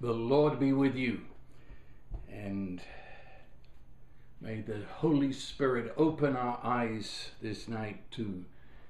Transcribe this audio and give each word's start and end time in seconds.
The 0.00 0.14
Lord 0.14 0.58
be 0.58 0.72
with 0.72 0.96
you. 0.96 1.20
And 2.32 2.80
may 4.40 4.62
the 4.62 4.80
Holy 4.94 5.30
Spirit 5.30 5.92
open 5.98 6.36
our 6.36 6.58
eyes 6.64 7.32
this 7.42 7.68
night 7.68 8.10
to 8.12 8.42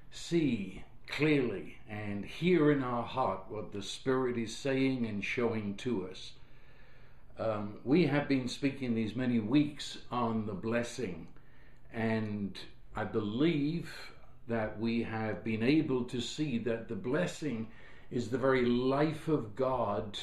see 0.09 0.85
clearly 1.07 1.79
and 1.89 2.23
hear 2.23 2.71
in 2.71 2.81
our 2.81 3.03
heart 3.03 3.41
what 3.49 3.73
the 3.73 3.81
Spirit 3.81 4.37
is 4.37 4.55
saying 4.55 5.05
and 5.05 5.21
showing 5.21 5.75
to 5.75 6.07
us. 6.07 6.31
Um, 7.37 7.79
we 7.83 8.05
have 8.05 8.29
been 8.29 8.47
speaking 8.47 8.95
these 8.95 9.13
many 9.13 9.39
weeks 9.39 9.97
on 10.11 10.45
the 10.45 10.53
blessing, 10.53 11.27
and 11.93 12.57
I 12.95 13.03
believe 13.03 13.93
that 14.47 14.79
we 14.79 15.03
have 15.03 15.43
been 15.43 15.63
able 15.63 16.05
to 16.05 16.21
see 16.21 16.57
that 16.59 16.87
the 16.87 16.95
blessing 16.95 17.67
is 18.11 18.29
the 18.29 18.37
very 18.37 18.63
life 18.65 19.27
of 19.27 19.57
God 19.57 20.17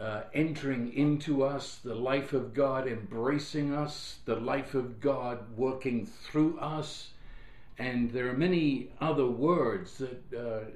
uh, 0.00 0.22
entering 0.32 0.92
into 0.94 1.42
us, 1.42 1.76
the 1.84 1.94
life 1.94 2.32
of 2.32 2.54
God 2.54 2.88
embracing 2.88 3.74
us, 3.74 4.20
the 4.24 4.36
life 4.36 4.74
of 4.74 4.98
God 5.00 5.38
working 5.56 6.06
through 6.06 6.58
us. 6.58 7.10
And 7.78 8.10
there 8.10 8.28
are 8.30 8.36
many 8.36 8.92
other 9.00 9.26
words 9.26 9.98
that 9.98 10.22
uh, 10.34 10.70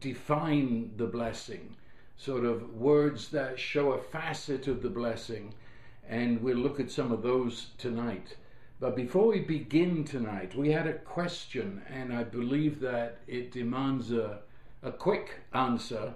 define 0.00 0.90
the 0.96 1.06
blessing, 1.06 1.76
sort 2.16 2.44
of 2.44 2.74
words 2.74 3.28
that 3.28 3.58
show 3.58 3.92
a 3.92 4.02
facet 4.02 4.66
of 4.66 4.82
the 4.82 4.90
blessing. 4.90 5.54
And 6.08 6.42
we'll 6.42 6.56
look 6.56 6.80
at 6.80 6.90
some 6.90 7.12
of 7.12 7.22
those 7.22 7.68
tonight. 7.78 8.36
But 8.80 8.96
before 8.96 9.28
we 9.28 9.40
begin 9.40 10.04
tonight, 10.04 10.56
we 10.56 10.70
had 10.70 10.86
a 10.86 10.92
question, 10.92 11.82
and 11.88 12.12
I 12.12 12.24
believe 12.24 12.80
that 12.80 13.18
it 13.26 13.52
demands 13.52 14.12
a, 14.12 14.40
a 14.82 14.92
quick 14.92 15.40
answer 15.54 16.14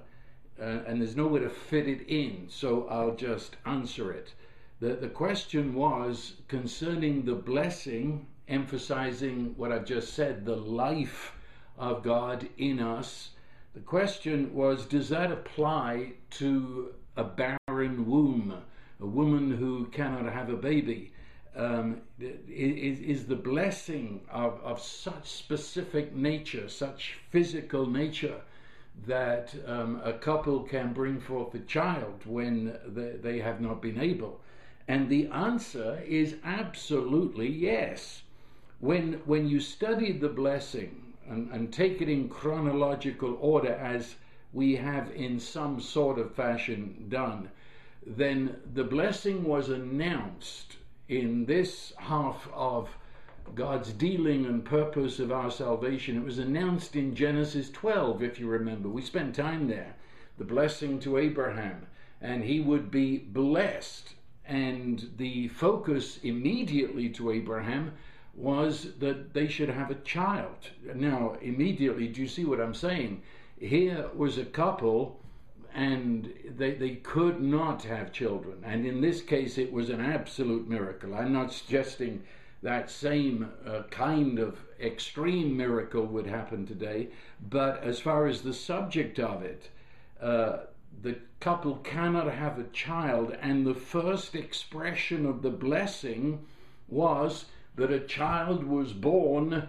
uh, 0.61 0.81
and 0.87 1.01
there's 1.01 1.17
nowhere 1.17 1.41
to 1.41 1.51
fit 1.51 1.89
it 1.89 2.07
in, 2.07 2.47
so 2.49 2.87
I'll 2.89 3.15
just 3.15 3.57
answer 3.65 4.13
it. 4.13 4.35
The, 4.81 4.95
the 4.95 5.09
question 5.09 5.75
was 5.75 6.35
concerning 6.49 7.25
the 7.25 7.35
blessing, 7.35 8.27
emphasizing 8.49 9.55
what 9.57 9.73
I've 9.73 9.85
just 9.87 10.15
said, 10.15 10.45
the 10.45 10.57
life 10.57 11.33
of 11.79 12.03
God 12.03 12.49
in 12.59 12.81
us. 12.81 13.31
The 13.75 13.81
question 13.81 14.55
was 14.55 14.85
Does 14.85 15.09
that 15.09 15.33
apply 15.33 16.13
to 16.33 16.95
a 17.17 17.25
barren 17.25 18.07
womb, 18.07 18.55
a 19.01 19.07
woman 19.07 19.51
who 19.57 19.87
cannot 19.87 20.31
have 20.33 20.51
a 20.51 20.57
baby? 20.57 21.13
Um, 21.57 22.03
is, 22.21 23.01
is 23.01 23.27
the 23.27 23.35
blessing 23.35 24.21
of, 24.31 24.61
of 24.63 24.81
such 24.81 25.29
specific 25.29 26.15
nature, 26.15 26.69
such 26.69 27.19
physical 27.31 27.87
nature, 27.87 28.41
that 29.07 29.55
um, 29.67 30.01
a 30.05 30.13
couple 30.13 30.61
can 30.61 30.93
bring 30.93 31.21
forth 31.21 31.55
a 31.55 31.61
child 31.61 32.21
when 32.25 32.77
they, 32.87 33.13
they 33.13 33.39
have 33.39 33.61
not 33.61 33.81
been 33.81 34.01
able? 34.01 34.41
And 34.89 35.09
the 35.09 35.29
answer 35.29 36.03
is 36.07 36.37
absolutely 36.45 37.49
yes. 37.49 38.23
When, 38.81 39.21
when 39.25 39.49
you 39.49 39.61
study 39.61 40.13
the 40.13 40.29
blessing 40.29 41.15
and, 41.29 41.51
and 41.53 41.73
take 41.73 42.01
it 42.01 42.09
in 42.09 42.29
chronological 42.29 43.39
order 43.41 43.75
as 43.75 44.17
we 44.53 44.77
have 44.77 45.11
in 45.13 45.39
some 45.39 45.81
sort 45.81 46.19
of 46.19 46.35
fashion 46.35 47.07
done, 47.09 47.51
then 48.07 48.57
the 48.75 48.85
blessing 48.85 49.45
was 49.45 49.69
announced 49.69 50.77
in 51.09 51.45
this 51.45 51.93
half 51.99 52.49
of 52.53 52.89
God's 53.55 53.93
dealing 53.93 54.47
and 54.47 54.65
purpose 54.65 55.19
of 55.19 55.33
our 55.33 55.51
salvation. 55.51 56.17
It 56.17 56.25
was 56.25 56.39
announced 56.39 56.97
in 56.97 57.15
Genesis 57.15 57.71
12, 57.71 58.23
if 58.23 58.39
you 58.39 58.47
remember. 58.47 58.89
We 58.89 59.03
spent 59.03 59.35
time 59.35 59.69
there. 59.69 59.95
The 60.39 60.45
blessing 60.45 61.01
to 61.01 61.19
Abraham, 61.19 61.87
and 62.21 62.45
he 62.45 62.61
would 62.61 62.91
be 62.91 63.19
blessed. 63.19 64.15
And 64.47 65.11
the 65.17 65.49
focus 65.49 66.19
immediately 66.23 67.09
to 67.11 67.31
Abraham 67.31 67.93
was 68.35 68.95
that 68.99 69.35
they 69.35 69.49
should 69.49 69.69
have 69.69 69.91
a 69.91 69.97
child. 69.97 70.71
Now, 70.95 71.37
immediately, 71.43 72.09
do 72.09 72.23
you 72.23 72.29
see 72.29 72.45
what 72.45 72.61
I'm 72.61 72.75
saying? 72.75 73.23
Here 73.59 74.09
was 74.15 74.39
a 74.39 74.45
couple 74.45 75.21
and 75.75 76.33
they, 76.57 76.73
they 76.75 76.97
could 76.97 77.41
not 77.41 77.83
have 77.85 78.13
children. 78.13 78.63
And 78.65 78.87
in 78.87 79.01
this 79.01 79.23
case, 79.23 79.59
it 79.59 79.73
was 79.73 79.89
an 79.89 80.01
absolute 80.01 80.69
miracle. 80.69 81.15
I'm 81.15 81.33
not 81.33 81.53
suggesting 81.53 82.23
that 82.63 82.91
same 82.91 83.51
uh, 83.67 83.83
kind 83.91 84.39
of 84.39 84.59
extreme 84.81 85.57
miracle 85.57 86.05
would 86.05 86.27
happen 86.27 86.67
today. 86.67 87.09
But 87.49 87.83
as 87.83 88.01
far 88.01 88.27
as 88.27 88.43
the 88.43 88.53
subject 88.53 89.19
of 89.19 89.43
it, 89.43 89.71
uh, 90.21 90.59
the 91.03 91.17
couple 91.41 91.77
cannot 91.77 92.31
have 92.33 92.59
a 92.59 92.65
child, 92.65 93.37
and 93.41 93.67
the 93.67 93.75
first 93.75 94.35
expression 94.35 95.25
of 95.25 95.41
the 95.41 95.51
blessing 95.51 96.45
was 96.89 97.47
that 97.77 97.91
a 97.91 98.01
child 98.01 98.65
was 98.65 98.93
born 98.93 99.69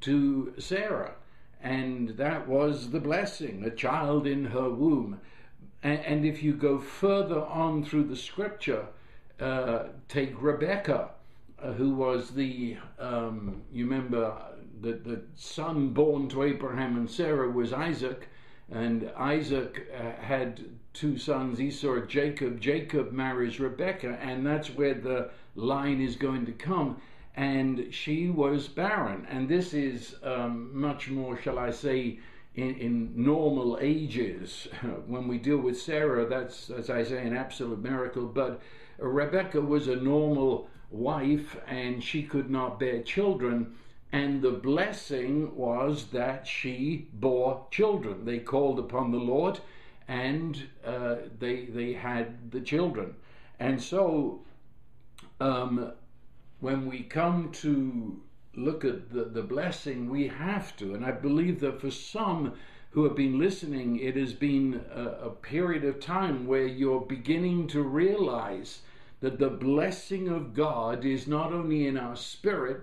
to 0.00 0.54
Sarah, 0.58 1.14
and 1.62 2.10
that 2.10 2.48
was 2.48 2.90
the 2.90 3.00
blessing, 3.00 3.64
a 3.64 3.70
child 3.70 4.26
in 4.26 4.46
her 4.46 4.68
womb. 4.68 5.20
And, 5.82 6.24
if 6.24 6.42
you 6.42 6.54
go 6.54 6.78
further 6.78 7.44
on 7.44 7.84
through 7.84 8.04
the 8.04 8.16
scripture, 8.16 8.86
uh, 9.38 9.84
take 10.08 10.40
Rebecca 10.40 11.10
who 11.72 11.94
was 11.94 12.30
the, 12.30 12.76
um, 12.98 13.62
you 13.72 13.84
remember, 13.84 14.36
the, 14.80 14.92
the 14.92 15.22
son 15.34 15.88
born 15.90 16.28
to 16.28 16.42
Abraham 16.42 16.96
and 16.96 17.10
Sarah 17.10 17.50
was 17.50 17.72
Isaac, 17.72 18.28
and 18.70 19.10
Isaac 19.16 19.88
uh, 19.94 20.22
had 20.22 20.60
two 20.92 21.18
sons, 21.18 21.60
Esau 21.60 21.94
and 21.94 22.08
Jacob. 22.08 22.60
Jacob 22.60 23.12
marries 23.12 23.60
Rebekah, 23.60 24.18
and 24.20 24.46
that's 24.46 24.68
where 24.70 24.94
the 24.94 25.30
line 25.54 26.00
is 26.00 26.16
going 26.16 26.46
to 26.46 26.52
come. 26.52 27.00
And 27.36 27.92
she 27.92 28.28
was 28.28 28.68
barren, 28.68 29.26
and 29.28 29.48
this 29.48 29.74
is 29.74 30.14
um, 30.22 30.70
much 30.72 31.10
more, 31.10 31.40
shall 31.40 31.58
I 31.58 31.70
say, 31.70 32.20
in, 32.54 32.76
in 32.76 33.12
normal 33.16 33.78
ages. 33.80 34.68
when 35.06 35.26
we 35.26 35.38
deal 35.38 35.58
with 35.58 35.80
Sarah, 35.80 36.26
that's, 36.26 36.70
as 36.70 36.90
I 36.90 37.02
say, 37.02 37.26
an 37.26 37.36
absolute 37.36 37.82
miracle. 37.82 38.26
But 38.26 38.60
Rebecca 38.98 39.60
was 39.60 39.88
a 39.88 39.96
normal 39.96 40.68
wife 40.94 41.56
and 41.66 42.02
she 42.02 42.22
could 42.22 42.50
not 42.50 42.78
bear 42.78 43.02
children. 43.02 43.74
And 44.12 44.42
the 44.42 44.52
blessing 44.52 45.56
was 45.56 46.06
that 46.12 46.46
she 46.46 47.08
bore 47.12 47.66
children. 47.70 48.24
They 48.24 48.38
called 48.38 48.78
upon 48.78 49.10
the 49.10 49.18
Lord 49.18 49.60
and 50.06 50.62
uh, 50.84 51.16
they, 51.38 51.64
they 51.66 51.92
had 51.94 52.50
the 52.52 52.60
children. 52.60 53.14
And 53.58 53.82
so 53.82 54.42
um, 55.40 55.92
when 56.60 56.86
we 56.86 57.00
come 57.02 57.50
to 57.52 58.20
look 58.54 58.84
at 58.84 59.10
the, 59.12 59.24
the 59.24 59.42
blessing, 59.42 60.08
we 60.08 60.28
have 60.28 60.76
to. 60.76 60.94
And 60.94 61.04
I 61.04 61.10
believe 61.10 61.60
that 61.60 61.80
for 61.80 61.90
some 61.90 62.54
who 62.90 63.04
have 63.04 63.16
been 63.16 63.38
listening, 63.38 63.98
it 63.98 64.16
has 64.16 64.32
been 64.32 64.80
a, 64.94 65.26
a 65.26 65.30
period 65.30 65.84
of 65.84 65.98
time 65.98 66.46
where 66.46 66.66
you're 66.66 67.00
beginning 67.00 67.66
to 67.68 67.82
realize 67.82 68.82
that 69.24 69.38
the 69.38 69.48
blessing 69.48 70.28
of 70.28 70.52
God 70.52 71.06
is 71.06 71.26
not 71.26 71.50
only 71.50 71.86
in 71.86 71.96
our 71.96 72.14
spirit, 72.14 72.82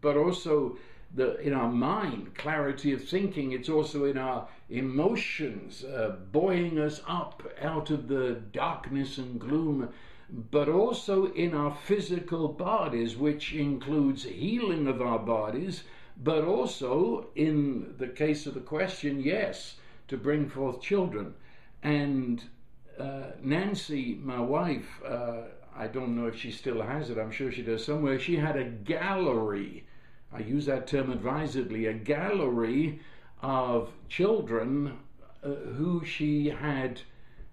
but 0.00 0.16
also 0.16 0.76
the, 1.14 1.38
in 1.38 1.52
our 1.52 1.70
mind, 1.70 2.34
clarity 2.34 2.92
of 2.92 3.08
thinking. 3.08 3.52
It's 3.52 3.68
also 3.68 4.04
in 4.04 4.18
our 4.18 4.48
emotions, 4.68 5.84
uh, 5.84 6.16
buoying 6.32 6.80
us 6.80 7.00
up 7.06 7.44
out 7.62 7.90
of 7.90 8.08
the 8.08 8.40
darkness 8.52 9.18
and 9.18 9.38
gloom, 9.38 9.90
but 10.50 10.68
also 10.68 11.26
in 11.34 11.54
our 11.54 11.72
physical 11.72 12.48
bodies, 12.48 13.16
which 13.16 13.52
includes 13.52 14.24
healing 14.24 14.88
of 14.88 15.00
our 15.00 15.20
bodies, 15.20 15.84
but 16.20 16.42
also, 16.42 17.28
in 17.36 17.94
the 17.98 18.08
case 18.08 18.46
of 18.46 18.54
the 18.54 18.60
question, 18.60 19.20
yes, 19.20 19.76
to 20.08 20.16
bring 20.16 20.48
forth 20.48 20.82
children. 20.82 21.34
And 21.84 22.42
uh, 22.98 23.30
Nancy, 23.40 24.18
my 24.20 24.40
wife, 24.40 25.00
uh, 25.06 25.42
I 25.78 25.86
don't 25.86 26.16
know 26.16 26.26
if 26.26 26.36
she 26.36 26.50
still 26.50 26.82
has 26.82 27.08
it, 27.08 27.18
I'm 27.18 27.30
sure 27.30 27.52
she 27.52 27.62
does 27.62 27.84
somewhere. 27.84 28.18
She 28.18 28.34
had 28.34 28.56
a 28.56 28.64
gallery, 28.64 29.86
I 30.32 30.40
use 30.40 30.66
that 30.66 30.88
term 30.88 31.12
advisedly, 31.12 31.86
a 31.86 31.92
gallery 31.92 33.00
of 33.42 33.92
children 34.08 34.98
uh, 35.44 35.48
who 35.76 36.04
she 36.04 36.48
had 36.48 37.00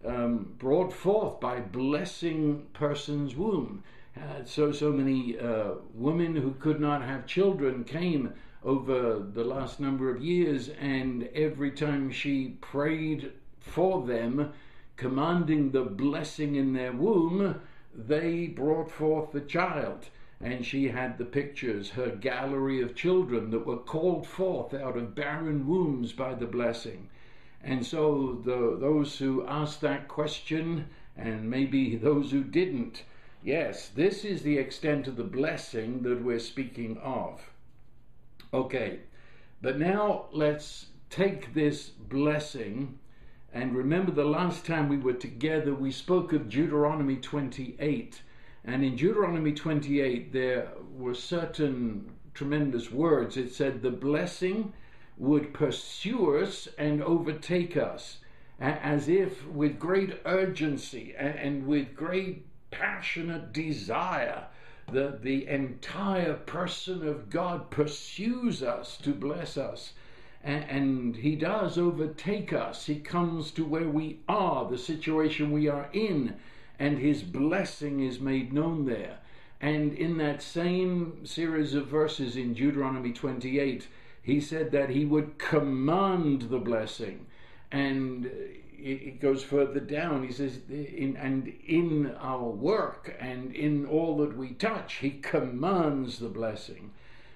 um, 0.04 0.56
brought 0.58 0.92
forth 0.92 1.40
by 1.40 1.60
blessing 1.60 2.66
person's 2.74 3.36
womb. 3.36 3.84
Uh, 4.18 4.44
so, 4.44 4.72
so 4.72 4.92
many 4.92 5.38
uh, 5.38 5.74
women 5.94 6.36
who 6.36 6.56
could 6.56 6.80
not 6.80 7.04
have 7.04 7.28
children 7.28 7.84
came 7.84 8.34
over 8.64 9.20
the 9.20 9.44
last 9.44 9.80
number 9.80 10.10
of 10.10 10.24
years, 10.24 10.70
and 10.80 11.30
every 11.36 11.70
time 11.70 12.10
she 12.10 12.58
prayed 12.60 13.32
for 13.60 14.08
them, 14.08 14.52
commanding 14.96 15.70
the 15.70 15.84
blessing 15.84 16.56
in 16.56 16.74
their 16.74 16.92
womb, 16.92 17.62
they 17.96 18.48
brought 18.48 18.92
forth 18.92 19.32
the 19.32 19.42
child, 19.42 20.10
and 20.42 20.66
she 20.66 20.90
had 20.90 21.18
the 21.18 21.26
pictures, 21.26 21.92
her 21.92 22.10
gallery 22.10 22.82
of 22.82 22.94
children 22.96 23.52
that 23.52 23.66
were 23.66 23.78
called 23.78 24.28
forth 24.28 24.74
out 24.74 24.98
of 24.98 25.16
barren 25.16 25.66
wombs 25.66 26.12
by 26.12 26.34
the 26.34 26.46
blessing. 26.46 27.10
And 27.64 27.86
so 27.86 28.42
the, 28.44 28.78
those 28.80 29.18
who 29.18 29.46
asked 29.48 29.82
that 29.82 30.08
question 30.08 30.88
and 31.16 31.50
maybe 31.50 31.96
those 31.96 32.32
who 32.32 32.44
didn't. 32.44 33.04
Yes, 33.44 33.90
this 33.90 34.26
is 34.26 34.42
the 34.42 34.58
extent 34.58 35.08
of 35.08 35.16
the 35.16 35.24
blessing 35.24 36.04
that 36.04 36.24
we're 36.24 36.40
speaking 36.40 36.98
of. 36.98 37.50
Okay, 38.54 39.00
but 39.62 39.80
now 39.80 40.26
let's 40.32 40.88
take 41.10 41.54
this 41.54 41.90
blessing 41.90 43.00
and 43.56 43.74
remember 43.74 44.12
the 44.12 44.26
last 44.26 44.66
time 44.66 44.90
we 44.90 44.98
were 44.98 45.14
together, 45.14 45.74
we 45.74 45.90
spoke 45.90 46.34
of 46.34 46.50
Deuteronomy 46.50 47.16
28. 47.16 48.22
And 48.66 48.84
in 48.84 48.98
Deuteronomy 48.98 49.54
28, 49.54 50.34
there 50.34 50.68
were 50.94 51.14
certain 51.14 52.12
tremendous 52.34 52.92
words. 52.92 53.38
It 53.38 53.54
said, 53.54 53.82
The 53.82 53.92
blessing 53.92 54.74
would 55.18 55.54
pursue 55.54 56.36
us 56.36 56.68
and 56.78 57.02
overtake 57.02 57.78
us, 57.78 58.18
as 58.60 59.08
if 59.08 59.48
with 59.48 59.80
great 59.80 60.20
urgency 60.26 61.16
and 61.18 61.66
with 61.66 61.96
great 61.96 62.46
passionate 62.72 63.54
desire. 63.54 64.48
that 64.92 65.24
the 65.24 65.48
entire 65.48 66.34
person 66.34 67.08
of 67.08 67.30
God 67.30 67.72
pursues 67.72 68.62
us 68.62 68.98
to 68.98 69.14
bless 69.14 69.58
us. 69.58 69.94
And, 70.46 71.16
he 71.16 71.36
does 71.36 71.78
overtake 71.80 72.54
us. 72.54 72.86
He 72.86 73.00
comes 73.00 73.50
to 73.52 73.66
where 73.66 73.90
we 73.90 74.20
are, 74.30 74.70
the 74.70 74.78
situation 74.78 75.52
we 75.52 75.68
are 75.68 75.90
in, 75.92 76.36
and 76.78 77.00
his 77.00 77.24
blessing 77.24 78.02
is 78.02 78.20
made 78.20 78.54
known 78.54 78.86
there. 78.86 79.18
And 79.60 79.94
in 79.94 80.18
that 80.20 80.44
same 80.44 81.26
series 81.26 81.74
of 81.74 81.88
verses 81.88 82.36
in 82.36 82.54
Deuteronomy 82.54 83.12
28, 83.12 83.88
he 84.22 84.40
said 84.40 84.72
that 84.72 84.92
he 84.92 85.04
would 85.04 85.40
command 85.40 86.44
the 86.44 86.60
blessing. 86.60 87.26
And 87.72 88.30
it 88.78 89.20
goes 89.20 89.42
further 89.42 89.80
down. 89.80 90.28
He 90.28 90.32
says, 90.32 90.60
in, 90.70 91.18
and 91.18 91.52
in 91.66 92.14
our 92.20 92.50
work 92.50 93.16
and 93.20 93.56
in 93.56 93.88
all 93.88 94.18
that 94.18 94.38
we 94.38 94.50
touch, 94.50 94.96
he 94.96 95.10
commands 95.10 96.20
the 96.20 96.30
blessing. 96.30 96.92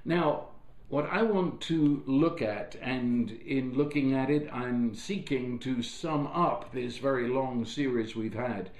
Now, 0.06 0.50
what 0.90 1.08
I 1.12 1.22
want 1.22 1.62
to 1.62 2.02
look 2.08 2.42
at, 2.42 2.76
and 2.82 3.30
in 3.32 3.76
looking 3.76 4.16
at 4.16 4.32
it, 4.32 4.50
I'm 4.52 4.96
seeking 4.96 5.60
to 5.60 5.84
sum 5.84 6.26
up 6.28 6.74
this 6.74 6.98
very 6.98 7.28
long 7.28 7.64
series 7.64 8.16
we've 8.16 8.34
had. 8.34 8.72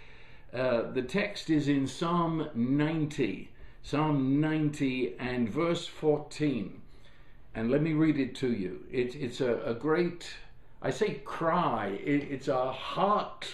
Uh, 0.52 0.92
the 0.92 1.04
text 1.04 1.52
is 1.52 1.68
in 1.68 1.86
Psalm 1.86 2.50
90, 2.56 3.52
Psalm 3.84 4.42
90 4.42 5.18
and 5.20 5.48
verse 5.48 5.86
14. 5.86 6.82
And 7.54 7.70
let 7.70 7.84
me 7.84 7.94
read 7.94 8.18
it 8.18 8.36
to 8.38 8.52
you. 8.52 8.86
It, 8.92 9.16
it's 9.16 9.40
a, 9.40 9.62
a, 9.62 9.76
great, 9.76 10.28
I 10.82 10.90
say 10.90 11.22
cry, 11.24 12.00
it, 12.04 12.28
it's 12.32 12.48
a 12.48 12.72
heart 12.72 13.48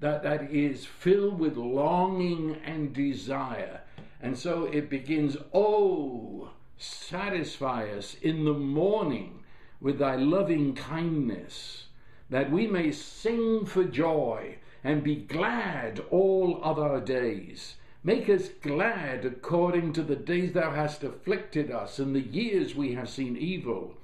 that, 0.00 0.22
that 0.22 0.50
is 0.50 0.86
filled 0.86 1.38
with 1.38 1.58
longing 1.58 2.56
and 2.64 2.94
desire. 2.94 3.82
And 4.22 4.38
so 4.38 4.64
it 4.64 4.88
begins, 4.88 5.36
Oh, 5.52 6.50
satisfy 6.78 7.90
us 7.90 8.14
in 8.22 8.44
the 8.44 8.54
morning 8.54 9.42
with 9.80 9.98
thy 9.98 10.16
loving 10.16 10.74
kindness, 10.74 11.86
that 12.30 12.50
we 12.50 12.66
may 12.66 12.90
sing 12.90 13.66
for 13.66 13.84
joy 13.84 14.56
and 14.84 15.02
be 15.02 15.16
glad 15.16 16.00
all 16.10 16.60
of 16.62 16.78
our 16.78 17.00
days. 17.00 17.76
Make 18.04 18.28
us 18.28 18.48
glad 18.48 19.24
according 19.24 19.92
to 19.94 20.02
the 20.02 20.16
days 20.16 20.52
thou 20.52 20.70
hast 20.70 21.02
afflicted 21.02 21.70
us 21.70 21.98
and 21.98 22.14
the 22.14 22.20
years 22.20 22.74
we 22.74 22.94
have 22.94 23.08
seen 23.08 23.36
evil. 23.36 23.94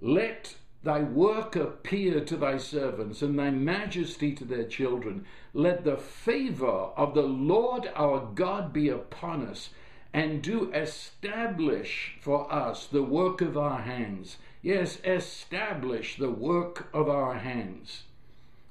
Let 0.00 0.56
thy 0.82 1.02
work 1.02 1.56
appear 1.56 2.20
to 2.24 2.36
thy 2.36 2.56
servants 2.56 3.22
and 3.22 3.38
thy 3.38 3.50
majesty 3.50 4.32
to 4.34 4.44
their 4.44 4.64
children. 4.64 5.26
Let 5.52 5.84
the 5.84 5.96
favor 5.96 6.66
of 6.96 7.14
the 7.14 7.22
Lord 7.22 7.90
our 7.94 8.30
God 8.34 8.72
be 8.72 8.88
upon 8.88 9.46
us 9.46 9.70
and 10.12 10.42
do 10.42 10.72
establish 10.72 12.16
for 12.20 12.52
us 12.52 12.86
the 12.86 13.02
work 13.02 13.40
of 13.40 13.56
our 13.56 13.82
hands. 13.82 14.38
Yes, 14.62 14.98
establish 15.04 16.16
the 16.16 16.30
work 16.30 16.88
of 16.92 17.08
our 17.08 17.34
hands. 17.34 18.04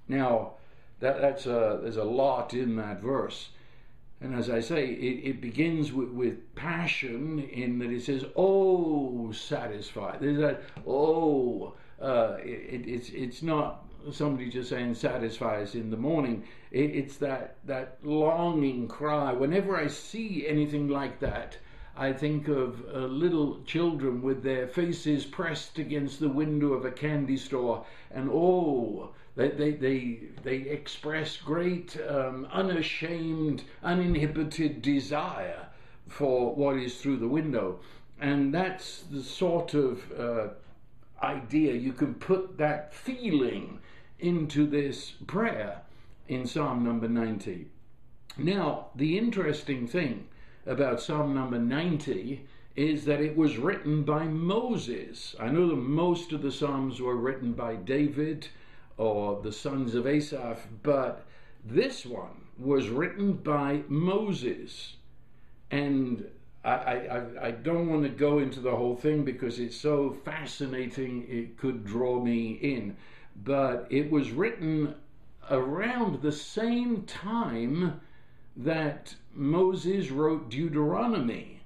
Now, 0.08 0.54
that, 1.00 1.22
that's 1.22 1.46
a, 1.46 1.80
there's 1.82 1.98
a 1.98 2.04
lot 2.04 2.54
in 2.54 2.76
that 2.76 3.02
verse. 3.02 3.50
And 4.22 4.36
as 4.36 4.50
I 4.50 4.60
say, 4.60 4.88
it, 4.88 5.30
it 5.30 5.42
begins 5.42 5.94
with, 5.94 6.10
with, 6.10 6.56
passion 6.56 7.40
in 7.40 7.80
that 7.80 7.90
it 7.90 8.04
says, 8.04 8.26
"Oh, 8.36 9.32
satisfied." 9.32 10.18
There's 10.20 10.40
that, 10.40 10.62
"Oh." 10.86 11.76
Uh, 12.02 12.38
it, 12.44 12.88
it's 12.88 13.10
it's 13.10 13.42
not 13.42 13.89
somebody 14.12 14.50
just 14.50 14.70
saying 14.70 14.96
satisfy 14.96 15.62
us 15.62 15.76
in 15.76 15.90
the 15.90 15.98
morning. 15.98 16.44
It, 16.72 16.92
it's 16.96 17.18
that 17.18 17.58
that 17.66 17.98
longing 18.04 18.88
cry. 18.88 19.34
Whenever 19.34 19.76
I 19.76 19.88
see 19.88 20.48
anything 20.48 20.88
like 20.88 21.20
that, 21.20 21.58
I 21.96 22.14
think 22.14 22.48
of 22.48 22.86
uh, 22.94 23.00
little 23.00 23.62
children 23.64 24.22
with 24.22 24.42
their 24.42 24.68
faces 24.68 25.26
pressed 25.26 25.80
against 25.80 26.20
the 26.20 26.30
window 26.30 26.74
of 26.74 26.86
a 26.86 26.92
candy 26.92 27.36
store, 27.36 27.86
and 28.10 28.30
oh, 28.32 29.12
they 29.36 29.50
they 29.50 29.72
they, 29.72 30.20
they 30.44 30.58
express 30.58 31.38
great, 31.38 31.98
um, 32.08 32.48
unashamed, 32.54 33.64
uninhibited 33.84 34.82
desire 34.82 35.68
for 36.08 36.56
what 36.56 36.78
is 36.78 37.02
through 37.02 37.18
the 37.18 37.28
window, 37.28 37.80
and 38.20 38.54
that's 38.54 39.02
the 39.12 39.22
sort 39.22 39.74
of 39.74 40.12
uh, 40.18 40.48
idea. 41.22 41.74
You 41.74 41.94
can 41.94 42.14
put 42.14 42.58
that 42.58 42.94
feeling 42.94 43.80
into 44.20 44.68
this 44.68 45.12
prayer 45.28 45.82
in 46.28 46.46
Psalm 46.46 46.84
number 46.84 47.08
90. 47.08 47.68
Now, 48.38 48.88
the 48.96 49.18
interesting 49.18 49.88
thing 49.88 50.28
about 50.66 51.02
Psalm 51.02 51.34
number 51.34 51.58
90 51.58 52.46
is 52.76 53.06
that 53.06 53.20
it 53.20 53.36
was 53.36 53.58
written 53.58 54.04
by 54.04 54.26
Moses. 54.26 55.36
I 55.40 55.50
know 55.50 55.68
that 55.68 55.76
most 55.76 56.32
of 56.32 56.42
the 56.42 56.52
Psalms 56.52 57.02
were 57.02 57.16
written 57.16 57.54
by 57.54 57.76
David 57.76 58.48
or 58.98 59.42
the 59.42 59.52
sons 59.52 59.96
of 59.96 60.06
Asaph, 60.06 60.68
but 60.84 61.26
this 61.66 62.06
one 62.06 62.46
was 62.58 62.90
written 62.90 63.34
by 63.34 63.82
Moses. 63.88 64.96
And 65.72 66.26
I, 66.64 66.72
I, 66.72 67.48
I 67.48 67.52
don't 67.52 67.90
want 67.90 68.04
to 68.04 68.10
go 68.10 68.40
into 68.40 68.60
the 68.60 68.76
whole 68.76 68.96
thing 68.96 69.24
because 69.24 69.60
it's 69.60 69.78
so 69.78 70.16
fascinating, 70.24 71.26
it 71.28 71.58
could 71.58 71.86
draw 71.86 72.22
me 72.24 72.52
in 72.52 72.96
but 73.44 73.88
it 73.90 74.12
was 74.12 74.32
written 74.32 74.96
around 75.50 76.22
the 76.22 76.32
same 76.32 77.04
time 77.04 78.00
that 78.56 79.16
Moses 79.34 80.12
wrote 80.12 80.50
Deuteronomy. 80.50 81.62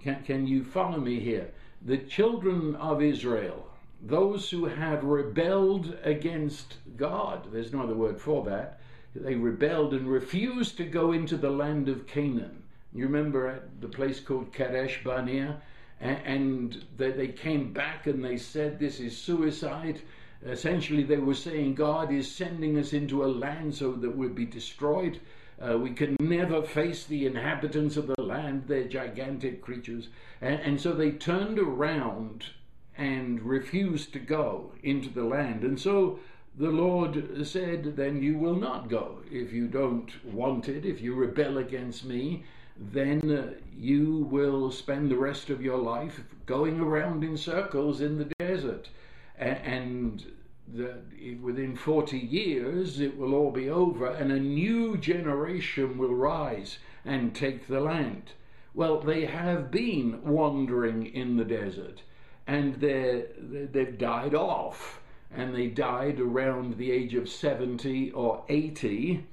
Can, 0.00 0.22
can 0.22 0.46
you 0.46 0.64
follow 0.64 0.98
me 0.98 1.20
here? 1.20 1.50
The 1.82 1.98
children 1.98 2.76
of 2.76 3.02
Israel, 3.02 3.66
those 4.02 4.50
who 4.50 4.66
had 4.66 5.02
rebelled 5.02 5.96
against 6.04 6.76
God, 6.96 7.48
there's 7.52 7.72
no 7.72 7.82
other 7.82 7.94
word 7.94 8.20
for 8.20 8.44
that, 8.44 8.80
they 9.14 9.34
rebelled 9.34 9.92
and 9.92 10.08
refused 10.08 10.76
to 10.76 10.84
go 10.84 11.12
into 11.12 11.36
the 11.36 11.50
land 11.50 11.88
of 11.88 12.06
Canaan. 12.06 12.62
You 12.92 13.04
remember 13.04 13.48
at 13.48 13.80
the 13.80 13.88
place 13.88 14.20
called 14.20 14.52
Kadesh 14.52 15.02
Barnea? 15.02 15.60
And 16.00 16.82
they 16.96 17.28
came 17.28 17.74
back 17.74 18.06
and 18.06 18.24
they 18.24 18.38
said, 18.38 18.78
This 18.78 19.00
is 19.00 19.16
suicide 19.16 20.00
essentially 20.44 21.02
they 21.02 21.18
were 21.18 21.34
saying 21.34 21.74
God 21.74 22.12
is 22.12 22.30
sending 22.30 22.78
us 22.78 22.92
into 22.92 23.24
a 23.24 23.26
land 23.26 23.74
so 23.74 23.92
that 23.92 24.16
we'll 24.16 24.30
be 24.30 24.46
destroyed. 24.46 25.20
Uh, 25.60 25.76
we 25.76 25.90
can 25.90 26.16
never 26.20 26.62
face 26.62 27.04
the 27.04 27.26
inhabitants 27.26 27.96
of 27.96 28.06
the 28.06 28.22
land, 28.22 28.64
they're 28.66 28.88
gigantic 28.88 29.60
creatures. 29.60 30.08
And, 30.40 30.60
and 30.60 30.80
so 30.80 30.92
they 30.92 31.10
turned 31.10 31.58
around 31.58 32.46
and 32.96 33.42
refused 33.42 34.12
to 34.14 34.18
go 34.18 34.72
into 34.82 35.10
the 35.10 35.24
land. 35.24 35.62
And 35.62 35.78
so 35.78 36.18
the 36.56 36.70
Lord 36.70 37.46
said, 37.46 37.96
Then 37.96 38.22
you 38.22 38.38
will 38.38 38.56
not 38.56 38.88
go. 38.88 39.18
If 39.30 39.52
you 39.52 39.68
don't 39.68 40.10
want 40.24 40.68
it, 40.68 40.84
if 40.84 41.00
you 41.00 41.14
rebel 41.14 41.58
against 41.58 42.04
me, 42.04 42.44
then 42.78 43.30
uh, 43.30 43.52
you 43.76 44.26
will 44.30 44.70
spend 44.70 45.10
the 45.10 45.18
rest 45.18 45.50
of 45.50 45.60
your 45.60 45.78
life 45.78 46.22
going 46.46 46.80
around 46.80 47.22
in 47.22 47.36
circles 47.36 48.00
in 48.00 48.16
the 48.16 48.32
desert 48.38 48.88
and 49.40 50.32
that 50.68 51.02
within 51.42 51.74
40 51.74 52.18
years 52.18 53.00
it 53.00 53.16
will 53.16 53.34
all 53.34 53.50
be 53.50 53.68
over 53.68 54.06
and 54.06 54.30
a 54.30 54.38
new 54.38 54.96
generation 54.96 55.98
will 55.98 56.14
rise 56.14 56.78
and 57.04 57.34
take 57.34 57.66
the 57.66 57.80
land. 57.80 58.32
Well, 58.72 59.00
they 59.00 59.24
have 59.24 59.70
been 59.70 60.22
wandering 60.24 61.06
in 61.06 61.36
the 61.36 61.44
desert 61.44 62.02
and 62.46 62.76
they 62.76 63.26
they've 63.38 63.98
died 63.98 64.34
off 64.34 65.00
and 65.32 65.54
they 65.54 65.66
died 65.68 66.20
around 66.20 66.76
the 66.76 66.90
age 66.90 67.14
of 67.14 67.28
70 67.28 68.10
or 68.12 68.44
80 68.48 69.24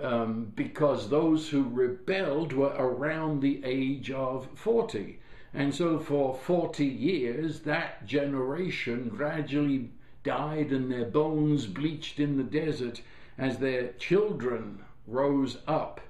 um, 0.00 0.52
because 0.54 1.08
those 1.08 1.48
who 1.48 1.62
rebelled 1.64 2.52
were 2.52 2.74
around 2.78 3.40
the 3.40 3.62
age 3.64 4.10
of 4.10 4.48
40. 4.54 5.18
And 5.52 5.74
so 5.74 5.98
for 5.98 6.34
40 6.34 6.84
years, 6.84 7.60
that 7.60 8.06
generation 8.06 9.08
gradually 9.08 9.90
died 10.22 10.70
and 10.70 10.90
their 10.90 11.06
bones 11.06 11.66
bleached 11.66 12.20
in 12.20 12.36
the 12.36 12.44
desert 12.44 13.00
as 13.36 13.58
their 13.58 13.92
children 13.94 14.84
rose 15.06 15.58
up. 15.66 16.00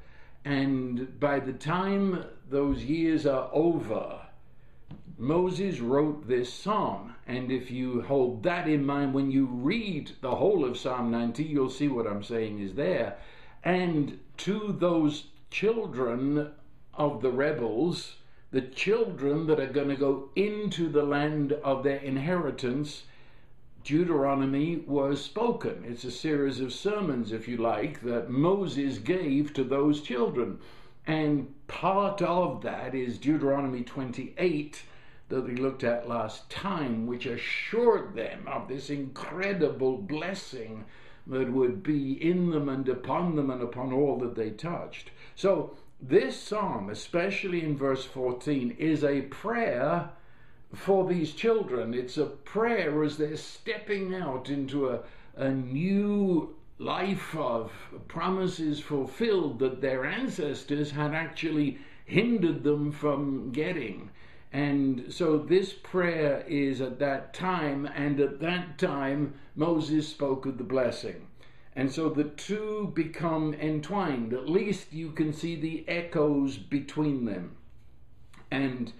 And 0.44 1.18
by 1.20 1.40
the 1.40 1.52
time 1.52 2.24
those 2.48 2.84
years 2.84 3.26
are 3.26 3.48
over, 3.52 4.20
Moses 5.16 5.80
wrote 5.80 6.26
this 6.26 6.52
psalm. 6.52 7.14
And 7.26 7.52
if 7.52 7.70
you 7.70 8.02
hold 8.02 8.42
that 8.42 8.66
in 8.68 8.84
mind 8.84 9.14
when 9.14 9.30
you 9.30 9.46
read 9.46 10.12
the 10.20 10.34
whole 10.34 10.64
of 10.64 10.78
Psalm 10.78 11.10
90, 11.10 11.44
you'll 11.44 11.70
see 11.70 11.88
what 11.88 12.06
I'm 12.06 12.22
saying 12.22 12.58
is 12.58 12.74
there. 12.74 13.16
And 13.62 14.18
to 14.38 14.74
those 14.78 15.26
children 15.50 16.52
of 16.94 17.20
the 17.20 17.30
rebels, 17.30 18.16
the 18.52 18.60
children 18.60 19.46
that 19.46 19.60
are 19.60 19.66
going 19.66 19.88
to 19.88 19.96
go 19.96 20.28
into 20.34 20.88
the 20.88 21.04
land 21.04 21.52
of 21.52 21.84
their 21.84 21.98
inheritance, 21.98 23.04
Deuteronomy 23.84 24.76
was 24.86 25.24
spoken. 25.24 25.84
It's 25.86 26.04
a 26.04 26.10
series 26.10 26.60
of 26.60 26.72
sermons, 26.72 27.32
if 27.32 27.46
you 27.46 27.56
like, 27.56 28.00
that 28.02 28.28
Moses 28.28 28.98
gave 28.98 29.54
to 29.54 29.64
those 29.64 30.00
children. 30.00 30.58
And 31.06 31.54
part 31.68 32.20
of 32.22 32.62
that 32.62 32.94
is 32.94 33.18
Deuteronomy 33.18 33.82
28 33.82 34.82
that 35.28 35.44
we 35.44 35.54
looked 35.54 35.84
at 35.84 36.08
last 36.08 36.50
time, 36.50 37.06
which 37.06 37.24
assured 37.24 38.14
them 38.14 38.48
of 38.48 38.66
this 38.66 38.90
incredible 38.90 39.96
blessing 39.96 40.84
that 41.26 41.52
would 41.52 41.82
be 41.84 42.12
in 42.20 42.50
them 42.50 42.68
and 42.68 42.88
upon 42.88 43.36
them 43.36 43.48
and 43.48 43.62
upon 43.62 43.92
all 43.92 44.18
that 44.18 44.34
they 44.34 44.50
touched. 44.50 45.10
So 45.36 45.76
this 46.02 46.40
psalm, 46.40 46.88
especially 46.88 47.62
in 47.62 47.76
verse 47.76 48.04
14, 48.04 48.76
is 48.78 49.04
a 49.04 49.22
prayer 49.22 50.10
for 50.74 51.06
these 51.06 51.32
children. 51.32 51.94
It's 51.94 52.16
a 52.16 52.26
prayer 52.26 53.02
as 53.02 53.18
they're 53.18 53.36
stepping 53.36 54.14
out 54.14 54.48
into 54.48 54.88
a, 54.88 55.00
a 55.36 55.50
new 55.50 56.56
life 56.78 57.36
of 57.36 57.72
promises 58.08 58.80
fulfilled 58.80 59.58
that 59.58 59.82
their 59.82 60.06
ancestors 60.06 60.92
had 60.92 61.12
actually 61.12 61.78
hindered 62.06 62.62
them 62.62 62.90
from 62.92 63.52
getting. 63.52 64.10
And 64.52 65.12
so 65.12 65.38
this 65.38 65.72
prayer 65.72 66.44
is 66.48 66.80
at 66.80 66.98
that 66.98 67.34
time, 67.34 67.86
and 67.86 68.18
at 68.18 68.40
that 68.40 68.78
time 68.78 69.34
Moses 69.54 70.08
spoke 70.08 70.46
of 70.46 70.58
the 70.58 70.64
blessing. 70.64 71.26
And 71.76 71.92
so 71.92 72.08
the 72.08 72.24
two 72.24 72.92
become 72.94 73.54
entwined. 73.54 74.32
At 74.32 74.48
least 74.48 74.92
you 74.92 75.12
can 75.12 75.32
see 75.32 75.54
the 75.54 75.84
echoes 75.88 76.56
between 76.56 77.24
them. 77.24 77.56
And 78.50 78.92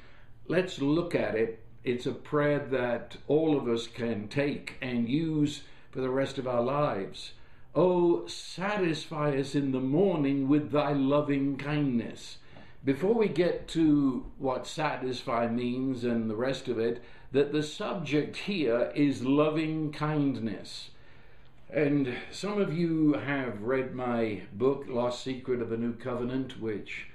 let's 0.47 0.81
look 0.81 1.15
at 1.15 1.35
it. 1.35 1.63
It's 1.83 2.07
a 2.07 2.13
prayer 2.13 2.59
that 2.71 3.17
all 3.27 3.57
of 3.57 3.67
us 3.67 3.87
can 3.87 4.29
take 4.29 4.77
and 4.81 5.09
use 5.09 5.63
for 5.91 6.01
the 6.01 6.11
rest 6.11 6.39
of 6.39 6.47
our 6.47 6.63
lives. 6.63 7.33
Oh, 7.75 8.27
satisfy 8.27 9.37
us 9.37 9.55
in 9.55 9.73
the 9.73 9.81
morning 9.81 10.49
with 10.49 10.71
thy 10.71 10.93
loving 10.93 11.57
kindness. 11.57 12.39
Before 12.85 13.15
we 13.15 13.29
get 13.29 13.69
to 13.69 14.27
what 14.39 14.67
satisfy 14.67 15.49
means 15.49 16.05
and 16.05 16.31
the 16.31 16.37
rest 16.37 16.69
of 16.69 16.79
it, 16.79 17.03
that 17.33 17.53
the 17.53 17.63
subject 17.63 18.37
here 18.37 18.91
is 18.95 19.25
loving 19.25 19.93
kindness. 19.93 20.91
And 21.73 22.17
some 22.33 22.61
of 22.61 22.77
you 22.77 23.13
have 23.13 23.63
read 23.63 23.95
my 23.95 24.43
book, 24.53 24.87
Lost 24.89 25.23
Secret 25.23 25.63
of 25.63 25.71
the 25.71 25.77
New 25.77 25.95
Covenant, 25.95 26.61
which 26.61 27.07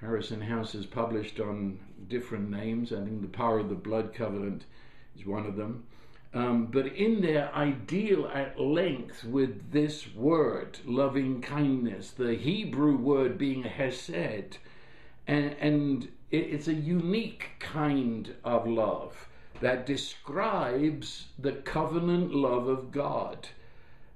Harrison 0.00 0.40
House 0.42 0.72
has 0.74 0.86
published 0.86 1.40
on 1.40 1.80
different 2.08 2.48
names. 2.48 2.92
I 2.92 3.02
think 3.02 3.22
The 3.22 3.28
Power 3.28 3.58
of 3.58 3.68
the 3.68 3.74
Blood 3.74 4.14
Covenant 4.14 4.66
is 5.18 5.26
one 5.26 5.46
of 5.46 5.56
them. 5.56 5.84
Um, 6.32 6.66
but 6.66 6.86
in 6.86 7.22
there, 7.22 7.50
I 7.52 7.70
deal 7.70 8.28
at 8.28 8.60
length 8.60 9.24
with 9.24 9.72
this 9.72 10.14
word, 10.14 10.78
loving 10.84 11.40
kindness, 11.40 12.12
the 12.12 12.36
Hebrew 12.36 12.96
word 12.96 13.36
being 13.36 13.64
hesed. 13.64 14.58
And, 15.26 15.56
and 15.58 16.04
it, 16.30 16.36
it's 16.36 16.68
a 16.68 16.74
unique 16.74 17.50
kind 17.58 18.32
of 18.44 18.68
love 18.68 19.28
that 19.60 19.86
describes 19.86 21.26
the 21.36 21.52
covenant 21.52 22.32
love 22.32 22.68
of 22.68 22.92
God 22.92 23.48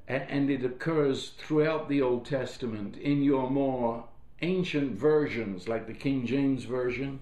and 0.09 0.51
it 0.51 0.65
occurs 0.65 1.31
throughout 1.37 1.89
the 1.89 2.01
Old 2.01 2.25
Testament 2.25 2.97
in 2.97 3.23
your 3.23 3.51
more 3.51 4.05
ancient 4.41 4.99
versions, 4.99 5.69
like 5.69 5.87
the 5.87 5.93
King 5.93 6.27
James 6.27 6.65
Version 6.65 7.21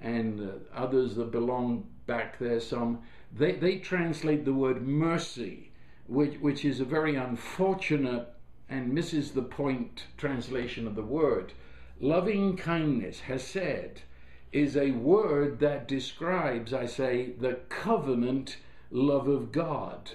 and 0.00 0.40
uh, 0.40 0.52
others 0.74 1.14
that 1.14 1.30
belong 1.30 1.86
back 2.06 2.38
there, 2.38 2.60
some, 2.60 3.00
they, 3.32 3.52
they 3.52 3.78
translate 3.78 4.44
the 4.44 4.52
word 4.52 4.86
mercy, 4.86 5.70
which, 6.06 6.34
which 6.40 6.64
is 6.64 6.78
a 6.80 6.84
very 6.84 7.16
unfortunate 7.16 8.28
and 8.68 8.92
misses 8.92 9.30
the 9.30 9.42
point 9.42 10.04
translation 10.18 10.86
of 10.86 10.94
the 10.94 11.02
word. 11.02 11.52
Loving 12.00 12.56
kindness, 12.56 13.20
hesed, 13.20 14.02
is 14.52 14.76
a 14.76 14.90
word 14.90 15.58
that 15.60 15.88
describes, 15.88 16.74
I 16.74 16.84
say, 16.84 17.30
the 17.38 17.54
covenant 17.70 18.58
love 18.90 19.26
of 19.26 19.52
God. 19.52 20.10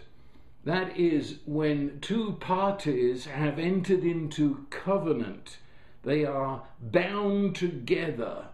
That 0.63 0.96
is 0.98 1.39
when 1.46 2.00
two 2.01 2.34
parties 2.39 3.25
have 3.25 3.58
entered 3.58 4.03
into 4.03 4.68
covenant. 4.70 5.58
They 6.03 6.24
are 6.24 6.63
bound 6.80 7.56
together 7.56 8.50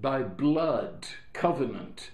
by 0.00 0.22
blood 0.22 1.06
covenant. 1.32 2.10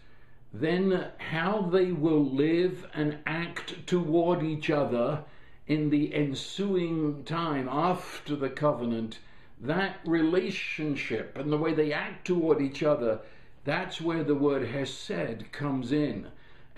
Then 0.53 1.09
how 1.19 1.63
they 1.63 1.93
will 1.93 2.25
live 2.25 2.87
and 2.93 3.19
act 3.27 3.87
toward 3.87 4.43
each 4.43 4.69
other 4.69 5.25
in 5.67 5.91
the 5.91 6.15
ensuing 6.15 7.25
time 7.25 7.69
after 7.71 8.37
the 8.37 8.49
covenant, 8.51 9.19
that 9.61 9.97
relationship 10.05 11.37
and 11.37 11.53
the 11.53 11.59
way 11.59 11.75
they 11.75 11.93
act 11.93 12.27
toward 12.27 12.61
each 12.61 12.83
other, 12.83 13.21
that's 13.65 14.01
where 14.01 14.25
the 14.25 14.35
word 14.35 14.67
hesed 14.69 15.53
comes 15.53 15.93
in. 15.93 16.29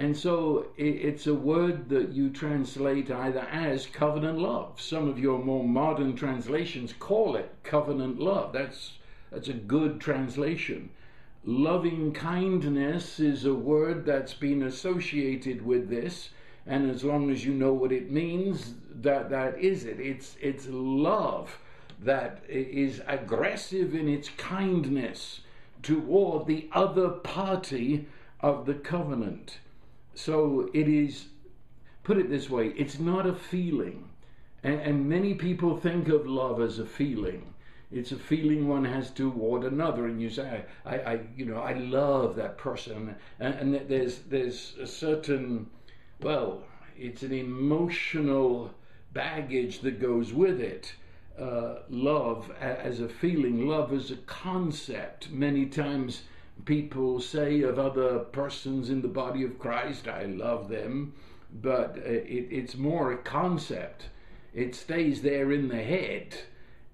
And 0.00 0.16
so 0.16 0.68
it's 0.78 1.26
a 1.26 1.34
word 1.34 1.90
that 1.90 2.08
you 2.08 2.30
translate 2.30 3.10
either 3.10 3.40
as 3.40 3.84
covenant 3.84 4.38
love. 4.38 4.80
Some 4.80 5.06
of 5.10 5.18
your 5.18 5.44
more 5.44 5.62
modern 5.62 6.16
translations 6.16 6.94
call 6.98 7.36
it 7.36 7.54
covenant 7.64 8.18
love. 8.18 8.54
That's, 8.54 8.94
that's 9.30 9.48
a 9.48 9.52
good 9.52 10.00
translation. 10.00 10.88
Loving 11.44 12.12
kindness 12.12 13.20
is 13.20 13.44
a 13.44 13.52
word 13.52 14.06
that's 14.06 14.32
been 14.32 14.62
associated 14.62 15.66
with 15.66 15.90
this, 15.90 16.30
and 16.66 16.90
as 16.90 17.04
long 17.04 17.30
as 17.30 17.44
you 17.44 17.52
know 17.52 17.74
what 17.74 17.92
it 17.92 18.10
means, 18.10 18.72
that, 19.02 19.28
that 19.28 19.58
is 19.58 19.84
it. 19.84 20.00
It's, 20.00 20.34
it's 20.40 20.66
love 20.70 21.58
that 22.00 22.42
is 22.48 23.02
aggressive 23.06 23.94
in 23.94 24.08
its 24.08 24.30
kindness 24.38 25.40
toward 25.82 26.46
the 26.46 26.70
other 26.72 27.10
party 27.10 28.06
of 28.40 28.64
the 28.64 28.72
covenant. 28.72 29.58
So 30.14 30.68
it 30.74 30.88
is, 30.88 31.26
put 32.02 32.18
it 32.18 32.28
this 32.30 32.50
way, 32.50 32.68
it's 32.76 32.98
not 32.98 33.26
a 33.26 33.34
feeling. 33.34 34.08
And, 34.62 34.80
and 34.80 35.08
many 35.08 35.34
people 35.34 35.76
think 35.76 36.08
of 36.08 36.26
love 36.26 36.60
as 36.60 36.78
a 36.78 36.86
feeling. 36.86 37.54
It's 37.92 38.12
a 38.12 38.16
feeling 38.16 38.68
one 38.68 38.84
has 38.84 39.10
toward 39.10 39.64
another, 39.64 40.06
and 40.06 40.22
you 40.22 40.30
say, 40.30 40.64
I, 40.86 40.98
I 40.98 41.20
you 41.36 41.44
know, 41.44 41.58
I 41.58 41.72
love 41.72 42.36
that 42.36 42.56
person, 42.56 43.16
and, 43.40 43.54
and 43.54 43.88
there's 43.88 44.20
there's 44.20 44.76
a 44.80 44.86
certain, 44.86 45.68
well, 46.20 46.62
it's 46.96 47.22
an 47.22 47.32
emotional 47.32 48.72
baggage 49.12 49.80
that 49.80 50.00
goes 50.00 50.32
with 50.32 50.60
it. 50.60 50.94
Uh, 51.36 51.80
love 51.88 52.52
as 52.60 53.00
a 53.00 53.08
feeling, 53.08 53.66
love 53.66 53.92
as 53.92 54.10
a 54.10 54.16
concept. 54.16 55.30
Many 55.30 55.66
times 55.66 56.22
people 56.64 57.20
say 57.20 57.62
of 57.62 57.78
other 57.78 58.18
persons 58.18 58.90
in 58.90 59.02
the 59.02 59.08
body 59.08 59.44
of 59.44 59.58
Christ, 59.58 60.08
I 60.08 60.24
love 60.24 60.68
them, 60.68 61.14
but 61.52 61.98
uh, 61.98 62.08
it, 62.10 62.48
it's 62.50 62.76
more 62.76 63.12
a 63.12 63.18
concept. 63.18 64.06
It 64.54 64.74
stays 64.74 65.22
there 65.22 65.52
in 65.52 65.68
the 65.68 65.82
head. 65.82 66.36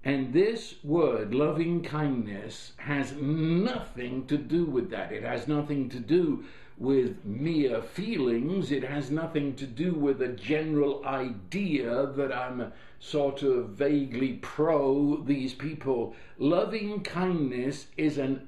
And 0.03 0.31
this 0.31 0.75
word, 0.83 1.33
loving 1.33 1.83
kindness, 1.83 2.73
has 2.77 3.13
nothing 3.13 4.25
to 4.27 4.37
do 4.37 4.65
with 4.65 4.89
that. 4.91 5.11
It 5.11 5.23
has 5.23 5.47
nothing 5.47 5.89
to 5.89 5.99
do 5.99 6.45
with 6.77 7.25
mere 7.25 7.81
feelings. 7.81 8.71
It 8.71 8.83
has 8.83 9.09
nothing 9.09 9.55
to 9.55 9.65
do 9.65 9.93
with 9.93 10.21
a 10.21 10.29
general 10.29 11.03
idea 11.05 12.05
that 12.15 12.31
I'm 12.31 12.71
sort 12.99 13.41
of 13.43 13.69
vaguely 13.69 14.33
pro 14.33 15.17
these 15.23 15.53
people. 15.53 16.15
Loving 16.37 17.01
kindness 17.01 17.87
is 17.97 18.17
an 18.17 18.47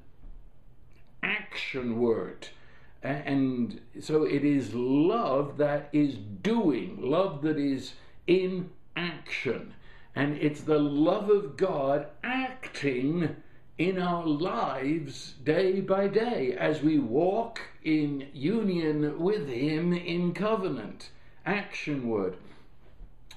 action 1.29 1.99
word. 1.99 2.49
And 3.01 3.79
so 4.01 4.23
it 4.23 4.43
is 4.43 4.73
love 4.73 5.57
that 5.57 5.89
is 5.93 6.15
doing, 6.41 6.97
love 6.99 7.41
that 7.43 7.57
is 7.57 7.93
in 8.27 8.71
action. 8.95 9.73
And 10.15 10.35
it's 10.37 10.61
the 10.61 10.79
love 10.79 11.29
of 11.29 11.55
God 11.55 12.07
acting 12.23 13.35
in 13.77 13.97
our 13.97 14.25
lives 14.25 15.35
day 15.45 15.79
by 15.79 16.07
day 16.07 16.53
as 16.59 16.81
we 16.81 16.99
walk 16.99 17.61
in 17.83 18.27
union 18.33 19.17
with 19.17 19.47
Him 19.47 19.93
in 19.93 20.33
covenant. 20.33 21.11
Action 21.45 22.09
word. 22.09 22.35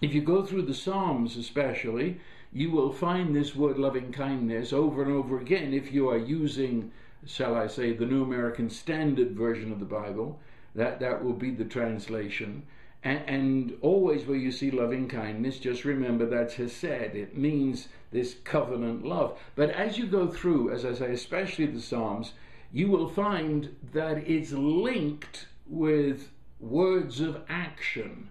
If 0.00 0.12
you 0.12 0.20
go 0.20 0.44
through 0.44 0.62
the 0.62 0.74
Psalms, 0.74 1.36
especially, 1.36 2.18
you 2.52 2.72
will 2.72 2.92
find 2.92 3.34
this 3.34 3.54
word 3.54 3.78
loving 3.78 4.10
kindness 4.10 4.72
over 4.72 5.02
and 5.02 5.12
over 5.12 5.38
again 5.38 5.72
if 5.72 5.92
you 5.92 6.08
are 6.10 6.18
using, 6.18 6.90
shall 7.26 7.54
I 7.54 7.66
say, 7.66 7.92
the 7.92 8.06
New 8.06 8.22
American 8.22 8.70
Standard 8.70 9.32
Version 9.32 9.72
of 9.72 9.78
the 9.78 9.84
Bible. 9.84 10.40
That, 10.74 11.00
that 11.00 11.22
will 11.22 11.34
be 11.34 11.50
the 11.50 11.64
translation. 11.64 12.64
And, 13.04 13.22
and 13.26 13.78
always 13.80 14.26
where 14.26 14.36
you 14.36 14.52
see 14.52 14.70
loving 14.70 15.08
kindness, 15.08 15.58
just 15.58 15.84
remember 15.84 16.26
that's 16.26 16.54
hesed. 16.54 16.82
It 17.14 17.36
means 17.36 17.88
this 18.10 18.36
covenant 18.44 19.04
love. 19.04 19.38
But 19.54 19.70
as 19.70 19.98
you 19.98 20.06
go 20.06 20.28
through, 20.28 20.70
as 20.70 20.84
I 20.84 20.94
say, 20.94 21.12
especially 21.12 21.66
the 21.66 21.80
Psalms, 21.80 22.32
you 22.72 22.88
will 22.88 23.08
find 23.08 23.74
that 23.92 24.18
it's 24.28 24.52
linked 24.52 25.46
with 25.66 26.30
words 26.60 27.20
of 27.20 27.42
action. 27.48 28.30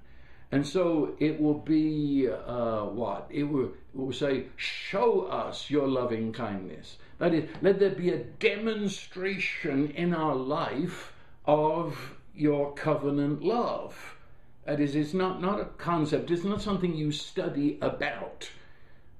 And 0.51 0.67
so 0.67 1.15
it 1.20 1.39
will 1.39 1.60
be 1.60 2.27
uh, 2.27 2.84
what? 2.84 3.27
It 3.29 3.43
will, 3.43 3.67
it 3.67 3.96
will 3.96 4.12
say, 4.12 4.48
Show 4.58 5.22
us 5.22 5.70
your 5.70 5.88
loving 5.88 6.34
kindness. 6.34 6.98
That 7.20 7.34
is, 7.34 7.50
let 7.62 7.79
there 7.79 7.91
be 7.91 8.10
a 8.10 8.17
demonstration 8.17 9.91
in 9.91 10.13
our 10.13 10.36
life 10.36 11.13
of 11.46 12.15
your 12.36 12.74
covenant 12.74 13.43
love. 13.43 14.17
That 14.65 14.81
is, 14.81 14.96
it's 14.96 15.13
not, 15.13 15.41
not 15.41 15.60
a 15.60 15.65
concept, 15.65 16.31
it's 16.31 16.43
not 16.43 16.62
something 16.62 16.96
you 16.96 17.12
study 17.12 17.77
about. 17.81 18.50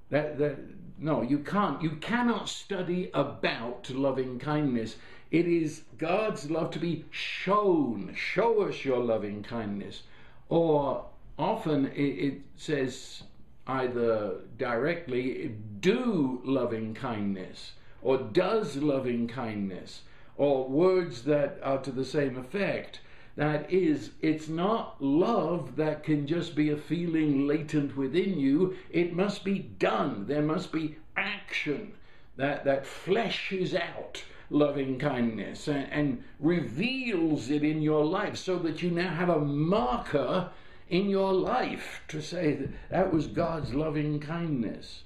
That, 0.10 0.38
that, 0.38 0.58
no, 1.00 1.22
you 1.22 1.40
can't. 1.40 1.82
You 1.82 1.92
cannot 1.92 2.50
study 2.50 3.10
about 3.14 3.90
loving 3.90 4.38
kindness. 4.38 4.98
It 5.32 5.48
is 5.48 5.84
God's 5.98 6.52
love 6.52 6.72
to 6.72 6.80
be 6.80 7.06
shown. 7.10 8.14
Show 8.16 8.64
us 8.64 8.84
your 8.84 9.00
loving 9.00 9.44
kindness. 9.44 10.04
Or 10.50 11.06
often 11.38 11.88
it, 11.88 12.02
it 12.02 12.42
says 12.56 13.24
either 13.68 14.42
directly, 14.58 15.56
do 15.80 16.42
loving 16.44 16.94
kindness, 16.94 17.74
or 18.02 18.18
does 18.18 18.78
loving 18.78 19.28
kindness, 19.28 20.02
or 20.36 20.68
words 20.68 21.24
that 21.24 21.60
are 21.64 21.78
to 21.80 21.92
the 21.92 22.06
same 22.06 22.38
effect. 22.38 23.00
That 23.36 23.72
is, 23.72 24.12
it's 24.22 24.50
not 24.50 25.02
love 25.02 25.76
that 25.78 26.04
can 26.04 26.28
just 26.28 26.54
be 26.54 26.70
a 26.70 26.78
feeling 26.78 27.48
latent 27.48 27.96
within 27.96 28.38
you. 28.38 28.76
It 28.90 29.16
must 29.16 29.46
be 29.46 29.60
done. 29.60 30.26
There 30.28 30.42
must 30.42 30.72
be 30.72 30.98
action 31.16 31.94
that, 32.36 32.66
that 32.66 32.84
fleshes 32.84 33.74
out 33.74 34.24
loving 34.50 35.00
kindness 35.00 35.70
and, 35.70 35.88
and 35.92 36.24
reveals 36.40 37.50
it 37.50 37.64
in 37.64 37.82
your 37.82 38.04
life 38.04 38.36
so 38.36 38.60
that 38.60 38.82
you 38.82 38.92
now 38.92 39.10
have 39.10 39.30
a 39.30 39.40
marker 39.40 40.50
in 40.92 41.10
your 41.10 41.34
life 41.34 42.02
to 42.10 42.22
say 42.22 42.54
that 42.54 42.70
that 42.90 43.14
was 43.14 43.26
God's 43.28 43.74
loving 43.74 44.20
kindness. 44.20 45.04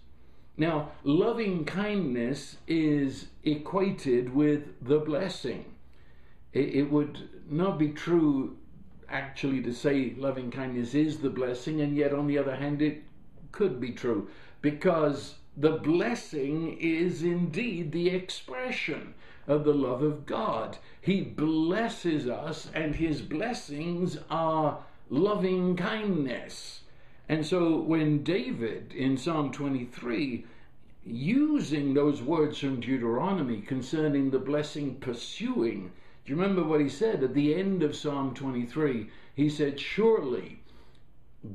Now, 0.57 0.91
loving 1.03 1.63
kindness 1.63 2.57
is 2.67 3.27
equated 3.43 4.33
with 4.33 4.63
the 4.81 4.97
blessing. 4.97 5.65
It, 6.53 6.75
it, 6.75 6.91
would 6.91 7.29
not 7.47 7.77
be 7.77 7.89
true 7.89 8.57
actually 9.07 9.61
to 9.61 9.73
say 9.73 10.15
loving 10.17 10.49
kindness 10.49 10.95
is 10.95 11.19
the 11.19 11.29
blessing, 11.29 11.81
and 11.81 11.95
yet 11.95 12.13
on 12.13 12.25
the 12.25 12.39
other 12.39 12.55
hand, 12.55 12.81
it 12.81 13.03
could 13.51 13.79
be 13.79 13.91
true 13.91 14.27
because 14.61 15.35
the 15.55 15.73
blessing 15.73 16.77
is 16.79 17.21
indeed 17.21 17.91
the 17.91 18.09
expression 18.09 19.13
of 19.45 19.63
the 19.63 19.73
love 19.73 20.01
of 20.01 20.25
God. 20.25 20.79
He 20.99 21.21
blesses 21.21 22.27
us, 22.27 22.71
and 22.73 22.95
his 22.95 23.21
blessings 23.21 24.17
are 24.31 24.79
loving 25.09 25.75
kindness. 25.75 26.81
And 27.27 27.45
so 27.45 27.77
when 27.79 28.23
David 28.23 28.93
in 28.93 29.17
Psalm 29.17 29.51
23, 29.51 30.45
using 31.05 31.93
those 31.93 32.21
words 32.21 32.59
from 32.59 32.79
Deuteronomy 32.79 33.61
concerning 33.61 34.29
the 34.29 34.39
blessing 34.39 34.95
pursuing, 34.95 35.91
do 36.25 36.33
you 36.33 36.39
remember 36.39 36.63
what 36.63 36.81
he 36.81 36.89
said 36.89 37.23
at 37.23 37.33
the 37.33 37.53
end 37.55 37.83
of 37.83 37.95
Psalm 37.95 38.33
23? 38.33 39.09
He 39.35 39.49
said, 39.49 39.79
Surely 39.79 40.59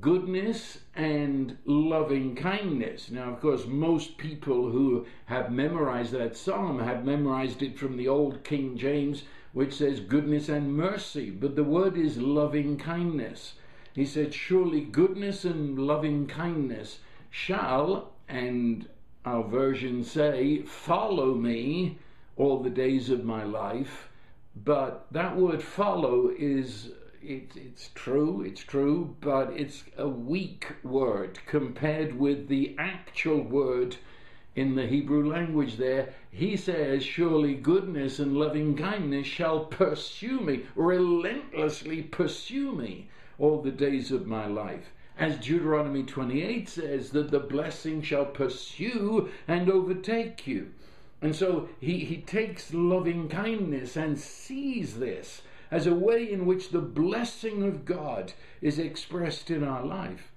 goodness 0.00 0.79
and 0.94 1.57
loving 1.64 2.35
kindness. 2.35 3.11
Now, 3.11 3.33
of 3.33 3.40
course, 3.40 3.66
most 3.66 4.18
people 4.18 4.70
who 4.70 5.07
have 5.26 5.50
memorized 5.50 6.12
that 6.12 6.37
psalm 6.37 6.79
have 6.79 7.05
memorized 7.05 7.62
it 7.62 7.79
from 7.79 7.96
the 7.96 8.09
old 8.09 8.44
King 8.44 8.76
James, 8.76 9.24
which 9.53 9.72
says 9.74 10.00
goodness 10.00 10.48
and 10.48 10.76
mercy, 10.76 11.31
but 11.31 11.57
the 11.57 11.64
word 11.64 11.96
is 11.96 12.18
loving 12.18 12.76
kindness. 12.76 13.55
He 13.94 14.05
said, 14.05 14.33
Surely 14.33 14.81
goodness 14.83 15.44
and 15.44 15.79
loving 15.79 16.26
kindness 16.26 17.00
shall, 17.31 18.12
and 18.29 18.88
our 19.24 19.42
versions 19.42 20.11
say, 20.11 20.62
follow 20.62 21.35
me 21.35 21.98
all 22.37 22.62
the 22.62 22.70
days 22.70 23.11
of 23.11 23.24
my 23.24 23.44
life. 23.44 24.09
But 24.57 25.07
that 25.11 25.37
word 25.37 25.62
follow 25.62 26.31
is 26.37 26.90
it, 27.23 27.53
it's 27.55 27.91
true, 27.95 28.43
it's 28.43 28.63
true, 28.63 29.17
but 29.21 29.53
it's 29.55 29.85
a 29.99 30.09
weak 30.09 30.67
word 30.83 31.39
compared 31.47 32.19
with 32.19 32.49
the 32.49 32.75
actual 32.79 33.43
word 33.43 33.97
in 34.57 34.75
the 34.75 34.87
Hebrew 34.87 35.29
language 35.29 35.77
there. 35.77 36.15
He 36.31 36.57
says, 36.57 37.05
Surely 37.05 37.55
goodness 37.55 38.19
and 38.19 38.37
loving 38.37 38.77
kindness 38.77 39.27
shall 39.27 39.67
pursue 39.67 40.41
me, 40.41 40.67
relentlessly 40.75 42.03
pursue 42.03 42.73
me 42.73 43.09
all 43.39 43.61
the 43.61 43.71
days 43.71 44.11
of 44.11 44.27
my 44.27 44.47
life. 44.47 44.93
As 45.19 45.37
Deuteronomy 45.37 46.03
28 46.03 46.69
says, 46.69 47.11
that 47.11 47.31
the 47.31 47.41
blessing 47.41 48.01
shall 48.01 48.25
pursue 48.25 49.29
and 49.47 49.71
overtake 49.71 50.47
you. 50.47 50.73
And 51.21 51.37
so 51.37 51.69
he, 51.79 51.99
he 52.07 52.17
takes 52.17 52.73
loving 52.73 53.29
kindness 53.29 53.97
and 53.97 54.19
sees 54.19 54.99
this 54.99 55.43
as 55.71 55.87
a 55.87 55.95
way 55.95 56.31
in 56.31 56.47
which 56.47 56.71
the 56.71 56.81
blessing 56.81 57.63
of 57.63 57.85
God 57.85 58.33
is 58.61 58.79
expressed 58.79 59.51
in 59.51 59.63
our 59.63 59.85
life. 59.85 60.33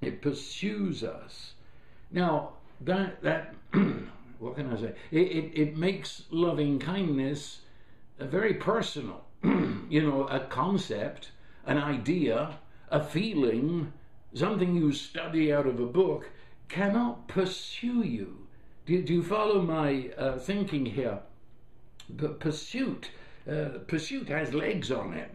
It 0.00 0.22
pursues 0.22 1.02
us. 1.04 1.54
Now, 2.10 2.54
that, 2.80 3.22
that 3.22 3.54
what 4.38 4.56
can 4.56 4.72
I 4.72 4.80
say? 4.80 4.94
It, 5.10 5.18
it, 5.18 5.52
it 5.54 5.76
makes 5.76 6.24
loving 6.30 6.78
kindness 6.78 7.60
very 8.18 8.54
personal. 8.54 9.24
you 9.42 10.02
know, 10.02 10.24
a 10.24 10.40
concept, 10.40 11.30
an 11.66 11.78
idea, 11.78 12.58
a 12.90 13.02
feeling, 13.02 13.92
something 14.34 14.74
you 14.74 14.92
study 14.92 15.52
out 15.52 15.66
of 15.66 15.78
a 15.80 15.86
book 15.86 16.30
cannot 16.68 17.28
pursue 17.28 18.02
you. 18.02 18.46
Do, 18.86 19.02
do 19.02 19.14
you 19.14 19.22
follow 19.22 19.62
my 19.62 20.10
uh, 20.16 20.38
thinking 20.38 20.86
here? 20.86 21.20
P- 22.16 22.28
pursuit 22.38 23.10
uh, 23.48 23.78
pursuit 23.86 24.28
has 24.28 24.52
legs 24.52 24.90
on 24.90 25.14
it. 25.14 25.30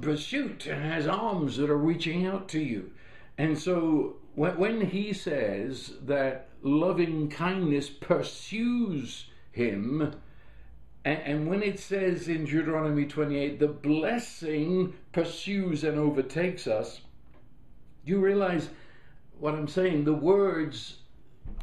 Pursuit 0.00 0.62
has 0.64 1.06
arms 1.06 1.56
that 1.56 1.70
are 1.70 1.76
reaching 1.76 2.26
out 2.26 2.48
to 2.48 2.60
you. 2.60 2.92
And 3.36 3.58
so 3.58 4.16
when 4.34 4.80
he 4.80 5.12
says 5.12 5.92
that 6.02 6.48
loving 6.62 7.28
kindness 7.28 7.88
pursues 7.88 9.26
him, 9.52 10.14
and 11.04 11.48
when 11.48 11.62
it 11.62 11.78
says 11.78 12.28
in 12.28 12.44
Deuteronomy 12.44 13.06
28, 13.06 13.58
the 13.58 13.68
blessing 13.68 14.94
pursues 15.12 15.84
and 15.84 15.98
overtakes 15.98 16.66
us, 16.66 17.00
you 18.04 18.20
realize 18.20 18.68
what 19.38 19.54
I'm 19.54 19.68
saying? 19.68 20.04
The 20.04 20.12
words 20.12 20.98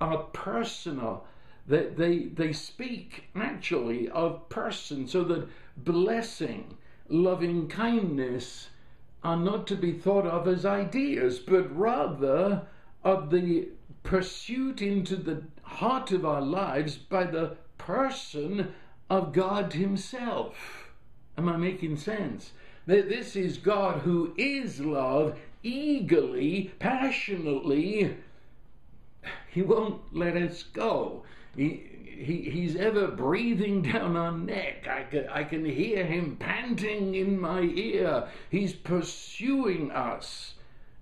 are 0.02 0.24
personal. 0.34 1.26
They, 1.68 1.88
they, 1.88 2.20
they 2.26 2.54
speak 2.54 3.26
actually 3.36 4.10
of 4.10 4.50
person, 4.50 5.08
so 5.08 5.24
that 5.26 5.48
blessing, 5.78 6.78
loving 7.10 7.68
kindness 7.68 8.70
are 9.24 9.38
not 9.38 9.66
to 9.68 9.76
be 9.76 9.92
thought 9.92 10.26
of 10.26 10.48
as 10.48 10.66
ideas, 10.66 11.40
but 11.40 11.76
rather 11.76 12.68
of 13.04 13.30
the 13.30 13.70
pursuit 14.04 14.82
into 14.82 15.16
the 15.16 15.44
heart 15.64 16.12
of 16.12 16.26
our 16.26 16.42
lives 16.42 16.96
by 16.96 17.24
the 17.24 17.58
person 17.78 18.74
of 19.10 19.34
God 19.34 19.74
Himself. 19.74 20.92
Am 21.38 21.50
I 21.50 21.58
making 21.58 21.98
sense? 21.98 22.52
That 22.86 23.10
this 23.10 23.36
is 23.36 23.58
God 23.58 24.02
who 24.02 24.34
is 24.38 24.80
love, 24.80 25.38
eagerly, 25.64 26.72
passionately. 26.80 28.16
He 29.50 29.62
won't 29.64 30.02
let 30.16 30.38
us 30.38 30.64
go. 30.64 31.24
He, 31.56 31.95
he, 32.18 32.50
he's 32.50 32.76
ever 32.76 33.08
breathing 33.08 33.82
down 33.82 34.16
our 34.16 34.32
neck. 34.32 34.88
I 34.88 35.04
can, 35.04 35.28
I 35.30 35.44
can 35.44 35.66
hear 35.66 36.06
him 36.06 36.38
panting 36.38 37.16
in 37.16 37.40
my 37.40 37.62
ear. 37.62 38.28
He's 38.50 38.74
pursuing 38.74 39.92
us 39.92 40.54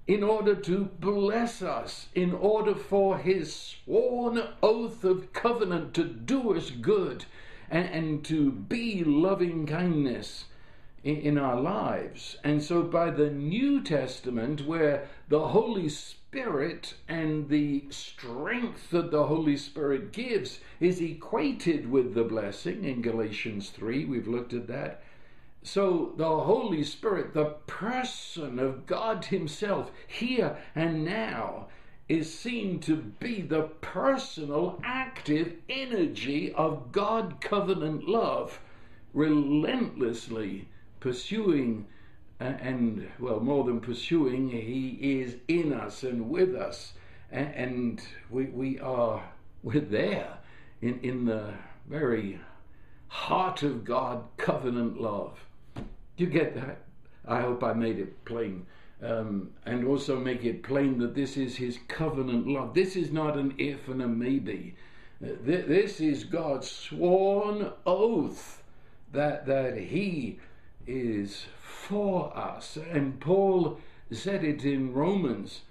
in 0.05 0.23
order 0.23 0.55
to 0.55 0.85
bless 0.99 1.61
us, 1.61 2.07
in 2.13 2.33
order 2.33 2.75
for 2.75 3.17
his 3.17 3.53
sworn 3.55 4.43
oath 4.61 5.03
of 5.03 5.31
covenant 5.31 5.93
to 5.93 6.03
do 6.03 6.55
us 6.55 6.69
good 6.69 7.25
and, 7.69 7.87
and 7.89 8.25
to 8.25 8.51
be 8.51 9.03
loving 9.03 9.65
kindness 9.65 10.45
in, 11.03 11.17
in 11.17 11.37
our 11.37 11.59
lives. 11.59 12.37
And 12.43 12.61
so, 12.61 12.83
by 12.83 13.11
the 13.11 13.29
New 13.29 13.81
Testament, 13.81 14.65
where 14.65 15.07
the 15.29 15.47
Holy 15.49 15.87
Spirit 15.89 16.22
Spirit 16.33 16.95
and 17.07 17.47
the 17.47 17.85
strength 17.91 18.89
that 18.89 19.11
the 19.11 19.27
Holy 19.27 19.55
Spirit 19.55 20.11
gives 20.11 20.59
is 20.79 20.99
equated 20.99 21.91
with 21.91 22.15
the 22.15 22.23
blessing 22.23 22.83
in 22.83 23.03
Galatians 23.03 23.69
3. 23.69 24.05
We've 24.05 24.27
looked 24.27 24.51
at 24.51 24.65
that. 24.65 25.03
So 25.61 26.13
the 26.17 26.39
Holy 26.39 26.83
Spirit, 26.83 27.35
the 27.35 27.57
person 27.67 28.57
of 28.57 28.87
God 28.87 29.25
Himself, 29.25 29.91
here 30.07 30.57
and 30.73 31.05
now, 31.05 31.67
is 32.09 32.33
seen 32.33 32.79
to 32.79 32.95
be 32.95 33.43
the 33.43 33.69
personal, 33.81 34.81
active 34.83 35.53
energy 35.69 36.51
of 36.53 36.91
God 36.91 37.41
covenant 37.41 38.09
love, 38.09 38.59
relentlessly 39.13 40.67
pursuing 40.99 41.85
and, 42.39 43.09
well, 43.19 43.39
more 43.39 43.63
than 43.63 43.79
pursuing, 43.79 44.49
He 44.49 45.21
is 45.21 45.37
in 45.47 45.73
us 45.73 46.03
and 46.03 46.29
with 46.29 46.55
us, 46.55 46.93
and 47.31 48.01
we, 48.29 48.45
we 48.45 48.79
are, 48.79 49.23
we're 49.63 49.79
there 49.81 50.37
in, 50.81 50.99
in 51.01 51.25
the 51.25 51.53
very 51.87 52.39
heart 53.07 53.63
of 53.63 53.83
God 53.85 54.23
covenant 54.37 54.99
love. 54.99 55.39
Do 55.75 56.23
you 56.23 56.27
get 56.27 56.55
that? 56.55 56.79
I 57.25 57.41
hope 57.41 57.63
I 57.63 57.73
made 57.73 57.99
it 57.99 58.25
plain. 58.25 58.65
Um, 59.01 59.51
and 59.65 59.85
also 59.85 60.17
make 60.17 60.45
it 60.45 60.63
plain 60.63 60.97
that 60.99 61.13
this 61.13 61.35
is 61.35 61.57
his 61.57 61.77
covenant 61.87 62.47
love. 62.47 62.73
This 62.73 62.95
is 62.95 63.11
not 63.11 63.37
an 63.37 63.53
if 63.57 63.87
and 63.87 64.01
a 64.01 64.07
maybe. 64.07 64.75
Uh, 65.21 65.29
th- 65.45 65.65
this 65.65 65.99
is 65.99 66.23
God's 66.23 66.69
sworn 66.69 67.71
oath 67.85 68.63
that 69.11 69.45
that 69.45 69.77
he 69.77 70.39
is 70.87 71.45
for 71.73 72.35
us. 72.37 72.77
And 72.77 73.19
Paul 73.19 73.79
said 74.11 74.43
it 74.43 74.63
in 74.63 74.93
Romans 74.93 75.61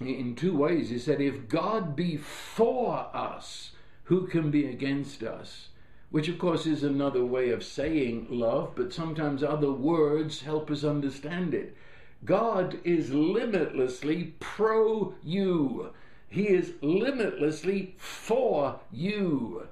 in 0.00 0.34
two 0.34 0.56
ways. 0.56 0.90
He 0.90 0.98
said, 0.98 1.20
If 1.20 1.48
God 1.48 1.96
be 1.96 2.16
for 2.16 3.08
us, 3.14 3.72
who 4.04 4.26
can 4.26 4.50
be 4.50 4.66
against 4.66 5.22
us? 5.22 5.68
which 6.12 6.28
of 6.28 6.38
course 6.38 6.66
is 6.66 6.84
another 6.84 7.24
way 7.24 7.48
of 7.48 7.64
saying 7.64 8.26
love, 8.28 8.72
but 8.76 8.92
sometimes 8.92 9.42
other 9.42 9.72
words 9.72 10.42
help 10.42 10.70
us 10.70 10.84
understand 10.84 11.54
it. 11.54 11.74
God 12.22 12.78
is 12.84 13.12
limitlessly 13.12 14.34
pro 14.38 15.14
you. 15.24 15.90
He 16.28 16.48
is 16.48 16.74
limitlessly 16.82 17.94
for 17.96 18.78
you. 18.92 19.68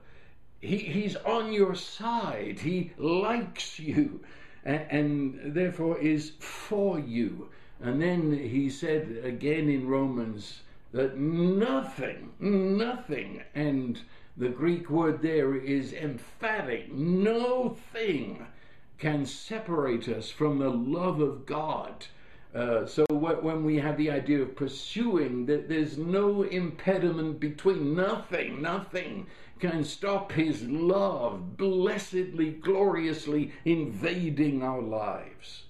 He, 0.61 0.79
he's 0.79 1.15
on 1.17 1.53
your 1.53 1.75
side. 1.75 2.61
He 2.61 2.93
likes 2.97 3.79
you 3.79 4.21
and, 4.65 5.41
therefore 5.55 5.99
is 5.99 6.33
for 6.39 6.99
you. 6.99 7.49
And 7.81 8.01
then 8.01 8.33
he 8.33 8.69
said 8.69 9.21
again 9.25 9.69
in 9.69 9.89
Romans 9.89 10.61
that 10.93 11.17
nothing, 11.17 12.33
nothing, 12.39 13.43
and 13.55 14.01
the 14.37 14.49
Greek 14.49 14.91
word 14.91 15.23
there 15.23 15.55
is 15.55 15.93
emphatic. 15.93 16.93
No 16.93 17.77
thing 17.93 18.47
can 18.99 19.25
separate 19.25 20.09
us 20.09 20.31
from 20.31 20.59
the 20.59 20.69
love 20.69 21.21
of 21.21 21.47
God. 21.47 22.07
Uh, 22.55 22.85
so 22.85 23.07
when 23.11 23.65
we 23.65 23.77
have 23.77 23.97
the 23.97 24.11
idea 24.11 24.43
of 24.43 24.57
pursuing, 24.57 25.47
that 25.47 25.69
there's 25.69 25.97
no 25.97 26.43
impediment 26.43 27.39
between 27.39 27.95
nothing, 27.95 28.61
nothing 28.61 29.27
can 29.61 29.85
stop 29.85 30.33
His 30.33 30.63
love 30.63 31.57
blessedly, 31.57 32.51
gloriously 32.51 33.53
invading 33.65 34.63
our 34.63 34.81
lives. 34.81 35.65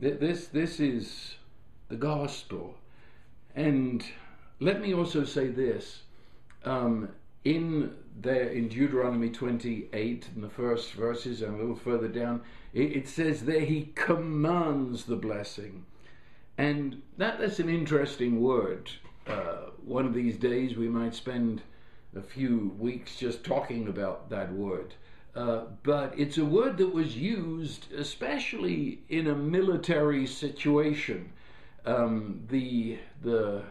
This, 0.00 0.46
this 0.46 0.80
is 0.80 1.34
the 1.88 1.96
gospel. 1.96 2.76
And 3.54 4.04
let 4.60 4.80
me 4.80 4.94
also 4.94 5.24
say 5.24 5.48
this. 5.48 6.02
Um, 6.64 7.10
in 7.44 7.94
there 8.20 8.48
in 8.48 8.68
Deuteronomy 8.68 9.30
28, 9.30 10.28
in 10.34 10.42
the 10.42 10.48
first 10.48 10.92
verses 10.92 11.42
and 11.42 11.54
a 11.54 11.58
little 11.58 11.76
further 11.76 12.08
down, 12.08 12.42
it, 12.72 12.96
it 12.96 13.08
says 13.08 13.42
there 13.42 13.60
he 13.60 13.92
commands 13.94 15.04
the 15.04 15.16
blessing. 15.16 15.84
And 16.56 17.02
that, 17.16 17.38
that's 17.38 17.60
an 17.60 17.68
interesting 17.68 18.40
word. 18.40 18.90
Uh, 19.26 19.70
one 19.84 20.04
of 20.04 20.14
these 20.14 20.36
days 20.36 20.76
we 20.76 20.88
might 20.88 21.14
spend 21.14 21.62
a 22.16 22.22
few 22.22 22.74
weeks 22.78 23.16
just 23.16 23.44
talking 23.44 23.88
about 23.88 24.30
that 24.30 24.52
word. 24.52 24.94
Uh, 25.34 25.64
but 25.82 26.18
it's 26.18 26.38
a 26.38 26.44
word 26.44 26.78
that 26.78 26.92
was 26.92 27.16
used 27.16 27.92
especially 27.92 29.00
in 29.08 29.26
a 29.26 29.34
military 29.34 30.26
situation. 30.26 31.32
Um, 31.84 32.42
the, 32.48 32.98
the 33.22 33.62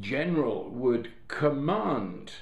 general 0.00 0.68
would 0.70 1.12
command 1.28 2.32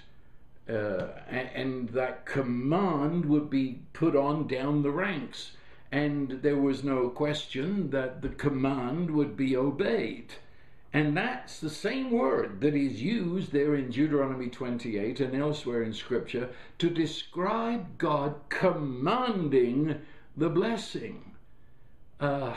uh, 0.69 1.09
and 1.29 1.91
that 1.91 2.25
command 2.25 3.27
would 3.27 3.51
be 3.51 3.81
put 3.93 4.17
on 4.17 4.47
down 4.47 4.83
the 4.83 4.91
ranks. 4.91 5.53
And 5.93 6.43
there 6.43 6.57
was 6.57 6.83
no 6.83 7.11
question 7.11 7.91
that 7.91 8.23
the 8.23 8.31
command 8.31 9.11
would 9.11 9.37
be 9.37 9.57
obeyed. 9.57 10.33
And 10.95 11.17
that's 11.17 11.59
the 11.59 11.71
same 11.71 12.13
word 12.13 12.61
that 12.61 12.77
is 12.77 13.03
used 13.03 13.51
there 13.51 13.75
in 13.75 13.91
Deuteronomy 13.91 14.49
28 14.49 15.19
and 15.19 15.35
elsewhere 15.35 15.83
in 15.83 15.93
Scripture 15.93 16.51
to 16.79 16.89
describe 16.89 17.99
God 17.99 18.37
commanding 18.49 20.01
the 20.37 20.49
blessing. 20.49 21.33
Uh, 22.21 22.55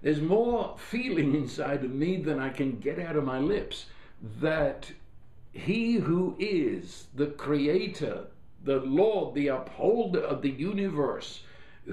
there's 0.00 0.20
more 0.20 0.76
feeling 0.78 1.34
inside 1.34 1.82
of 1.82 1.90
me 1.90 2.18
than 2.18 2.38
I 2.38 2.50
can 2.50 2.78
get 2.78 3.00
out 3.00 3.16
of 3.16 3.24
my 3.24 3.40
lips 3.40 3.86
that 4.40 4.92
he 5.52 5.94
who 5.94 6.36
is 6.38 7.08
the 7.16 7.26
creator, 7.26 8.26
the 8.62 8.78
Lord, 8.78 9.34
the 9.34 9.48
upholder 9.48 10.20
of 10.20 10.42
the 10.42 10.50
universe, 10.50 11.42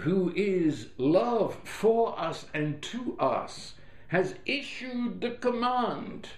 who 0.01 0.31
is 0.35 0.89
love 0.99 1.57
for 1.63 2.17
us 2.19 2.45
and 2.53 2.79
to 2.83 3.17
us, 3.19 3.73
has 4.07 4.35
issued 4.45 5.21
the 5.21 5.31
command 5.31 6.29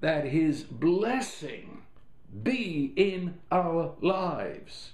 that 0.00 0.26
his 0.26 0.62
blessing 0.62 1.82
be 2.42 2.92
in 2.96 3.34
our 3.50 3.94
lives. 4.00 4.92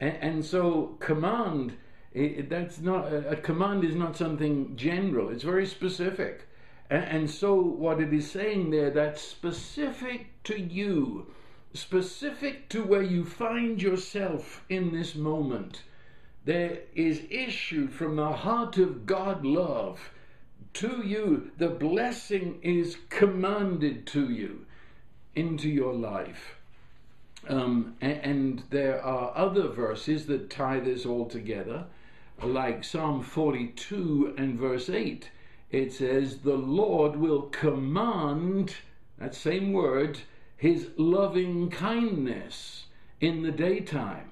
And, 0.00 0.16
and 0.20 0.44
so, 0.44 0.96
command, 1.00 1.74
it, 2.12 2.48
that's 2.48 2.80
not 2.80 3.12
a 3.12 3.36
command 3.36 3.84
is 3.84 3.94
not 3.94 4.16
something 4.16 4.76
general, 4.76 5.30
it's 5.30 5.42
very 5.42 5.66
specific. 5.66 6.48
And, 6.90 7.04
and 7.04 7.30
so, 7.30 7.54
what 7.54 8.00
it 8.00 8.12
is 8.12 8.30
saying 8.30 8.70
there, 8.70 8.90
that's 8.90 9.22
specific 9.22 10.42
to 10.44 10.60
you, 10.60 11.26
specific 11.74 12.68
to 12.70 12.82
where 12.82 13.02
you 13.02 13.24
find 13.24 13.80
yourself 13.80 14.64
in 14.68 14.92
this 14.92 15.14
moment. 15.14 15.82
There 16.44 16.78
is 16.94 17.22
issued 17.28 17.92
from 17.92 18.16
the 18.16 18.32
heart 18.32 18.78
of 18.78 19.04
God 19.04 19.44
love 19.44 20.10
to 20.76 21.02
you. 21.04 21.50
The 21.58 21.68
blessing 21.68 22.58
is 22.62 22.96
commanded 23.08 24.06
to 24.08 24.30
you 24.30 24.66
into 25.34 25.68
your 25.68 25.94
life. 25.94 26.56
Um, 27.48 27.96
and, 28.00 28.20
and, 28.22 28.62
there 28.70 29.00
are 29.04 29.32
other 29.36 29.68
verses 29.68 30.26
that 30.26 30.50
tie 30.50 30.80
this 30.80 31.06
all 31.06 31.26
together, 31.26 31.84
like 32.42 32.82
Psalm 32.82 33.22
42 33.22 34.34
and 34.36 34.58
verse 34.58 34.90
8 34.90 35.30
it 35.70 35.92
says, 35.92 36.38
The 36.38 36.56
Lord 36.56 37.16
will 37.16 37.42
command, 37.42 38.76
that 39.18 39.34
same 39.34 39.72
word, 39.72 40.20
his 40.56 40.90
loving 40.96 41.70
kindness 41.70 42.86
in 43.20 43.42
the 43.42 43.50
daytime. 43.50 44.30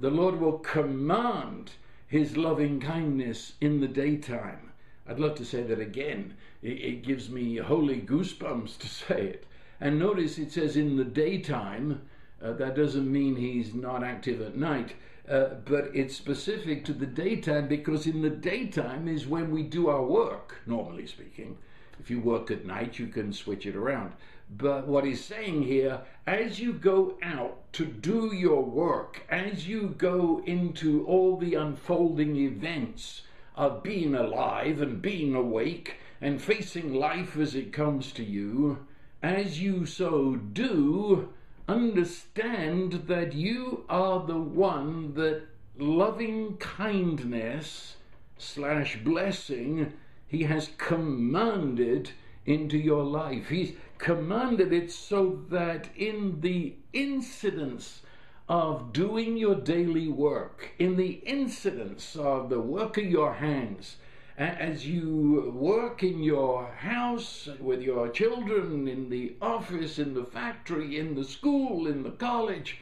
The 0.00 0.10
Lord 0.10 0.40
will 0.40 0.58
command 0.58 1.72
his 2.06 2.36
loving 2.36 2.80
kindness 2.80 3.54
in 3.60 3.80
the 3.80 3.88
daytime. 3.88 4.67
I'd 5.08 5.18
love 5.18 5.36
to 5.36 5.44
say 5.44 5.62
that 5.62 5.80
again. 5.80 6.34
It, 6.62 7.02
gives 7.02 7.30
me 7.30 7.56
holy 7.56 8.00
goosebumps 8.00 8.76
to 8.78 8.86
say 8.86 9.22
it. 9.22 9.46
And 9.80 9.98
notice 9.98 10.38
it 10.38 10.52
says 10.52 10.76
in 10.76 10.96
the 10.96 11.04
daytime. 11.04 12.02
Uh, 12.42 12.52
that 12.52 12.76
doesn't 12.76 13.10
mean 13.10 13.34
he's 13.36 13.72
not 13.72 14.04
active 14.04 14.42
at 14.42 14.56
night. 14.56 14.94
Uh, 15.28 15.54
but 15.64 15.90
it's 15.94 16.14
specific 16.14 16.84
to 16.84 16.92
the 16.92 17.06
daytime 17.06 17.68
because 17.68 18.06
in 18.06 18.20
the 18.20 18.30
daytime 18.30 19.08
is 19.08 19.26
when 19.26 19.50
we 19.50 19.62
do 19.62 19.88
our 19.88 20.04
work, 20.04 20.56
normally 20.66 21.06
speaking. 21.06 21.56
If 21.98 22.10
you 22.10 22.20
work 22.20 22.50
at 22.50 22.66
night, 22.66 22.98
you 22.98 23.06
can 23.06 23.32
switch 23.32 23.66
it 23.66 23.76
around. 23.76 24.12
But 24.56 24.86
what 24.86 25.04
he's 25.04 25.24
saying 25.24 25.62
here, 25.62 26.02
as 26.26 26.60
you 26.60 26.72
go 26.72 27.16
out 27.22 27.72
to 27.74 27.84
do 27.86 28.34
your 28.34 28.62
work, 28.62 29.22
as 29.28 29.66
you 29.66 29.94
go 29.96 30.42
into 30.46 31.04
all 31.06 31.36
the 31.36 31.54
unfolding 31.54 32.36
events 32.36 33.22
of 33.58 33.82
being 33.82 34.14
alive 34.14 34.80
and 34.80 35.02
being 35.02 35.34
awake 35.34 35.96
and 36.20 36.40
facing 36.40 36.94
life 36.94 37.36
as 37.36 37.56
it 37.56 37.72
comes 37.72 38.12
to 38.12 38.22
you, 38.22 38.86
as 39.20 39.60
you 39.60 39.84
so 39.84 40.36
do, 40.36 41.28
understand 41.66 42.92
that 43.08 43.34
you 43.34 43.84
are 43.88 44.24
the 44.24 44.38
one 44.38 45.12
that 45.14 45.42
loving 45.76 46.56
kindness 46.58 47.96
slash 48.38 48.96
blessing 49.02 49.92
he 50.28 50.44
has 50.44 50.70
commanded 50.78 52.10
into 52.46 52.78
your 52.78 53.02
life. 53.02 53.48
He's 53.48 53.72
commanded 53.98 54.72
it 54.72 54.92
so 54.92 55.40
that 55.50 55.88
in 55.96 56.40
the 56.40 56.76
incidents 56.92 58.02
of 58.48 58.92
doing 58.92 59.36
your 59.36 59.54
daily 59.54 60.08
work, 60.08 60.70
in 60.78 60.96
the 60.96 61.20
incidents 61.26 62.16
of 62.16 62.48
the 62.48 62.60
work 62.60 62.96
of 62.96 63.04
your 63.04 63.34
hands, 63.34 63.96
as 64.38 64.86
you 64.86 65.52
work 65.54 66.02
in 66.02 66.22
your 66.22 66.66
house 66.66 67.48
with 67.60 67.82
your 67.82 68.08
children, 68.08 68.88
in 68.88 69.10
the 69.10 69.34
office, 69.42 69.98
in 69.98 70.14
the 70.14 70.24
factory, 70.24 70.98
in 70.98 71.14
the 71.14 71.24
school, 71.24 71.86
in 71.86 72.04
the 72.04 72.12
college, 72.12 72.80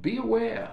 be 0.00 0.16
aware. 0.16 0.70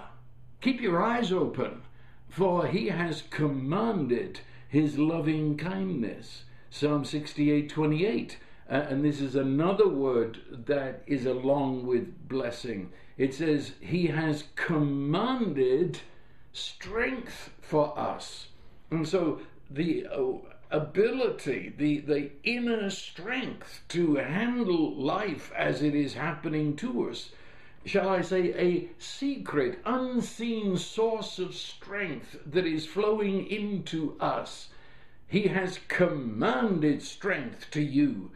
Keep 0.60 0.80
your 0.80 1.02
eyes 1.02 1.30
open, 1.30 1.82
for 2.28 2.66
he 2.66 2.88
has 2.88 3.22
commanded 3.30 4.40
his 4.68 4.98
loving 4.98 5.56
kindness. 5.56 6.44
Psalm 6.70 7.04
68 7.04 7.68
28. 7.68 8.38
Uh, 8.70 8.74
and 8.90 9.04
this 9.04 9.20
is 9.20 9.34
another 9.34 9.88
word 9.88 10.40
that 10.66 11.02
is 11.06 11.24
along 11.24 11.86
with 11.86 12.28
blessing. 12.28 12.90
It 13.18 13.34
says, 13.34 13.72
He 13.80 14.06
has 14.06 14.44
commanded 14.54 16.00
strength 16.52 17.50
for 17.60 17.98
us. 17.98 18.48
And 18.90 19.06
so 19.06 19.40
the 19.68 20.06
uh, 20.06 20.38
ability, 20.70 21.74
the, 21.76 21.98
the 21.98 22.30
inner 22.44 22.88
strength 22.90 23.82
to 23.88 24.14
handle 24.14 24.94
life 24.94 25.52
as 25.56 25.82
it 25.82 25.96
is 25.96 26.14
happening 26.14 26.76
to 26.76 27.10
us, 27.10 27.30
shall 27.84 28.08
I 28.08 28.20
say, 28.20 28.54
a 28.54 28.88
secret, 28.98 29.80
unseen 29.84 30.76
source 30.76 31.40
of 31.40 31.54
strength 31.54 32.38
that 32.46 32.66
is 32.66 32.86
flowing 32.86 33.46
into 33.48 34.16
us. 34.20 34.68
He 35.26 35.48
has 35.48 35.80
commanded 35.88 37.02
strength 37.02 37.70
to 37.72 37.82
you. 37.82 38.30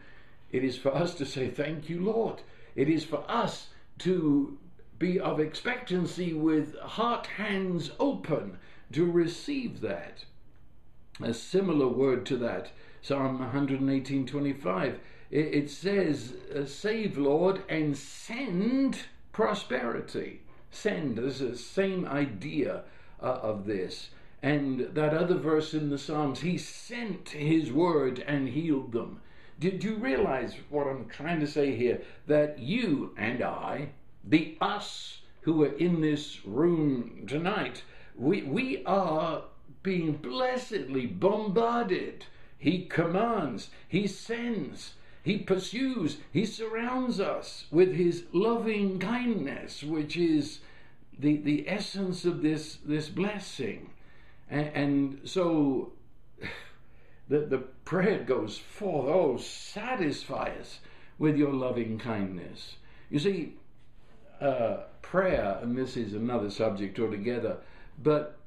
It 0.51 0.63
is 0.63 0.77
for 0.77 0.93
us 0.93 1.15
to 1.15 1.25
say, 1.25 1.49
Thank 1.49 1.89
you, 1.89 2.03
Lord. 2.03 2.41
It 2.75 2.89
is 2.89 3.03
for 3.05 3.23
us 3.29 3.69
to 3.99 4.57
be 5.03 5.19
of 5.19 5.37
expectancy 5.37 6.33
with 6.33 6.79
heart 6.79 7.27
hands 7.27 7.91
open 7.99 8.57
to 8.89 9.03
receive 9.11 9.81
that 9.81 10.23
a 11.21 11.33
similar 11.33 11.89
word 11.89 12.25
to 12.25 12.37
that. 12.37 12.71
Psalm 13.01 13.37
118:25. 13.37 14.95
It, 15.29 15.37
it 15.39 15.69
says, 15.69 16.35
uh, 16.55 16.63
"Save, 16.65 17.17
Lord, 17.17 17.63
and 17.67 17.97
send 17.97 18.99
prosperity." 19.33 20.39
Send. 20.71 21.17
There's 21.17 21.39
the 21.39 21.57
same 21.57 22.05
idea 22.05 22.83
uh, 23.21 23.25
of 23.25 23.65
this. 23.65 24.09
And 24.41 24.79
that 24.93 25.13
other 25.13 25.37
verse 25.37 25.73
in 25.73 25.89
the 25.89 25.97
Psalms, 25.97 26.39
He 26.39 26.57
sent 26.57 27.29
His 27.29 27.73
word 27.73 28.23
and 28.25 28.47
healed 28.47 28.93
them. 28.93 29.19
Did 29.59 29.83
you 29.83 29.95
realize 29.95 30.55
what 30.69 30.87
I'm 30.87 31.09
trying 31.09 31.41
to 31.41 31.47
say 31.47 31.75
here? 31.75 32.01
That 32.25 32.59
you 32.59 33.13
and 33.17 33.43
I, 33.43 33.89
the 34.23 34.57
us 34.61 35.19
who 35.41 35.63
are 35.63 35.73
in 35.73 36.01
this 36.01 36.45
room 36.45 37.25
tonight, 37.27 37.83
we, 38.15 38.43
we 38.43 38.83
are 38.85 39.43
being 39.81 40.13
blessedly 40.13 41.05
bombarded. 41.05 42.25
He 42.57 42.85
commands, 42.85 43.69
He 43.87 44.07
sends, 44.07 44.93
He 45.21 45.37
pursues, 45.39 46.17
He 46.31 46.45
surrounds 46.45 47.19
us 47.19 47.65
with 47.71 47.93
His 47.93 48.23
loving 48.31 48.99
kindness, 48.99 49.83
which 49.83 50.15
is 50.15 50.59
the, 51.19 51.37
the 51.37 51.67
essence 51.67 52.23
of 52.23 52.41
this, 52.41 52.77
this 52.85 53.09
blessing. 53.09 53.89
And, 54.49 54.67
and 54.73 55.19
so 55.25 55.91
the, 57.27 57.39
the 57.39 57.57
prayer 57.83 58.23
goes 58.23 58.57
forth, 58.57 59.09
oh, 59.09 59.37
satisfy 59.37 60.53
us 60.59 60.79
with 61.19 61.35
your 61.35 61.53
loving 61.53 61.99
kindness. 61.99 62.77
You 63.09 63.19
see, 63.19 63.53
uh, 64.43 64.83
prayer, 65.01 65.57
and 65.61 65.77
this 65.77 65.95
is 65.95 66.13
another 66.13 66.49
subject 66.49 66.99
altogether, 66.99 67.57
but 68.01 68.37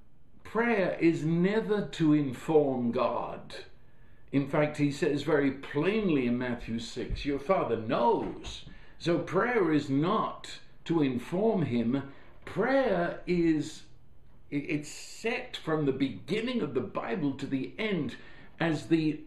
prayer 0.45 0.97
is 1.01 1.25
never 1.25 1.87
to 1.87 2.13
inform 2.13 2.93
God. 2.93 3.57
In 4.31 4.49
fact, 4.49 4.77
he 4.77 4.91
says 4.93 5.23
very 5.23 5.51
plainly 5.51 6.27
in 6.27 6.37
Matthew 6.37 6.79
6, 6.79 7.25
Your 7.25 7.39
Father 7.39 7.77
knows. 7.77 8.65
So 8.99 9.19
prayer 9.19 9.73
is 9.73 9.89
not 9.89 10.59
to 10.85 11.03
inform 11.03 11.63
him. 11.63 12.03
Prayer 12.45 13.21
is 13.27 13.83
it's 14.51 14.89
set 14.89 15.57
from 15.57 15.87
the 15.87 15.93
beginning 15.93 16.63
of 16.63 16.75
the 16.75 16.81
Bible 16.81 17.33
to 17.33 17.47
the 17.47 17.73
end 17.79 18.17
as 18.61 18.87
the 18.87 19.21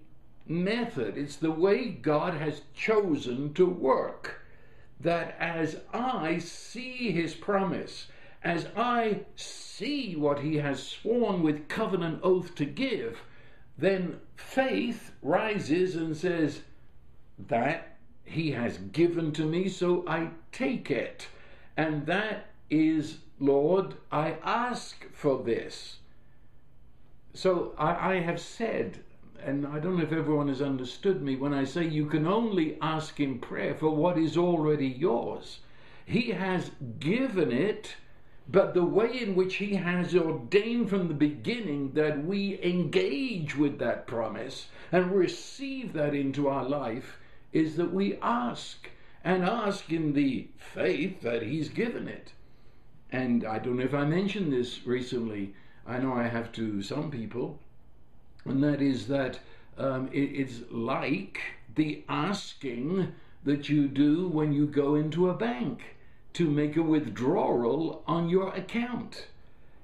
method. 0.48 1.18
It's 1.18 1.36
the 1.36 1.52
way 1.52 1.90
God 1.90 2.36
has 2.36 2.62
chosen 2.74 3.54
to 3.56 3.66
work. 3.66 4.42
That 5.00 5.36
as 5.40 5.80
I 5.94 6.40
see 6.40 7.12
his 7.12 7.34
promise, 7.34 8.08
as 8.44 8.68
I 8.76 9.22
see 9.36 10.16
what 10.16 10.40
he 10.40 10.58
has 10.58 10.82
sworn 10.84 11.42
with 11.42 11.68
covenant 11.68 12.20
oath 12.24 12.56
to 12.56 12.66
give, 12.66 13.22
then 13.78 14.20
faith 14.36 15.12
rises 15.22 15.96
and 15.96 16.16
says, 16.16 16.62
That 17.38 17.98
he 18.24 18.52
has 18.52 18.78
given 18.78 19.32
to 19.34 19.46
me, 19.46 19.70
so 19.70 20.04
I 20.08 20.30
take 20.52 20.92
it. 20.92 21.28
And 21.78 22.06
that 22.06 22.48
is, 22.70 23.20
Lord, 23.40 23.96
I 24.12 24.36
ask 24.44 25.06
for 25.12 25.42
this. 25.42 25.98
So 27.34 27.74
I, 27.78 28.16
I 28.16 28.20
have 28.20 28.40
said, 28.40 29.00
and 29.44 29.66
I 29.66 29.80
don't 29.80 29.98
know 29.98 30.04
if 30.04 30.12
everyone 30.12 30.48
has 30.48 30.62
understood 30.62 31.22
me 31.22 31.36
when 31.36 31.54
I 31.54 31.64
say 31.64 31.88
you 31.88 32.06
can 32.06 32.28
only 32.28 32.78
ask 32.82 33.20
in 33.20 33.40
prayer 33.40 33.74
for 33.74 33.90
what 33.90 34.18
is 34.18 34.38
already 34.38 34.88
yours. 34.88 35.60
He 36.06 36.32
has 36.32 36.72
given 37.00 37.52
it 37.52 37.96
but 38.52 38.74
the 38.74 38.84
way 38.84 39.22
in 39.22 39.36
which 39.36 39.58
He 39.58 39.76
has 39.76 40.16
ordained 40.16 40.90
from 40.90 41.08
the 41.08 41.14
beginning 41.14 41.92
that 41.92 42.26
we 42.26 42.60
engage 42.64 43.56
with 43.56 43.78
that 43.78 44.08
promise 44.08 44.70
and 44.92 45.12
receive 45.12 45.94
that 45.94 46.16
into 46.16 46.48
our 46.48 46.68
life 46.68 47.20
is 47.54 47.76
that 47.76 47.94
we 47.94 48.18
ask 48.24 48.90
and 49.24 49.44
ask 49.44 49.92
in 49.92 50.14
the 50.14 50.48
faith 50.58 51.22
that 51.22 51.44
He's 51.44 51.70
given 51.70 52.08
it. 52.08 52.34
And 53.12 53.46
I 53.46 53.60
don't 53.60 53.78
know 53.78 53.84
if 53.84 53.94
I 53.94 54.06
mentioned 54.06 54.52
this 54.52 54.84
recently. 54.86 55.54
I 55.86 56.00
know 56.00 56.14
I 56.14 56.24
have 56.24 56.52
to 56.54 56.82
some 56.82 57.12
people, 57.12 57.60
and 58.46 58.64
that 58.64 58.82
is 58.82 59.08
that 59.08 59.40
um, 59.78 60.10
it, 60.12 60.20
it's 60.20 60.62
like 60.72 61.40
the 61.76 62.04
asking 62.10 63.14
that 63.44 63.70
you 63.70 63.88
do 63.88 64.28
when 64.28 64.52
you 64.52 64.68
go 64.68 64.96
into 64.96 65.30
a 65.30 65.34
bank 65.34 65.96
to 66.34 66.50
make 66.50 66.76
a 66.76 66.82
withdrawal 66.82 68.04
on 68.06 68.30
your 68.30 68.54
account. 68.54 69.28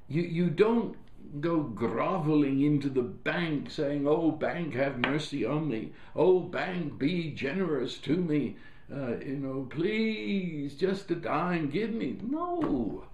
You, 0.07 0.21
you 0.21 0.49
don't 0.49 0.95
go 1.39 1.61
groveling 1.61 2.61
into 2.61 2.89
the 2.89 3.01
bank 3.01 3.71
saying, 3.71 4.07
Oh, 4.07 4.31
bank, 4.31 4.73
have 4.75 4.99
mercy 4.99 5.45
on 5.45 5.67
me. 5.67 5.91
Oh, 6.15 6.39
bank, 6.39 6.97
be 6.97 7.31
generous 7.31 7.97
to 7.99 8.15
me. 8.15 8.57
Uh, 8.93 9.17
you 9.17 9.37
know, 9.37 9.67
please, 9.69 10.75
just 10.75 11.09
a 11.09 11.15
dime, 11.15 11.69
give 11.69 11.91
me. 11.91 12.17
No. 12.21 13.05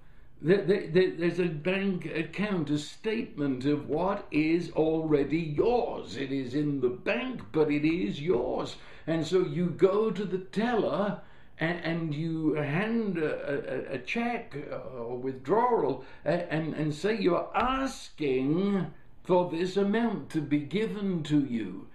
There, 0.44 0.64
there, 0.64 1.12
there's 1.12 1.40
a 1.40 1.46
bank 1.46 2.08
account, 2.08 2.72
a 2.72 2.80
statement 2.80 3.66
of 3.66 3.88
what 3.88 4.26
is 4.32 4.72
already 4.72 5.38
yours. 5.38 6.18
It 6.18 6.32
is 6.32 6.56
in 6.56 6.82
the 6.82 6.90
bank, 6.90 7.42
but 7.52 7.70
it 7.70 7.88
is 7.88 8.20
yours. 8.20 8.76
And 9.06 9.26
so 9.26 9.42
you 9.42 9.68
go 9.68 10.10
to 10.10 10.26
the 10.26 10.40
teller 10.40 11.22
and, 11.60 12.16
you 12.16 12.56
hand 12.56 13.20
a, 13.20 13.92
a, 13.92 13.96
a 13.96 13.98
check 14.00 14.56
or 14.98 15.16
withdrawal 15.16 16.04
and, 16.26 16.74
and 16.74 16.92
say 16.92 17.20
you're 17.20 17.50
asking 17.56 18.88
for 19.24 19.52
this 19.52 19.78
amount 19.78 20.32
to 20.32 20.42
be 20.42 20.60
given 20.60 21.22
to 21.24 21.46
you. 21.46 21.88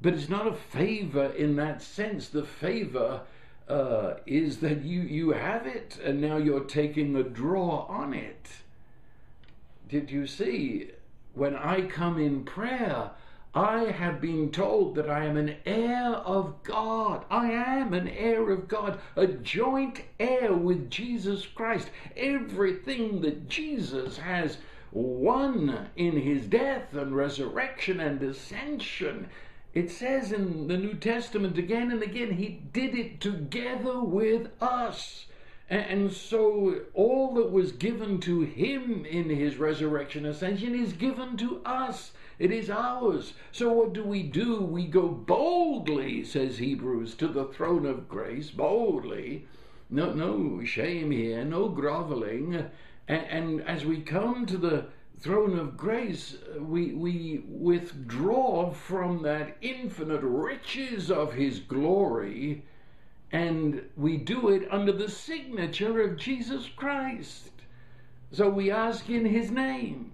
But 0.00 0.14
it's 0.14 0.28
not 0.28 0.48
a 0.48 0.54
favor 0.54 1.26
in 1.26 1.54
that 1.56 1.80
sense. 1.80 2.28
The 2.28 2.42
favor 2.42 3.20
uh, 3.68 4.14
is 4.26 4.58
that 4.58 4.82
you, 4.82 5.00
you 5.02 5.30
have 5.30 5.66
it 5.66 5.98
and 6.02 6.20
now 6.20 6.36
you're 6.36 6.64
taking 6.64 7.16
a 7.16 7.22
draw 7.22 7.86
on 7.88 8.14
it. 8.14 8.48
Did 9.88 10.10
you 10.10 10.26
see? 10.26 10.90
When 11.34 11.56
I 11.56 11.82
come 11.82 12.18
in 12.18 12.44
prayer, 12.44 13.10
I 13.54 13.84
have 13.84 14.20
been 14.20 14.50
told 14.50 14.94
that 14.94 15.10
I 15.10 15.26
am 15.26 15.36
an 15.36 15.56
heir 15.66 16.12
of 16.14 16.62
God. 16.62 17.26
I 17.30 17.50
am 17.50 17.92
an 17.92 18.08
heir 18.08 18.50
of 18.50 18.68
God, 18.68 18.98
a 19.16 19.26
joint 19.26 20.02
heir 20.18 20.54
with 20.54 20.90
Jesus 20.90 21.44
Christ. 21.44 21.90
Everything 22.16 23.20
that 23.20 23.48
Jesus 23.48 24.16
has 24.16 24.56
won 24.90 25.90
in 25.96 26.18
his 26.18 26.46
death 26.46 26.94
and 26.94 27.14
resurrection 27.14 28.00
and 28.00 28.22
ascension. 28.22 29.28
It 29.74 29.90
says 29.90 30.32
in 30.32 30.68
the 30.68 30.76
New 30.76 30.94
Testament 30.94 31.56
again 31.56 31.90
and 31.90 32.02
again, 32.02 32.32
he 32.32 32.62
did 32.72 32.94
it 32.94 33.20
together 33.20 34.00
with 34.00 34.50
us. 34.60 35.26
And 35.70 36.12
so 36.12 36.82
all 36.92 37.32
that 37.34 37.50
was 37.50 37.72
given 37.72 38.20
to 38.20 38.42
him 38.42 39.06
in 39.06 39.30
his 39.30 39.56
resurrection 39.56 40.26
ascension 40.26 40.74
is 40.74 40.92
given 40.92 41.38
to 41.38 41.62
us 41.64 42.12
It 42.38 42.50
is 42.50 42.68
ours. 42.68 43.34
So 43.52 43.72
what 43.72 43.92
do 43.92 44.04
we 44.04 44.22
do? 44.22 44.60
We 44.60 44.86
go 44.86 45.08
boldly, 45.08 46.24
says 46.24 46.58
Hebrews, 46.58 47.14
to 47.14 47.28
the 47.28 47.44
throne 47.44 47.86
of 47.86 48.08
grace, 48.08 48.50
boldly. 48.50 49.46
No, 49.88 50.12
no 50.12 50.64
shame 50.64 51.10
here, 51.10 51.44
no 51.44 51.68
groveling. 51.68 52.68
And, 53.08 53.26
and 53.26 53.62
as 53.62 53.84
we 53.84 54.00
come 54.00 54.44
to 54.46 54.56
the 54.58 54.86
throne 55.22 55.58
of 55.58 55.76
grace, 55.76 56.36
we, 56.58 56.92
we 56.92 57.44
withdraw 57.48 58.72
from 58.72 59.22
that 59.22 59.56
infinite 59.62 60.22
riches 60.22 61.10
of 61.10 61.32
His 61.32 61.60
glory 61.60 62.64
and 63.30 63.82
we 63.96 64.18
do 64.18 64.50
it 64.50 64.68
under 64.70 64.92
the 64.92 65.08
signature 65.08 66.02
of 66.02 66.18
Jesus 66.18 66.68
Christ. 66.68 67.50
So 68.30 68.48
we 68.48 68.70
ask 68.70 69.08
in 69.08 69.24
His 69.24 69.50
name. 69.50 70.12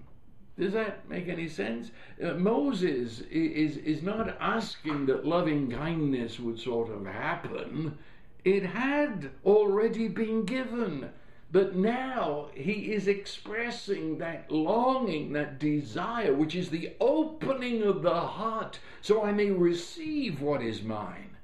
Does 0.58 0.72
that 0.72 1.08
make 1.08 1.28
any 1.28 1.48
sense? 1.48 1.90
Uh, 2.22 2.34
Moses 2.34 3.20
is, 3.30 3.76
is 3.76 4.02
not 4.02 4.36
asking 4.40 5.06
that 5.06 5.24
loving 5.24 5.70
kindness 5.70 6.38
would 6.40 6.58
sort 6.58 6.90
of 6.90 7.06
happen. 7.06 7.96
It 8.44 8.64
had 8.66 9.30
already 9.44 10.08
been 10.08 10.44
given. 10.44 11.10
But 11.50 11.74
now 11.74 12.50
he 12.54 12.92
is 12.92 13.08
expressing 13.08 14.18
that 14.18 14.50
longing, 14.50 15.32
that 15.32 15.58
desire, 15.58 16.34
which 16.34 16.54
is 16.54 16.68
the 16.68 16.92
opening 17.00 17.82
of 17.82 18.02
the 18.02 18.20
heart, 18.20 18.78
so 19.00 19.24
I 19.24 19.32
may 19.32 19.50
receive 19.50 20.42
what 20.42 20.60
is 20.60 20.82
mine. 20.82 21.36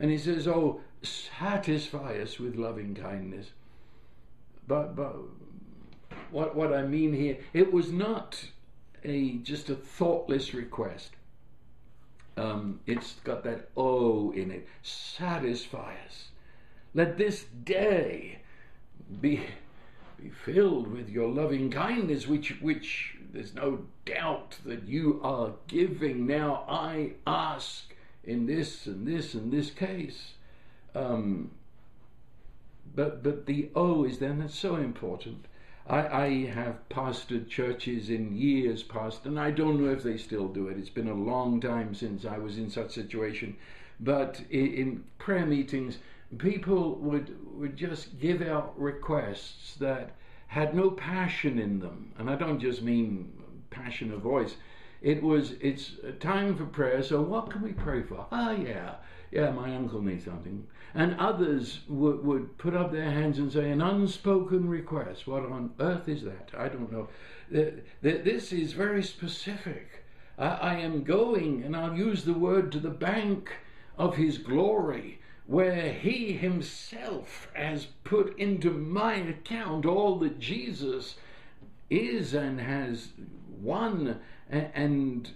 And 0.00 0.10
he 0.10 0.18
says, 0.18 0.48
Oh, 0.48 0.80
satisfy 1.02 2.18
us 2.20 2.40
with 2.40 2.56
loving 2.56 2.94
kindness. 2.94 3.52
But, 4.66 4.96
but 4.96 5.16
what, 6.32 6.56
what 6.56 6.72
I 6.72 6.82
mean 6.82 7.12
here, 7.12 7.38
it 7.52 7.72
was 7.72 7.92
not 7.92 8.44
a 9.04 9.38
just 9.38 9.70
a 9.70 9.76
thoughtless 9.76 10.54
request. 10.54 11.12
Um, 12.36 12.80
it's 12.86 13.14
got 13.24 13.44
that 13.44 13.68
O 13.76 14.32
in 14.32 14.50
it. 14.50 14.66
Satisfy 14.82 15.94
us. 16.06 16.28
Let 16.94 17.18
this 17.18 17.44
day 17.64 18.40
be, 19.20 19.44
be 20.20 20.30
filled 20.30 20.92
with 20.92 21.08
your 21.08 21.28
loving 21.28 21.70
kindness, 21.70 22.26
which, 22.26 22.60
which 22.60 23.16
there's 23.32 23.54
no 23.54 23.86
doubt 24.04 24.58
that 24.64 24.84
you 24.84 25.20
are 25.22 25.52
giving. 25.68 26.26
Now 26.26 26.64
I 26.68 27.12
ask 27.26 27.94
in 28.24 28.46
this 28.46 28.86
and 28.86 29.06
this 29.06 29.34
and 29.34 29.52
this 29.52 29.70
case. 29.70 30.34
Um, 30.94 31.50
but 32.94 33.22
but 33.22 33.46
the 33.46 33.70
O 33.74 34.04
is 34.04 34.18
then 34.18 34.40
that's 34.40 34.58
so 34.58 34.76
important. 34.76 35.46
I, 35.86 36.06
I 36.06 36.46
have 36.46 36.88
pastored 36.88 37.48
churches 37.48 38.08
in 38.08 38.36
years 38.36 38.82
past, 38.82 39.24
and 39.26 39.40
I 39.40 39.50
don't 39.50 39.80
know 39.80 39.90
if 39.90 40.02
they 40.02 40.16
still 40.16 40.48
do 40.48 40.68
it. 40.68 40.78
It's 40.78 40.90
been 40.90 41.08
a 41.08 41.14
long 41.14 41.60
time 41.60 41.94
since 41.94 42.24
I 42.24 42.38
was 42.38 42.58
in 42.58 42.70
such 42.70 42.90
a 42.90 43.02
situation. 43.02 43.56
But 43.98 44.42
in, 44.50 44.74
in 44.74 45.04
prayer 45.18 45.46
meetings, 45.46 45.98
people 46.38 46.96
would 46.96 47.36
would 47.58 47.76
just 47.76 48.18
give 48.18 48.42
out 48.42 48.78
requests 48.78 49.74
that 49.76 50.12
had 50.46 50.74
no 50.74 50.90
passion 50.90 51.58
in 51.58 51.78
them, 51.80 52.12
and 52.18 52.28
I 52.28 52.36
don't 52.36 52.60
just 52.60 52.82
mean 52.82 53.32
passion 53.70 54.12
of 54.12 54.20
voice. 54.20 54.56
It 55.00 55.22
was 55.22 55.52
it's 55.60 55.92
time 56.20 56.56
for 56.56 56.64
prayer. 56.64 57.02
So 57.02 57.20
what 57.22 57.50
can 57.50 57.62
we 57.62 57.72
pray 57.72 58.02
for? 58.02 58.26
Ah, 58.30 58.52
yeah, 58.52 58.96
yeah. 59.30 59.50
My 59.50 59.74
uncle 59.74 60.00
needs 60.00 60.24
something, 60.24 60.66
and 60.94 61.18
others 61.18 61.80
would 61.88 62.24
would 62.24 62.58
put 62.58 62.74
up 62.74 62.92
their 62.92 63.10
hands 63.10 63.38
and 63.38 63.52
say 63.52 63.70
an 63.70 63.82
unspoken 63.82 64.68
request. 64.68 65.26
What 65.26 65.44
on 65.44 65.72
earth 65.80 66.08
is 66.08 66.22
that? 66.22 66.50
I 66.56 66.68
don't 66.68 66.92
know. 66.92 67.08
This 68.00 68.52
is 68.52 68.72
very 68.72 69.02
specific. 69.02 70.04
I 70.38 70.76
am 70.76 71.04
going, 71.04 71.62
and 71.62 71.76
I'll 71.76 71.96
use 71.96 72.24
the 72.24 72.32
word 72.32 72.72
to 72.72 72.80
the 72.80 72.90
bank 72.90 73.52
of 73.98 74.16
His 74.16 74.38
glory 74.38 75.20
where 75.46 75.92
he 75.92 76.32
himself 76.32 77.48
has 77.54 77.86
put 78.04 78.38
into 78.38 78.70
my 78.70 79.14
account 79.14 79.84
all 79.84 80.18
that 80.18 80.38
Jesus 80.38 81.16
is 81.90 82.32
and 82.32 82.60
has 82.60 83.08
won, 83.60 84.20
and 84.48 85.30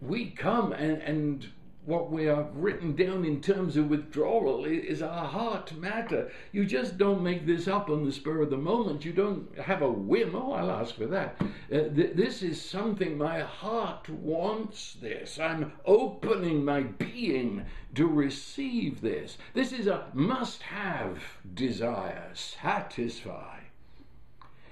we 0.00 0.30
come 0.30 0.72
and, 0.72 1.02
and 1.02 1.48
what 1.88 2.10
we 2.10 2.26
have 2.26 2.54
written 2.54 2.94
down 2.94 3.24
in 3.24 3.40
terms 3.40 3.74
of 3.78 3.88
withdrawal 3.88 4.66
is 4.66 5.00
our 5.00 5.24
heart 5.24 5.74
matter. 5.74 6.30
You 6.52 6.66
just 6.66 6.98
don't 6.98 7.22
make 7.22 7.46
this 7.46 7.66
up 7.66 7.88
on 7.88 8.04
the 8.04 8.12
spur 8.12 8.42
of 8.42 8.50
the 8.50 8.58
moment. 8.58 9.06
You 9.06 9.14
don't 9.14 9.58
have 9.58 9.80
a 9.80 9.90
whim. 9.90 10.34
Oh, 10.34 10.52
I'll 10.52 10.70
ask 10.70 10.94
for 10.94 11.06
that. 11.06 11.40
Uh, 11.40 11.88
th- 11.88 12.14
this 12.14 12.42
is 12.42 12.60
something 12.60 13.16
my 13.16 13.40
heart 13.40 14.06
wants. 14.10 14.98
This. 15.00 15.38
I'm 15.38 15.72
opening 15.86 16.62
my 16.62 16.82
being 16.82 17.64
to 17.94 18.06
receive 18.06 19.00
this. 19.00 19.38
This 19.54 19.72
is 19.72 19.86
a 19.86 20.08
must-have 20.12 21.22
desire. 21.54 22.28
Satisfy. 22.34 23.60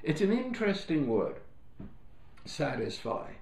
It's 0.03 0.21
an 0.21 0.33
interesting 0.33 1.09
word. 1.09 1.37
Satisfy. 2.45 3.36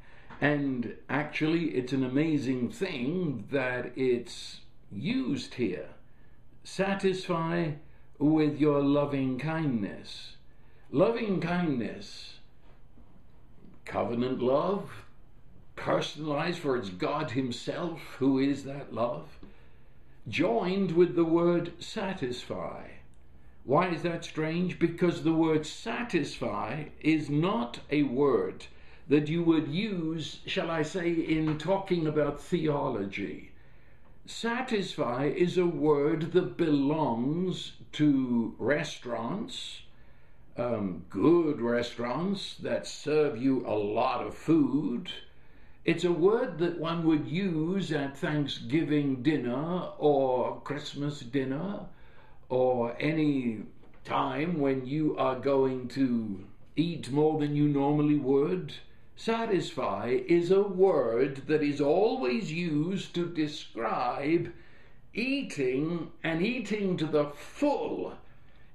And 0.45 0.97
actually, 1.09 1.69
it's 1.69 1.95
an 1.95 2.05
amazing 2.05 2.69
thing 2.69 3.47
that 3.51 3.93
it's 3.97 4.61
used 4.93 5.55
here. 5.55 5.89
Satisfy 6.63 7.71
with 8.19 8.61
your 8.61 8.83
loving 8.83 9.39
kindness. 9.39 10.37
Loving 10.91 11.41
kindness, 11.41 12.41
covenant 13.87 14.43
love, 14.43 15.07
personalized, 15.77 16.59
for 16.59 16.77
it's 16.77 16.91
God 16.91 17.31
Himself 17.31 18.03
who 18.19 18.39
is 18.39 18.65
that 18.65 18.93
love, 18.93 19.39
joined 20.29 20.93
with 20.93 21.17
the 21.17 21.25
word 21.25 21.73
satisfy. 21.83 22.89
Why 23.65 23.89
is 23.89 24.03
that 24.03 24.27
strange? 24.27 24.79
Because 24.79 25.23
the 25.23 25.33
word 25.33 25.65
satisfy 25.65 26.89
is 27.01 27.31
not 27.31 27.79
a 27.91 28.03
word 28.03 28.67
that 29.09 29.29
you 29.29 29.43
would 29.43 29.69
use, 29.69 30.41
shall 30.47 30.71
I 30.71 30.83
say, 30.83 31.11
in 31.11 31.59
talking 31.59 32.07
about 32.07 32.41
theology. 32.41 33.53
Satisfy 34.27 35.27
is 35.27 35.59
a 35.59 35.67
word 35.67 36.33
that 36.33 36.57
belongs 36.57 37.73
to 37.93 38.55
restaurants, 38.59 39.83
um, 40.57 41.05
good 41.11 41.61
restaurants 41.61 42.55
that 42.63 42.87
serve 42.87 43.37
you 43.37 43.67
a 43.67 43.77
lot 43.77 44.27
of 44.27 44.35
food. 44.35 45.11
It's 45.85 46.05
a 46.05 46.13
word 46.13 46.59
that 46.59 46.79
one 46.79 47.05
would 47.07 47.29
use 47.29 47.93
at 47.93 48.17
Thanksgiving 48.17 49.23
dinner 49.23 49.91
or 49.99 50.63
Christmas 50.63 51.21
dinner 51.21 51.81
or 52.49 52.97
any 52.99 53.65
time 54.05 54.59
when 54.59 54.87
you 54.87 55.17
are 55.19 55.39
going 55.39 55.89
to 55.89 56.43
eat 56.77 57.11
more 57.11 57.39
than 57.39 57.55
you 57.55 57.69
normally 57.69 58.17
would. 58.17 58.73
Satisfy 59.17 60.19
is 60.27 60.51
a 60.51 60.63
word 60.63 61.47
that 61.47 61.63
is 61.63 61.81
always 61.81 62.53
used 62.53 63.15
to 63.15 63.27
describe 63.27 64.53
eating 65.15 66.11
and 66.23 66.45
eating 66.45 66.97
to 66.97 67.07
the 67.07 67.27
full. 67.27 68.15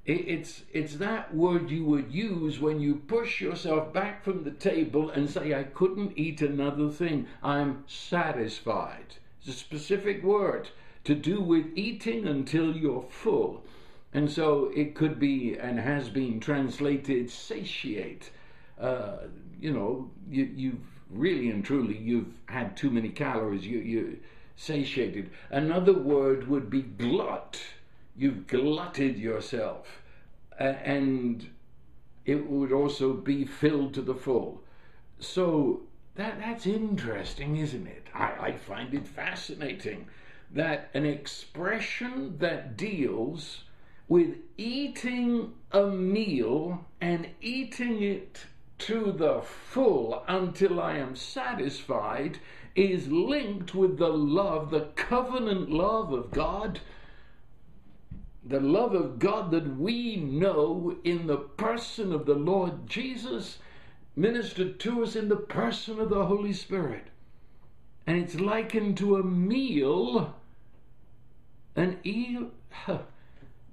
It's, 0.06 0.64
it's 0.72 0.96
that 0.96 1.36
word 1.36 1.70
you 1.70 1.84
would 1.86 2.12
use 2.12 2.60
when 2.60 2.80
you 2.80 2.96
push 2.96 3.42
yourself 3.42 3.94
back 3.94 4.24
from 4.24 4.44
the 4.44 4.52
table 4.52 5.10
and 5.10 5.30
say, 5.30 5.54
I 5.54 5.64
couldn't 5.64 6.18
eat 6.18 6.42
another 6.42 6.90
thing. 6.90 7.28
I'm 7.44 7.84
satisfied. 7.86 9.16
It's 9.40 9.50
a 9.50 9.60
specific 9.60 10.24
word 10.24 10.70
to 11.04 11.16
do 11.16 11.42
with 11.42 11.66
eating 11.76 12.28
until 12.28 12.76
you're 12.76 13.06
full. 13.10 13.66
And 14.14 14.32
so 14.32 14.72
it 14.76 14.96
could 14.96 15.20
be 15.20 15.58
and 15.58 15.80
has 15.80 16.10
been 16.10 16.40
translated 16.40 17.30
satiate. 17.30 18.32
Uh, 18.80 19.18
you 19.60 19.74
know, 19.74 20.10
you, 20.30 20.50
you've 20.56 20.88
really 21.10 21.50
and 21.50 21.66
truly 21.66 21.98
you've 21.98 22.34
had 22.46 22.78
too 22.78 22.90
many 22.90 23.10
calories. 23.10 23.66
You 23.66 23.80
you 23.80 24.20
satiated. 24.56 25.30
Another 25.50 25.94
word 25.94 26.48
would 26.48 26.70
be 26.70 26.82
glut. 26.82 27.60
You've 28.16 28.48
glutted 28.48 29.18
yourself, 29.18 30.02
uh, 30.60 30.64
and 30.64 31.50
it 32.26 32.50
would 32.50 32.72
also 32.72 33.14
be 33.14 33.46
filled 33.46 33.94
to 33.94 34.02
the 34.02 34.16
full. 34.16 34.62
So 35.20 35.82
that 36.16 36.40
that's 36.40 36.68
interesting, 36.68 37.58
isn't 37.58 37.88
it? 37.88 38.08
I, 38.14 38.34
I 38.40 38.52
find 38.54 38.94
it 38.94 39.08
fascinating 39.08 40.08
that 40.52 40.90
an 40.94 41.06
expression 41.06 42.38
that 42.40 42.76
deals 42.76 43.64
with 44.08 44.36
eating 44.58 45.54
a 45.72 45.86
meal 45.86 46.86
and 47.00 47.28
eating 47.40 48.02
it 48.02 48.46
to 48.80 49.12
the 49.12 49.42
full 49.42 50.24
until 50.28 50.80
I 50.80 50.98
am 50.98 51.16
satisfied 51.16 52.40
is 52.76 53.10
linked 53.12 53.76
with 53.76 53.98
the 53.98 54.10
love, 54.10 54.72
the 54.72 54.90
covenant 54.96 55.70
love 55.70 56.12
of 56.14 56.32
God, 56.32 56.80
the 58.44 58.60
love 58.60 58.94
of 58.94 59.20
God 59.20 59.52
that 59.52 59.78
we 59.78 60.16
know 60.16 60.98
in 61.04 61.28
the 61.28 61.38
person 61.38 62.14
of 62.14 62.26
the 62.26 62.36
Lord 62.36 62.88
Jesus, 62.88 63.60
ministered 64.16 64.80
to 64.82 65.04
us 65.04 65.16
in 65.16 65.30
the 65.30 65.36
person 65.36 66.00
of 66.00 66.10
the 66.10 66.26
Holy 66.26 66.54
Spirit. 66.54 67.08
and 68.08 68.18
it's 68.18 68.40
likened 68.40 68.98
to 68.98 69.18
a 69.18 69.24
meal. 69.24 70.36
An 71.76 72.00
eel. 72.06 72.52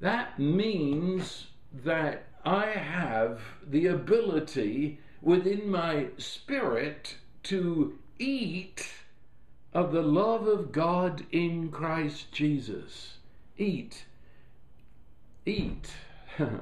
That 0.00 0.38
means 0.38 1.46
that 1.72 2.25
I 2.46 2.66
have 2.66 3.40
the 3.66 3.86
ability 3.86 5.00
within 5.20 5.68
my 5.68 6.06
spirit 6.16 7.16
to 7.42 7.98
eat 8.20 8.88
of 9.74 9.90
the 9.90 10.02
love 10.02 10.46
of 10.46 10.70
God 10.70 11.26
in 11.32 11.70
Christ 11.70 12.30
Jesus. 12.30 13.18
Eat. 13.58 14.04
Eat. 15.44 15.90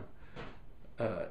uh, 0.98 1.24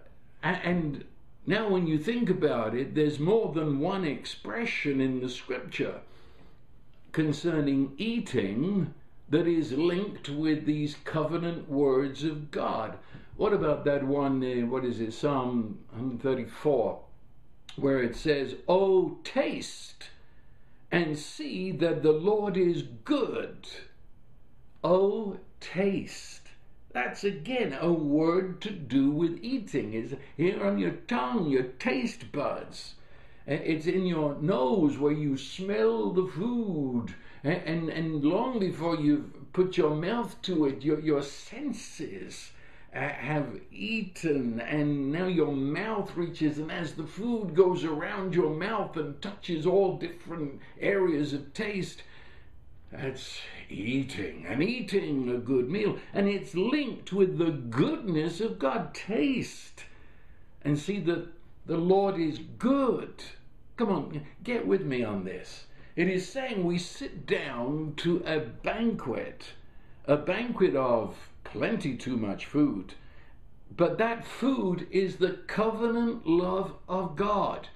and 0.44 1.04
now, 1.48 1.68
when 1.68 1.88
you 1.88 1.98
think 1.98 2.30
about 2.30 2.76
it, 2.76 2.94
there's 2.94 3.20
more 3.20 3.52
than 3.52 3.80
one 3.80 4.06
expression 4.06 5.02
in 5.02 5.20
the 5.20 5.30
scripture 5.30 6.02
concerning 7.12 7.94
eating 7.98 8.94
that 9.30 9.48
is 9.48 9.72
linked 9.72 10.30
with 10.30 10.66
these 10.66 10.96
covenant 11.04 11.68
words 11.68 12.24
of 12.24 12.52
God. 12.52 13.00
What 13.36 13.52
about 13.52 13.84
that 13.86 14.04
one, 14.04 14.44
uh, 14.44 14.68
what 14.68 14.86
is 14.86 15.00
it, 15.00 15.12
Psalm 15.12 15.80
134, 15.90 17.00
where 17.78 18.04
it 18.04 18.16
says, 18.16 18.56
Oh, 18.68 19.18
taste 19.24 20.10
and 20.92 21.18
see 21.18 21.72
that 21.72 22.04
the 22.04 22.12
Lord 22.12 22.56
is 22.56 22.84
good. 22.84 23.68
Oh, 24.84 25.40
taste. 25.60 26.42
That's 26.92 27.24
again 27.24 27.76
a 27.82 27.92
word 27.92 28.62
to 28.62 28.70
do 28.70 29.10
with 29.10 29.40
eating. 29.42 29.96
Is 29.96 30.16
here 30.38 30.64
on 30.64 30.78
your 30.78 30.92
tongue, 31.08 31.50
your 31.50 31.64
taste 31.64 32.32
buds. 32.32 32.94
It's 33.48 33.88
in 33.88 34.06
your 34.06 34.36
nose 34.36 35.00
where 35.00 35.12
you 35.12 35.36
smell 35.36 36.12
the 36.12 36.28
food. 36.28 37.16
And, 37.44 37.90
and 37.90 38.24
long 38.24 38.60
before 38.60 38.96
you've 38.96 39.52
put 39.52 39.76
your 39.76 39.96
mouth 39.96 40.40
to 40.44 40.68
it, 40.68 40.84
your, 40.84 41.00
your 41.00 41.24
senses 41.24 42.52
have 43.00 43.60
eaten, 43.72 44.60
and 44.60 45.12
now 45.12 45.26
your 45.26 45.52
mouth 45.52 46.16
reaches, 46.16 46.60
and 46.60 46.72
as 46.72 46.94
the 46.94 47.08
food 47.08 47.56
goes 47.56 47.84
around 47.84 48.36
your 48.36 48.52
mouth 48.52 48.96
and 48.98 49.22
touches 49.22 49.66
all 49.66 49.98
different 49.98 50.60
areas 50.80 51.34
of 51.34 51.54
taste, 51.54 52.04
that's 52.92 53.40
eating 53.70 54.46
and 54.48 54.62
eating 54.62 55.30
a 55.30 55.38
good 55.38 55.70
meal, 55.70 55.98
and 56.14 56.28
it's 56.28 56.54
linked 56.54 57.12
with 57.12 57.40
the 57.40 57.52
goodness 57.52 58.40
of 58.40 58.60
God. 58.60 58.94
Taste 58.94 59.86
and 60.62 60.78
see 60.78 61.00
that 61.00 61.28
the 61.66 61.78
Lord 61.78 62.20
is 62.20 62.40
good. 62.60 63.24
Come 63.76 63.90
on, 63.90 64.22
get 64.44 64.68
with 64.68 64.84
me 64.84 65.04
on 65.04 65.24
this. 65.24 65.66
It 65.96 66.08
is 66.08 66.28
saying 66.28 66.64
we 66.64 66.78
sit 66.78 67.26
down 67.26 67.94
to 67.98 68.24
a 68.26 68.40
banquet, 68.40 69.54
a 70.06 70.18
banquet 70.18 70.76
of 70.76 71.16
plenty 71.54 71.96
too 71.96 72.18
much 72.18 72.48
food. 72.48 72.96
But 73.78 74.00
that 74.00 74.26
food 74.26 74.88
is 74.90 75.18
the 75.18 75.38
covenant 75.48 76.26
love 76.26 76.74
of 76.90 77.16
God. 77.16 77.68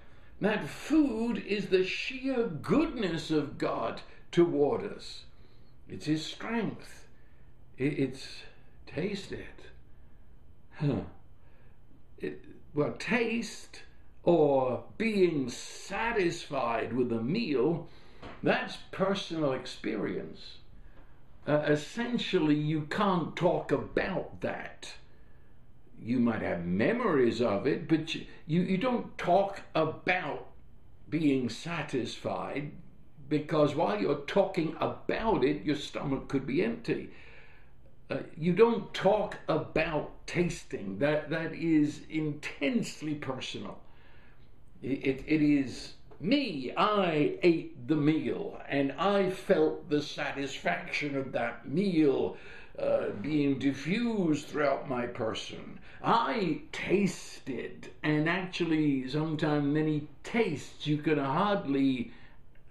That 0.42 0.68
food 0.68 1.38
is 1.46 1.68
the 1.68 1.84
sheer 1.84 2.48
goodness 2.48 3.30
of 3.30 3.60
God 3.60 4.02
toward 4.32 4.84
us. 4.84 5.26
It's 5.88 6.08
His 6.08 6.26
strength. 6.26 7.08
It's 7.78 8.44
taste 8.88 9.32
it. 9.32 9.62
Huh. 10.74 11.02
It, 12.18 12.44
well, 12.74 12.94
taste 12.98 13.84
or 14.24 14.84
being 14.98 15.50
satisfied 15.50 16.94
with 16.94 17.12
a 17.12 17.22
meal, 17.22 17.88
that's 18.42 18.78
personal 18.92 19.54
experience 19.54 20.58
uh, 21.48 21.64
essentially 21.68 22.56
you 22.56 22.82
can't 22.90 23.36
talk 23.36 23.72
about 23.72 24.42
that. 24.42 24.94
You 26.00 26.20
might 26.20 26.42
have 26.42 26.66
memories 26.66 27.42
of 27.42 27.66
it, 27.66 27.88
but 27.88 28.14
you, 28.14 28.26
you, 28.46 28.78
don't 28.78 29.18
talk 29.18 29.62
about 29.74 30.48
being 31.10 31.50
satisfied 31.50 32.72
because 33.30 33.76
while 33.76 34.00
you're 34.00 34.22
talking 34.28 34.76
about 34.80 35.44
it, 35.44 35.64
your 35.64 35.76
stomach 35.76 36.28
could 36.28 36.46
be 36.46 36.64
empty. 36.64 37.10
Uh, 38.10 38.18
you 38.38 38.54
don't 38.54 38.94
talk 38.94 39.38
about 39.48 40.12
tasting. 40.28 41.00
That 41.00 41.30
that 41.30 41.54
is 41.54 42.02
intensely 42.10 43.16
personal. 43.16 43.80
It, 44.82 45.06
it, 45.06 45.24
it 45.28 45.42
is 45.42 45.94
me, 46.20 46.74
I 46.76 47.38
ate 47.44 47.88
the 47.88 47.96
meal 47.96 48.60
and 48.68 48.92
I 48.94 49.30
felt 49.30 49.90
the 49.90 50.02
satisfaction 50.02 51.16
of 51.16 51.32
that 51.34 51.68
meal 51.68 52.38
uh, 52.78 53.10
being 53.22 53.58
diffused 53.58 54.48
throughout 54.48 54.88
my 54.88 55.08
person. 55.08 55.80
I 56.04 56.62
tasted, 56.72 57.90
and 58.04 58.30
actually, 58.30 59.10
sometimes 59.10 59.66
many 59.66 60.08
tastes 60.24 60.86
you 60.86 60.98
can 60.98 61.18
hardly 61.18 62.12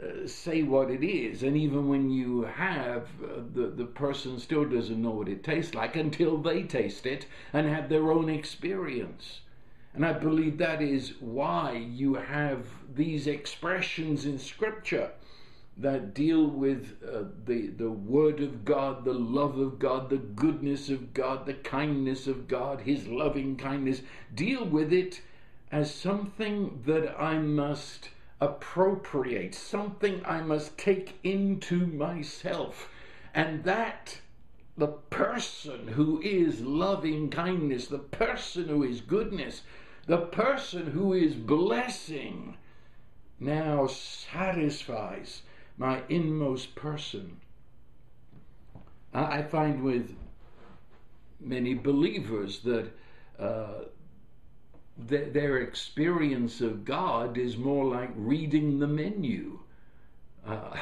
uh, 0.01 0.27
say 0.27 0.63
what 0.63 0.91
it 0.91 1.03
is, 1.03 1.43
and 1.43 1.57
even 1.57 1.89
when 1.89 2.09
you 2.11 2.43
have, 2.43 3.09
uh, 3.25 3.41
the, 3.53 3.67
the 3.67 3.85
person 3.85 4.39
still 4.39 4.65
doesn't 4.65 5.03
know 5.03 5.11
what 5.11 5.29
it 5.29 5.43
tastes 5.43 5.75
like 5.75 5.97
until 5.97 6.39
they 6.39 6.63
taste 6.63 7.05
it 7.05 7.27
and 7.53 7.67
have 7.67 7.89
their 7.89 8.13
own 8.13 8.29
experience. 8.29 9.41
And 9.97 10.05
I 10.05 10.13
believe 10.13 10.59
that 10.59 10.83
is 10.83 11.15
why 11.21 11.73
you 11.73 12.17
have 12.17 12.67
these 12.95 13.27
expressions 13.27 14.27
in 14.27 14.39
Scripture 14.39 15.11
that 15.79 16.13
deal 16.13 16.47
with 16.47 16.99
uh, 17.03 17.25
the, 17.47 17.69
the 17.69 17.91
Word 17.91 18.41
of 18.41 18.63
God, 18.67 19.07
the 19.07 19.15
love 19.15 19.59
of 19.59 19.79
God, 19.79 20.11
the 20.11 20.19
goodness 20.19 20.91
of 20.91 21.15
God, 21.15 21.47
the 21.47 21.55
kindness 21.55 22.27
of 22.27 22.47
God, 22.47 22.83
His 22.83 23.07
loving 23.07 23.57
kindness. 23.57 24.03
Deal 24.35 24.67
with 24.67 24.93
it 24.93 25.23
as 25.73 25.95
something 25.95 26.83
that 26.85 27.19
I 27.19 27.39
must 27.39 28.11
appropriate, 28.39 29.55
something 29.55 30.21
I 30.27 30.43
must 30.43 30.77
take 30.77 31.15
into 31.25 31.87
myself. 31.87 32.91
And 33.35 33.65
that 33.65 34.19
the 34.77 34.89
person 34.89 35.89
who 35.89 36.21
is 36.21 36.61
loving 36.61 37.31
kindness, 37.31 37.87
the 37.87 37.99
person 37.99 38.69
who 38.69 38.83
is 38.83 39.01
goodness, 39.01 39.63
the 40.07 40.19
person 40.19 40.87
who 40.93 41.13
is 41.13 41.35
blessing 41.35 42.57
now 43.39 43.87
satisfies 43.87 45.43
my 45.77 46.03
inmost 46.09 46.75
person. 46.75 47.41
I 49.13 49.43
find 49.43 49.83
with 49.83 50.15
many 51.41 51.75
believers 51.75 52.61
that 52.61 52.91
uh, 53.39 53.85
th- 55.09 55.33
their 55.33 55.59
experience 55.59 56.61
of 56.61 56.85
God 56.85 57.37
is 57.39 57.57
more 57.57 57.85
like 57.85 58.11
reading 58.15 58.79
the 58.79 58.87
menu. 58.87 59.61
Uh, 60.47 60.77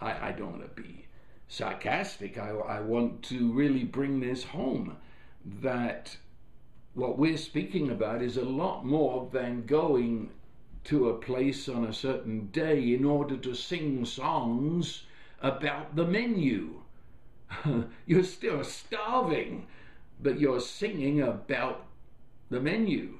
I, 0.00 0.28
I, 0.28 0.32
don't 0.32 0.52
want 0.52 0.76
to 0.76 0.82
be 0.82 1.06
sarcastic. 1.48 2.38
I, 2.38 2.50
I 2.50 2.80
want 2.80 3.22
to 3.24 3.52
really 3.52 3.84
bring 3.84 4.20
this 4.20 4.44
home 4.44 4.96
that 5.44 6.16
what 6.94 7.18
we're 7.18 7.38
speaking 7.38 7.90
about 7.90 8.22
is 8.22 8.36
a 8.36 8.44
lot 8.44 8.84
more 8.84 9.28
than 9.32 9.64
going 9.64 10.30
to 10.84 11.08
a 11.08 11.14
place 11.14 11.68
on 11.68 11.84
a 11.84 11.92
certain 11.92 12.48
day 12.48 12.92
in 12.92 13.04
order 13.04 13.36
to 13.36 13.54
sing 13.54 14.04
songs 14.04 15.04
about 15.40 15.96
the 15.96 16.04
menu. 16.04 16.82
you're 18.06 18.24
still 18.24 18.62
starving, 18.62 19.66
but 20.20 20.38
you're 20.38 20.60
singing 20.60 21.22
about 21.22 21.86
the 22.50 22.60
menu. 22.60 23.18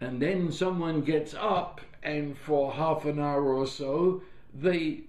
And 0.00 0.22
then 0.22 0.52
someone 0.52 1.00
gets 1.00 1.34
up, 1.34 1.80
and 2.02 2.38
for 2.38 2.72
half 2.72 3.04
an 3.04 3.18
hour 3.18 3.54
or 3.54 3.66
so, 3.66 4.22
they 4.54 5.00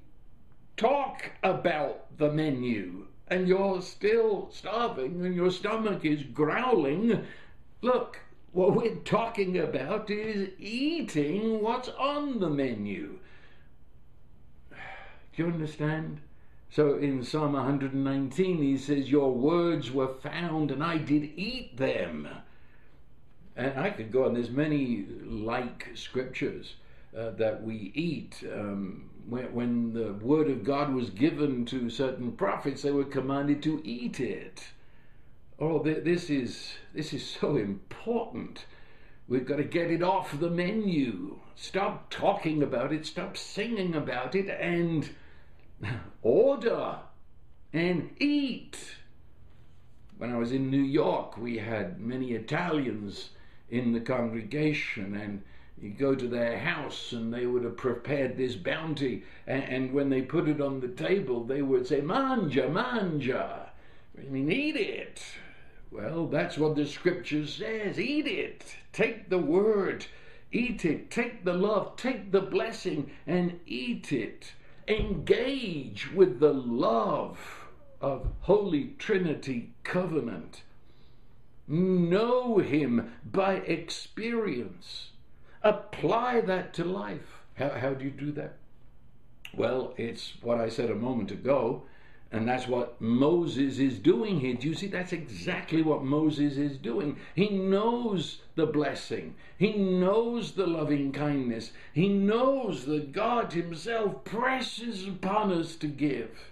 talk 0.76 1.32
about 1.44 2.18
the 2.18 2.32
menu. 2.32 3.06
And 3.28 3.48
you're 3.48 3.84
still 3.84 4.50
starving, 4.52 5.24
and 5.24 5.36
your 5.36 5.52
stomach 5.52 6.04
is 6.04 6.24
growling 6.24 7.28
Look, 7.82 8.20
what 8.52 8.76
we're 8.76 8.96
talking 8.96 9.58
about 9.58 10.10
is 10.10 10.50
eating 10.60 11.62
what's 11.62 11.88
on 11.90 12.40
the 12.40 12.50
menu. 12.50 13.20
Do 14.72 14.78
you 15.38 15.46
understand? 15.46 16.20
So 16.70 16.96
in 16.96 17.24
Psalm 17.24 17.54
119, 17.54 18.58
he 18.58 18.78
says, 18.78 19.10
Your 19.10 19.34
words 19.34 19.92
were 19.92 20.14
found, 20.16 20.72
and 20.72 20.84
I 20.84 20.98
did 20.98 21.32
eat 21.38 21.78
them. 21.78 22.28
And 23.56 23.80
I 23.80 23.92
could 23.92 24.12
go 24.12 24.26
on, 24.26 24.34
there's 24.34 24.50
many 24.50 25.06
like 25.24 25.88
scriptures 25.96 26.76
uh, 27.18 27.32
that 27.32 27.64
we 27.64 27.92
eat. 27.96 28.44
Um, 28.52 29.10
when, 29.28 29.54
when 29.54 29.94
the 29.94 30.14
word 30.14 30.50
of 30.50 30.64
God 30.64 30.94
was 30.94 31.10
given 31.10 31.66
to 31.68 31.90
certain 31.90 32.34
prophets, 32.34 32.82
they 32.82 32.92
were 32.92 33.06
commanded 33.06 33.64
to 33.64 33.82
eat 33.86 34.20
it. 34.20 34.68
Oh, 35.62 35.80
this 35.84 36.30
is 36.30 36.74
this 36.94 37.14
is 37.14 37.28
so 37.28 37.58
important 37.58 38.66
We've 39.30 39.46
got 39.46 39.58
to 39.58 39.64
get 39.64 39.92
it 39.92 40.02
off 40.02 40.40
the 40.40 40.50
menu. 40.50 41.38
Stop 41.56 42.10
talking 42.10 42.64
about 42.64 42.92
it, 42.92 43.06
stop 43.06 43.38
singing 43.38 43.94
about 43.94 44.34
it, 44.34 44.50
and 44.50 45.08
order 46.24 46.98
and 47.72 48.10
eat. 48.18 48.96
When 50.18 50.34
I 50.34 50.38
was 50.38 50.52
in 50.52 50.72
New 50.72 50.82
York, 50.82 51.38
we 51.38 51.60
had 51.60 52.02
many 52.02 52.32
Italians 52.32 53.30
in 53.70 53.94
the 53.94 54.02
congregation, 54.02 55.16
and 55.16 55.44
you 55.80 55.92
go 55.92 56.16
to 56.16 56.28
their 56.28 56.58
house 56.58 57.12
and 57.12 57.32
they 57.32 57.46
would 57.46 57.64
have 57.64 57.78
prepared 57.78 58.36
this 58.36 58.56
bounty, 58.56 59.24
and, 59.46 59.64
and 59.64 59.94
when 59.94 60.10
they 60.10 60.24
put 60.24 60.50
it 60.50 60.60
on 60.60 60.80
the 60.80 60.88
table, 60.88 61.44
they 61.44 61.62
would 61.62 61.86
say, 61.86 62.02
Mangia, 62.02 62.68
mangia. 62.68 63.70
I 64.18 64.28
mean, 64.28 64.52
eat 64.52 64.76
it. 64.76 65.22
Well, 65.92 66.28
that's 66.28 66.58
what 66.58 66.76
the 66.76 66.86
scripture 66.86 67.48
says. 67.48 68.00
Eat 68.00 68.28
it. 68.28 68.76
Take 68.94 69.30
the 69.30 69.40
word. 69.40 70.06
Eat 70.52 70.86
it. 70.86 71.10
Take 71.10 71.44
the 71.44 71.54
love. 71.54 71.96
Take 71.96 72.32
the 72.32 72.42
blessing 72.42 73.12
and 73.26 73.60
eat 73.66 74.12
it. 74.12 74.54
Engage 74.88 76.12
with 76.12 76.40
the 76.40 76.54
love 76.54 77.68
of 78.02 78.28
Holy 78.42 78.96
Trinity 78.98 79.74
covenant. 79.84 80.64
Know 81.68 82.58
Him 82.58 83.14
by 83.24 83.56
experience. 83.56 85.12
Apply 85.62 86.42
that 86.42 86.74
to 86.76 86.86
life. 86.86 87.42
How, 87.56 87.70
how 87.70 87.94
do 87.94 88.06
you 88.06 88.12
do 88.12 88.32
that? 88.34 88.58
Well, 89.54 89.94
it's 89.98 90.34
what 90.42 90.60
I 90.60 90.70
said 90.70 90.90
a 90.90 90.96
moment 90.96 91.32
ago, 91.32 91.84
and 92.32 92.48
that's 92.48 92.68
what 92.68 93.00
Moses 93.02 93.80
is 93.80 93.98
doing 93.98 94.40
here. 94.40 94.56
Do 94.56 94.68
you 94.68 94.76
see? 94.76 94.88
That's 94.88 95.14
exactly 95.14 95.82
what 95.82 96.04
Moses 96.04 96.58
is 96.58 96.78
doing. 96.78 97.18
He 97.34 97.50
knows 97.50 98.42
the 98.56 98.66
blessing, 98.66 99.36
he 99.58 99.74
knows 99.74 100.52
the 100.52 100.68
loving 100.68 101.12
kindness, 101.12 101.72
he 101.94 102.10
knows 102.10 102.86
that 102.86 103.12
God 103.12 103.54
Himself 103.54 104.24
presses 104.24 105.08
upon 105.08 105.52
us 105.52 105.76
to 105.78 105.88
give. 105.88 106.52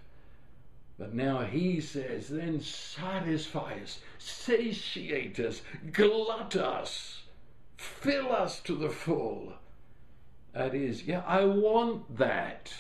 But 0.98 1.14
now 1.14 1.42
He 1.42 1.80
says, 1.80 2.30
then 2.30 2.60
satisfy 2.60 3.76
us, 3.84 4.00
satiate 4.18 5.40
us, 5.40 5.62
glut 5.92 6.56
us 6.56 7.18
Fill 7.78 8.32
us 8.32 8.60
to 8.62 8.76
the 8.76 8.90
full. 8.90 9.54
That 10.54 10.74
is, 10.74 11.04
yeah, 11.04 11.22
I 11.28 11.46
want 11.46 12.18
that. 12.18 12.74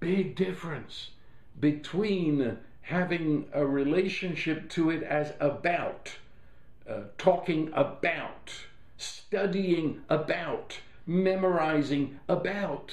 Big 0.00 0.36
difference 0.36 1.10
between 1.58 2.58
having 2.82 3.48
a 3.52 3.66
relationship 3.66 4.68
to 4.70 4.90
it 4.90 5.02
as 5.02 5.32
about, 5.40 6.12
uh, 6.88 7.00
talking 7.18 7.70
about, 7.72 8.52
studying 8.96 10.02
about, 10.08 10.78
memorizing 11.06 12.18
about. 12.28 12.92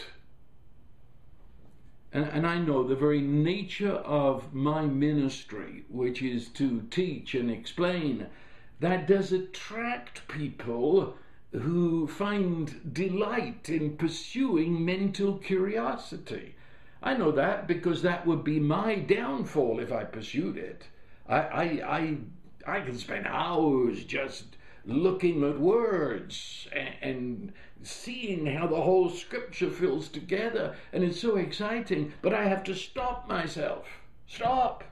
And, 2.12 2.26
and 2.26 2.48
I 2.48 2.58
know 2.58 2.88
the 2.88 2.96
very 2.96 3.22
nature 3.22 3.94
of 3.94 4.54
my 4.54 4.82
ministry, 4.84 5.84
which 5.90 6.22
is 6.22 6.48
to 6.50 6.82
teach 6.90 7.36
and 7.36 7.52
explain 7.52 8.28
that 8.80 9.08
does 9.08 9.32
attract 9.32 10.28
people 10.28 11.16
who 11.52 12.08
find 12.08 12.94
delight 12.94 13.70
in 13.70 13.96
pursuing 13.96 14.84
mental 14.84 15.38
curiosity. 15.38 16.56
I 17.04 17.16
know 17.16 17.32
that 17.34 17.68
because 17.68 18.02
that 18.02 18.26
would 18.26 18.46
be 18.46 18.60
my 18.62 18.96
downfall 18.96 19.82
if 19.82 19.92
I 19.92 20.06
pursued 20.06 20.58
it. 20.58 20.88
I, 21.28 21.38
I, 21.38 21.64
I, 21.98 22.18
I 22.66 22.82
can 22.82 22.98
spend 22.98 23.28
hours 23.28 24.06
just 24.06 24.56
looking 24.86 25.44
at 25.44 25.60
words 25.60 26.68
and, 26.72 26.96
and 27.02 27.54
seeing 27.84 28.46
how 28.46 28.68
the 28.68 28.82
whole 28.82 29.10
scripture 29.10 29.70
fills 29.70 30.08
together, 30.08 30.76
and 30.94 31.04
it's 31.04 31.20
so 31.20 31.36
exciting, 31.36 32.14
but 32.22 32.34
I 32.34 32.46
have 32.46 32.64
to 32.66 32.76
stop 32.76 33.28
myself. 33.28 33.86
Stop. 34.26 34.86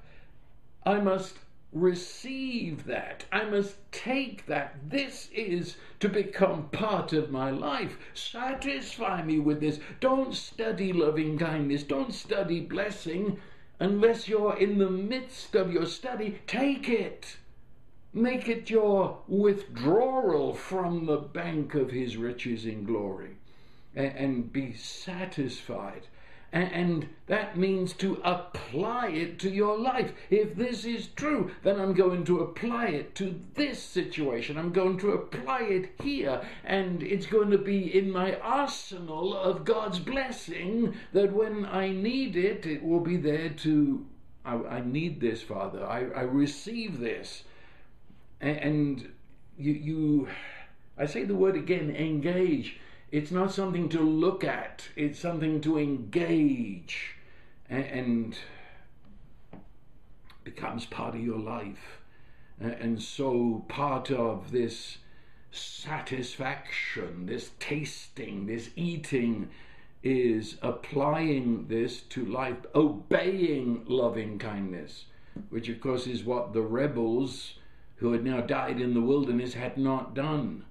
I 0.85 0.99
must 0.99 1.35
receive 1.71 2.85
that. 2.85 3.25
I 3.31 3.45
must 3.45 3.75
take 3.91 4.45
that. 4.47 4.75
This 4.89 5.29
is 5.33 5.77
to 5.99 6.09
become 6.09 6.69
part 6.69 7.13
of 7.13 7.31
my 7.31 7.49
life. 7.49 7.97
Satisfy 8.13 9.23
me 9.23 9.39
with 9.39 9.61
this. 9.61 9.79
Don't 9.99 10.35
study 10.35 10.91
loving 10.91 11.37
kindness. 11.37 11.83
Don't 11.83 12.13
study 12.13 12.59
blessing 12.59 13.39
unless 13.79 14.27
you're 14.27 14.57
in 14.57 14.77
the 14.77 14.89
midst 14.89 15.55
of 15.55 15.71
your 15.71 15.85
study. 15.85 16.39
Take 16.45 16.89
it. 16.89 17.37
Make 18.13 18.49
it 18.49 18.69
your 18.69 19.19
withdrawal 19.27 20.53
from 20.53 21.05
the 21.05 21.17
bank 21.17 21.75
of 21.75 21.91
his 21.91 22.17
riches 22.17 22.65
in 22.65 22.83
glory 22.83 23.37
and, 23.95 24.51
be 24.51 24.73
satisfied 24.73 26.07
and 26.53 27.07
that 27.27 27.57
means 27.57 27.93
to 27.93 28.19
apply 28.25 29.07
it 29.07 29.39
to 29.39 29.49
your 29.49 29.79
life. 29.79 30.11
If 30.29 30.55
this 30.55 30.83
is 30.83 31.07
true, 31.07 31.51
then 31.63 31.79
I'm 31.79 31.93
going 31.93 32.25
to 32.25 32.41
apply 32.41 32.87
it 32.87 33.15
to 33.15 33.39
this 33.53 33.81
situation. 33.81 34.57
I'm 34.57 34.73
going 34.73 34.97
to 34.99 35.11
apply 35.11 35.61
it 35.61 35.91
here, 36.01 36.41
and 36.65 37.01
it's 37.01 37.25
going 37.25 37.51
to 37.51 37.57
be 37.57 37.97
in 37.97 38.11
my 38.11 38.35
arsenal 38.35 39.33
of 39.33 39.63
God's 39.63 39.99
blessing 39.99 40.95
that 41.13 41.31
when 41.31 41.65
I 41.65 41.89
need 41.89 42.35
it, 42.35 42.65
it 42.65 42.83
will 42.83 42.99
be 42.99 43.17
there 43.17 43.49
to. 43.49 44.05
I, 44.43 44.55
I 44.55 44.81
need 44.81 45.21
this, 45.21 45.41
Father. 45.41 45.85
I, 45.85 45.99
I 45.99 46.21
receive 46.21 46.99
this. 46.99 47.43
And, 48.41 48.57
and 48.57 49.11
you, 49.57 49.71
you, 49.73 50.27
I 50.97 51.05
say 51.05 51.23
the 51.23 51.35
word 51.35 51.55
again 51.55 51.95
engage 51.95 52.79
it's 53.11 53.31
not 53.31 53.51
something 53.51 53.89
to 53.89 53.99
look 53.99 54.43
at, 54.43 54.87
it's 54.95 55.19
something 55.19 55.59
to 55.61 55.77
engage 55.77 57.15
and, 57.69 58.37
becomes 60.43 60.85
part 60.85 61.13
of 61.13 61.21
your 61.21 61.37
life. 61.37 62.01
And 62.59 63.01
so 63.01 63.65
part 63.67 64.11
of 64.11 64.51
this 64.51 64.97
satisfaction, 65.51 67.25
this 67.25 67.51
tasting, 67.59 68.47
this 68.47 68.69
eating 68.75 69.49
is 70.03 70.57
applying 70.61 71.67
this 71.67 72.01
to 72.01 72.25
life, 72.25 72.57
obeying 72.73 73.85
loving 73.87 74.39
kindness, 74.39 75.05
which 75.49 75.69
of 75.69 75.79
course 75.79 76.07
is 76.07 76.23
what 76.23 76.53
the 76.53 76.61
rebels 76.61 77.55
who 77.97 78.13
had 78.13 78.23
now 78.23 78.41
died 78.41 78.81
in 78.81 78.93
the 78.93 79.01
wilderness 79.01 79.53
had 79.53 79.77
not 79.77 80.15
done. 80.15 80.65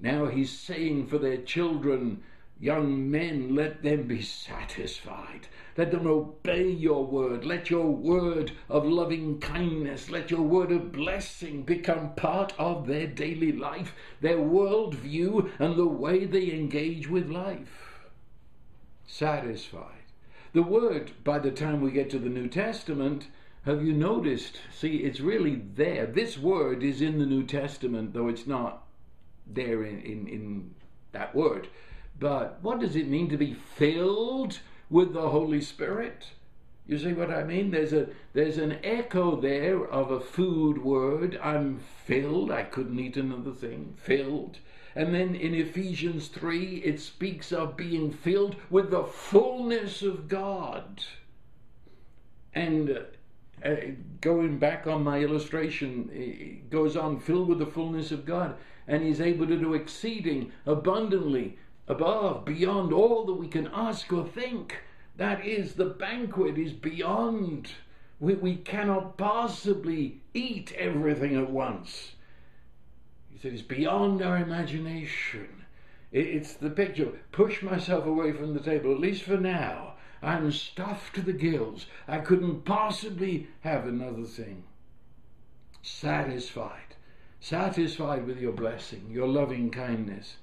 Now 0.00 0.26
he's 0.26 0.56
saying 0.56 1.08
for 1.08 1.18
their 1.18 1.38
children, 1.38 2.22
young 2.60 3.10
men, 3.10 3.54
let 3.54 3.82
them 3.82 4.04
be 4.04 4.22
satisfied. 4.22 5.48
Let 5.76 5.90
them 5.90 6.06
obey 6.06 6.70
your 6.70 7.04
word. 7.04 7.44
Let 7.44 7.70
your 7.70 7.86
word 7.86 8.52
of 8.68 8.86
loving 8.86 9.40
kindness, 9.40 10.10
let 10.10 10.30
your 10.30 10.42
word 10.42 10.70
of 10.70 10.92
blessing 10.92 11.62
become 11.62 12.14
part 12.14 12.52
of 12.58 12.86
their 12.86 13.06
daily 13.06 13.52
life, 13.52 13.94
their 14.20 14.38
worldview, 14.38 15.50
and 15.58 15.76
the 15.76 15.86
way 15.86 16.24
they 16.24 16.52
engage 16.52 17.08
with 17.08 17.28
life. 17.28 18.08
Satisfied. 19.06 19.94
The 20.52 20.62
word, 20.62 21.12
by 21.24 21.38
the 21.38 21.50
time 21.50 21.80
we 21.80 21.90
get 21.90 22.08
to 22.10 22.18
the 22.18 22.28
New 22.28 22.48
Testament, 22.48 23.28
have 23.64 23.84
you 23.84 23.92
noticed? 23.92 24.60
See, 24.72 24.98
it's 24.98 25.20
really 25.20 25.56
there. 25.56 26.06
This 26.06 26.38
word 26.38 26.82
is 26.82 27.02
in 27.02 27.18
the 27.18 27.26
New 27.26 27.44
Testament, 27.44 28.14
though 28.14 28.28
it's 28.28 28.46
not 28.46 28.87
there 29.52 29.84
in, 29.84 30.00
in, 30.00 30.28
in 30.28 30.74
that 31.12 31.34
word. 31.34 31.68
But 32.18 32.58
what 32.62 32.80
does 32.80 32.96
it 32.96 33.08
mean 33.08 33.28
to 33.30 33.36
be 33.36 33.54
filled 33.54 34.60
with 34.90 35.12
the 35.12 35.28
Holy 35.28 35.60
Spirit? 35.60 36.26
You 36.86 36.98
see 36.98 37.12
what 37.12 37.30
I 37.30 37.44
mean? 37.44 37.70
There's 37.70 37.92
a 37.92 38.08
there's 38.32 38.56
an 38.56 38.78
echo 38.82 39.38
there 39.38 39.84
of 39.84 40.10
a 40.10 40.20
food 40.20 40.78
word. 40.78 41.38
I'm 41.42 41.78
filled. 41.78 42.50
I 42.50 42.62
couldn't 42.62 42.98
eat 42.98 43.16
another 43.16 43.52
thing. 43.52 43.94
Filled. 43.98 44.58
And 44.96 45.14
then 45.14 45.34
in 45.34 45.54
Ephesians 45.54 46.28
3, 46.28 46.76
it 46.76 46.98
speaks 46.98 47.52
of 47.52 47.76
being 47.76 48.10
filled 48.10 48.56
with 48.70 48.90
the 48.90 49.04
fullness 49.04 50.02
of 50.02 50.28
God. 50.28 51.04
And 52.54 53.04
uh, 53.64 53.74
going 54.22 54.58
back 54.58 54.86
on 54.86 55.04
my 55.04 55.20
illustration, 55.20 56.10
it 56.12 56.70
goes 56.70 56.96
on 56.96 57.20
filled 57.20 57.48
with 57.48 57.58
the 57.58 57.66
fullness 57.66 58.10
of 58.10 58.24
God 58.24 58.56
and 58.88 59.02
He's 59.02 59.20
able 59.20 59.46
to 59.46 59.58
do 59.58 59.74
exceeding 59.74 60.50
abundantly 60.64 61.58
above, 61.86 62.46
beyond 62.46 62.92
all 62.92 63.26
that 63.26 63.34
we 63.34 63.46
can 63.46 63.68
ask 63.72 64.10
or 64.12 64.26
think. 64.26 64.78
That 65.16 65.44
is, 65.44 65.74
the 65.74 65.84
banquet 65.84 66.58
is 66.58 66.72
beyond. 66.72 67.70
We, 68.18 68.34
we 68.34 68.56
cannot 68.56 69.18
possibly 69.18 70.22
eat 70.32 70.72
everything 70.72 71.36
at 71.36 71.50
once. 71.50 72.12
He 73.30 73.38
said 73.38 73.52
it's 73.52 73.62
beyond 73.62 74.22
our 74.22 74.38
imagination. 74.38 75.66
It, 76.10 76.26
it's 76.26 76.54
the 76.54 76.70
picture. 76.70 77.12
Push 77.30 77.62
myself 77.62 78.06
away 78.06 78.32
from 78.32 78.54
the 78.54 78.60
table, 78.60 78.92
at 78.92 79.00
least 79.00 79.22
for 79.22 79.36
now. 79.36 79.94
I'm 80.22 80.50
stuffed 80.50 81.14
to 81.16 81.22
the 81.22 81.32
gills. 81.32 81.86
I 82.08 82.18
couldn't 82.18 82.64
possibly 82.64 83.48
have 83.60 83.86
another 83.86 84.24
thing. 84.24 84.64
Satisfied 85.82 86.87
satisfied 87.40 88.26
with 88.26 88.40
your 88.40 88.52
blessing, 88.52 89.08
your 89.10 89.28
loving 89.28 89.70
kindness. 89.70 90.36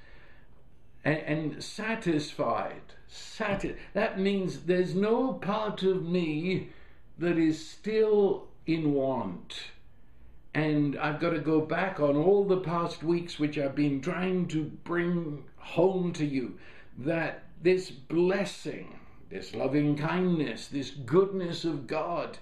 And, 1.03 1.17
and 1.19 1.63
satisfied, 1.63 2.81
sati- 3.07 3.75
that 3.93 4.19
means 4.19 4.61
there's 4.61 4.95
no 4.95 5.33
part 5.33 5.83
of 5.83 6.03
me 6.03 6.69
that 7.17 7.37
is 7.37 7.67
still 7.67 8.47
in 8.65 8.93
want. 8.93 9.71
And 10.53 10.97
I've 10.97 11.19
got 11.19 11.31
to 11.31 11.39
go 11.39 11.61
back 11.61 11.99
on 11.99 12.15
all 12.15 12.45
the 12.45 12.61
past 12.61 13.03
weeks, 13.03 13.37
which 13.37 13.57
I've 13.57 13.75
been 13.75 14.01
trying 14.01 14.47
to 14.47 14.63
bring 14.63 15.43
home 15.57 16.13
to 16.13 16.25
you, 16.25 16.57
that 16.97 17.43
this 17.61 17.91
blessing, 17.91 18.99
this 19.29 19.53
loving 19.53 19.97
kindness, 19.97 20.67
this 20.67 20.91
goodness 20.91 21.65
of 21.65 21.87
God 21.87 22.37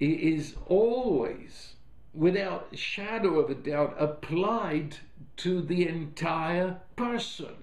is 0.00 0.56
always, 0.66 1.74
without 2.14 2.68
shadow 2.76 3.40
of 3.40 3.50
a 3.50 3.54
doubt, 3.54 3.96
applied 3.98 4.96
to 5.36 5.60
the 5.60 5.88
entire 5.88 6.78
person. 6.96 7.54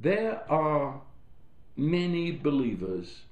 There 0.00 0.42
are 0.50 1.00
many 1.76 2.32
believers, 2.32 3.22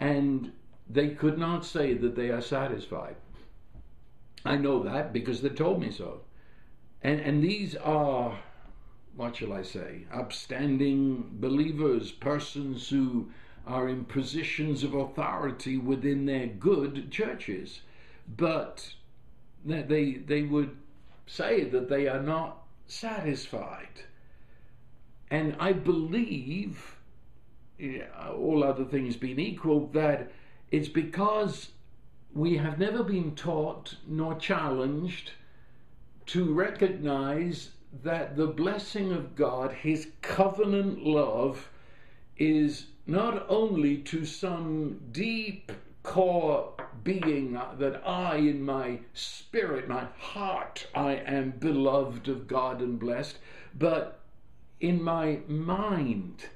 and 0.00 0.52
they 0.88 1.10
could 1.10 1.38
not 1.38 1.64
say 1.64 1.94
that 1.94 2.16
they 2.16 2.30
are 2.30 2.40
satisfied. 2.40 3.16
I 4.44 4.56
know 4.56 4.82
that 4.82 5.12
because 5.12 5.42
they 5.42 5.50
told 5.50 5.80
me 5.80 5.90
so. 5.90 6.22
And, 7.02 7.20
and 7.20 7.42
these 7.44 7.76
are, 7.76 8.38
what 9.16 9.36
shall 9.36 9.52
I 9.52 9.62
say, 9.62 10.06
upstanding 10.12 11.28
believers, 11.34 12.10
persons 12.10 12.88
who 12.88 13.30
are 13.66 13.88
in 13.88 14.04
positions 14.04 14.82
of 14.82 14.94
authority 14.94 15.76
within 15.76 16.24
their 16.24 16.46
good 16.46 17.10
churches. 17.10 17.82
But 18.36 18.94
they, 19.64 20.14
they 20.14 20.42
would 20.42 20.76
say 21.26 21.64
that 21.64 21.88
they 21.88 22.08
are 22.08 22.22
not 22.22 22.62
satisfied. 22.86 24.02
And 25.30 25.56
I 25.60 25.72
believe, 25.72 26.96
all 28.34 28.64
other 28.64 28.84
things 28.84 29.16
being 29.16 29.38
equal, 29.38 29.88
that 29.88 30.32
it's 30.70 30.88
because 30.88 31.70
we 32.34 32.56
have 32.56 32.78
never 32.78 33.02
been 33.02 33.34
taught 33.34 33.96
nor 34.06 34.34
challenged 34.36 35.32
to 36.26 36.52
recognize 36.52 37.70
that 38.02 38.36
the 38.36 38.46
blessing 38.46 39.12
of 39.12 39.34
God, 39.34 39.72
His 39.72 40.08
covenant 40.20 41.04
love, 41.04 41.68
is 42.36 42.86
not 43.06 43.46
only 43.48 43.98
to 43.98 44.24
some 44.24 45.00
deep 45.10 45.72
core 46.08 46.72
being 47.04 47.52
that 47.52 48.02
I, 48.06 48.36
in 48.36 48.64
my 48.64 49.00
spirit, 49.12 49.88
my 49.88 50.06
heart, 50.18 50.86
I 50.94 51.16
am 51.16 51.50
beloved 51.50 52.28
of 52.28 52.48
God 52.48 52.80
and 52.80 52.98
blessed, 52.98 53.36
but 53.78 54.20
in 54.80 55.02
my 55.02 55.40
mind. 55.46 56.46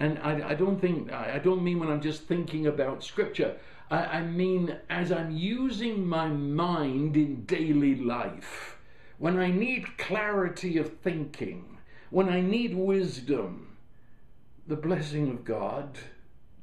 And 0.00 0.18
I, 0.18 0.50
I 0.50 0.54
don't 0.54 0.80
think, 0.80 1.12
I 1.12 1.38
don't 1.38 1.62
mean 1.62 1.78
when 1.78 1.88
I'm 1.88 2.00
just 2.00 2.24
thinking 2.24 2.66
about 2.66 3.04
scripture. 3.04 3.56
I, 3.92 3.98
I 3.98 4.22
mean 4.22 4.76
as 4.90 5.12
I'm 5.12 5.30
using 5.30 6.04
my 6.04 6.26
mind 6.26 7.16
in 7.16 7.44
daily 7.44 7.94
life. 7.94 8.76
When 9.18 9.38
I 9.38 9.52
need 9.52 9.98
clarity 9.98 10.78
of 10.78 10.98
thinking, 10.98 11.78
when 12.10 12.28
I 12.28 12.40
need 12.40 12.74
wisdom, 12.74 13.76
the 14.66 14.76
blessing 14.76 15.28
of 15.30 15.44
God 15.44 15.96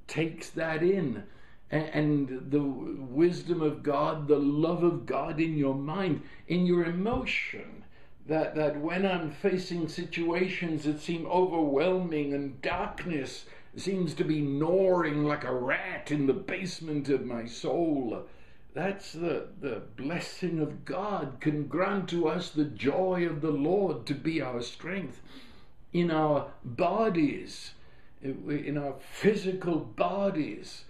takes 0.07 0.49
that 0.49 0.83
in 0.83 1.23
and 1.69 2.49
the 2.49 2.61
wisdom 2.61 3.61
of 3.61 3.83
God, 3.83 4.27
the 4.27 4.39
love 4.39 4.83
of 4.83 5.05
God 5.05 5.39
in 5.39 5.57
your 5.57 5.75
mind, 5.75 6.21
in 6.47 6.65
your 6.65 6.85
emotion. 6.85 7.83
That, 8.25 8.55
that 8.55 8.79
when 8.79 9.05
I'm 9.05 9.31
facing 9.31 9.87
situations 9.87 10.83
that 10.83 11.01
seem 11.01 11.25
overwhelming 11.25 12.33
and 12.33 12.61
darkness 12.61 13.45
seems 13.75 14.13
to 14.15 14.23
be 14.23 14.41
gnawing 14.41 15.23
like 15.23 15.43
a 15.43 15.53
rat 15.53 16.11
in 16.11 16.25
the 16.25 16.33
basement 16.33 17.09
of 17.09 17.25
my 17.25 17.45
soul, 17.45 18.25
that's 18.73 19.13
the, 19.13 19.47
the 19.59 19.81
blessing 19.95 20.59
of 20.59 20.85
God 20.85 21.37
can 21.39 21.67
grant 21.67 22.09
to 22.09 22.27
us 22.27 22.49
the 22.49 22.65
joy 22.65 23.25
of 23.25 23.41
the 23.41 23.51
Lord 23.51 24.05
to 24.07 24.13
be 24.13 24.41
our 24.41 24.61
strength 24.61 25.21
in 25.93 26.11
our 26.11 26.51
bodies, 26.63 27.71
in 28.21 28.77
our 28.77 28.95
physical 28.99 29.79
bodies 29.79 30.83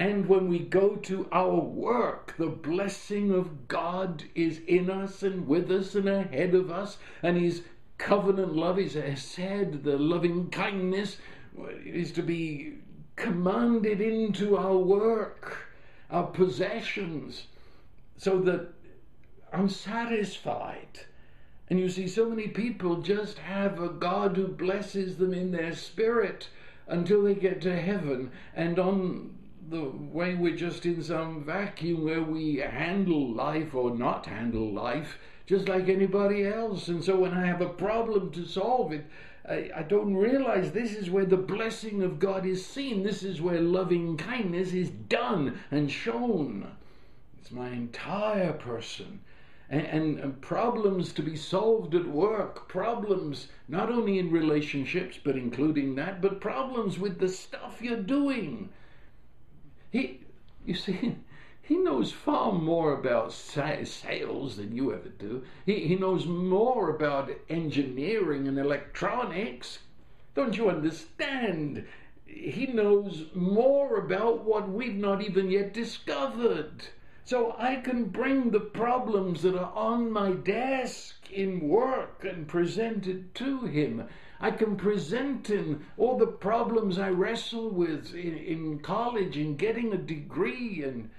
and 0.00 0.26
when 0.26 0.48
we 0.48 0.60
go 0.60 0.96
to 0.96 1.28
our 1.30 1.56
work, 1.56 2.34
the 2.38 2.46
blessing 2.46 3.32
of 3.32 3.68
God 3.68 4.24
is 4.34 4.60
in 4.66 4.88
us 4.88 5.22
and 5.22 5.46
with 5.46 5.70
us 5.70 5.94
and 5.94 6.08
ahead 6.08 6.54
of 6.54 6.70
us. 6.70 6.96
And 7.22 7.36
His 7.36 7.64
covenant 7.98 8.56
love 8.56 8.78
is 8.78 8.96
said, 9.22 9.84
the 9.84 9.98
loving 9.98 10.48
kindness 10.48 11.18
is 11.84 12.12
to 12.12 12.22
be 12.22 12.78
commanded 13.16 14.00
into 14.00 14.56
our 14.56 14.78
work, 14.78 15.68
our 16.10 16.28
possessions, 16.28 17.48
so 18.16 18.40
that 18.40 18.68
I'm 19.52 19.68
satisfied. 19.68 21.00
And 21.68 21.78
you 21.78 21.90
see, 21.90 22.08
so 22.08 22.26
many 22.26 22.48
people 22.48 23.02
just 23.02 23.36
have 23.36 23.78
a 23.78 23.90
God 23.90 24.38
who 24.38 24.48
blesses 24.48 25.18
them 25.18 25.34
in 25.34 25.52
their 25.52 25.74
spirit 25.74 26.48
until 26.88 27.22
they 27.22 27.34
get 27.34 27.60
to 27.60 27.76
heaven. 27.78 28.30
And 28.56 28.78
on 28.78 29.36
the 29.70 29.84
way 29.84 30.34
we're 30.34 30.56
just 30.56 30.84
in 30.84 31.00
some 31.00 31.44
vacuum 31.44 32.04
where 32.04 32.22
we 32.22 32.56
handle 32.56 33.32
life 33.32 33.72
or 33.72 33.96
not 33.96 34.26
handle 34.26 34.68
life 34.68 35.16
just 35.46 35.68
like 35.68 35.88
anybody 35.88 36.44
else. 36.44 36.88
And 36.88 37.02
so 37.04 37.20
when 37.20 37.32
I 37.32 37.46
have 37.46 37.60
a 37.60 37.68
problem 37.68 38.32
to 38.32 38.44
solve 38.44 38.90
it, 38.90 39.06
I, 39.48 39.70
I, 39.76 39.82
don't 39.82 40.16
realize 40.16 40.72
this 40.72 40.92
is 40.92 41.08
where 41.08 41.24
the 41.24 41.36
blessing 41.36 42.02
of 42.02 42.18
God 42.18 42.44
is 42.44 42.66
seen. 42.66 43.04
This 43.04 43.22
is 43.22 43.40
where 43.40 43.60
loving 43.60 44.16
kindness 44.16 44.72
is 44.72 44.90
done 44.90 45.60
and 45.70 45.90
shown. 45.90 46.66
It's 47.40 47.52
my 47.52 47.68
entire 47.68 48.52
person. 48.52 49.20
And, 49.68 49.86
and, 49.86 50.18
and 50.18 50.40
problems 50.40 51.12
to 51.12 51.22
be 51.22 51.36
solved 51.36 51.94
at 51.94 52.08
work, 52.08 52.68
problems 52.68 53.46
not 53.68 53.88
only 53.88 54.18
in 54.18 54.32
relationships, 54.32 55.16
but 55.22 55.36
including 55.36 55.94
that, 55.94 56.20
but 56.20 56.40
problems 56.40 56.98
with 56.98 57.20
the 57.20 57.28
stuff 57.28 57.80
you're 57.80 58.02
doing 58.02 58.70
he, 59.90 60.20
you 60.64 60.74
see, 60.74 61.16
he 61.62 61.76
knows 61.76 62.12
far 62.12 62.52
more 62.52 62.92
about 62.92 63.32
sales 63.32 64.56
than 64.56 64.74
you 64.74 64.92
ever 64.92 65.08
do. 65.08 65.44
He, 65.66 65.86
he 65.86 65.96
knows 65.96 66.26
more 66.26 66.90
about 66.90 67.30
engineering 67.48 68.48
and 68.48 68.58
electronics. 68.58 69.80
Don't 70.34 70.56
you 70.56 70.70
understand? 70.70 71.86
He 72.24 72.66
knows 72.66 73.26
more 73.34 73.98
about 73.98 74.44
what 74.44 74.68
we've 74.68 74.94
not 74.94 75.22
even 75.22 75.50
yet 75.50 75.74
discovered. 75.74 76.88
So 77.24 77.54
I 77.58 77.76
can 77.76 78.06
bring 78.06 78.50
the 78.50 78.60
problems 78.60 79.42
that 79.42 79.56
are 79.56 79.72
on 79.74 80.10
my 80.10 80.32
desk 80.32 81.30
in 81.30 81.68
work 81.68 82.24
and 82.24 82.48
present 82.48 83.06
it 83.06 83.34
to 83.36 83.66
him. 83.66 84.08
I 84.40 84.50
can 84.50 84.76
present 84.76 85.50
him 85.50 85.86
all 85.98 86.16
the 86.16 86.26
problems 86.26 86.98
I 86.98 87.10
wrestle 87.10 87.68
with 87.68 88.14
in, 88.14 88.36
in 88.38 88.78
college 88.78 89.36
in 89.36 89.56
getting 89.56 89.92
a 89.92 89.98
degree 89.98 90.82
and 90.82 91.10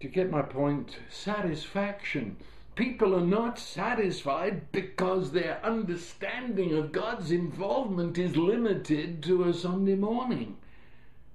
to 0.00 0.08
get 0.08 0.30
my 0.30 0.42
point, 0.42 0.98
satisfaction. 1.08 2.36
People 2.74 3.14
are 3.14 3.26
not 3.26 3.58
satisfied 3.58 4.70
because 4.70 5.32
their 5.32 5.64
understanding 5.64 6.74
of 6.76 6.92
God's 6.92 7.30
involvement 7.30 8.18
is 8.18 8.36
limited 8.36 9.22
to 9.22 9.44
a 9.44 9.54
Sunday 9.54 9.94
morning 9.94 10.56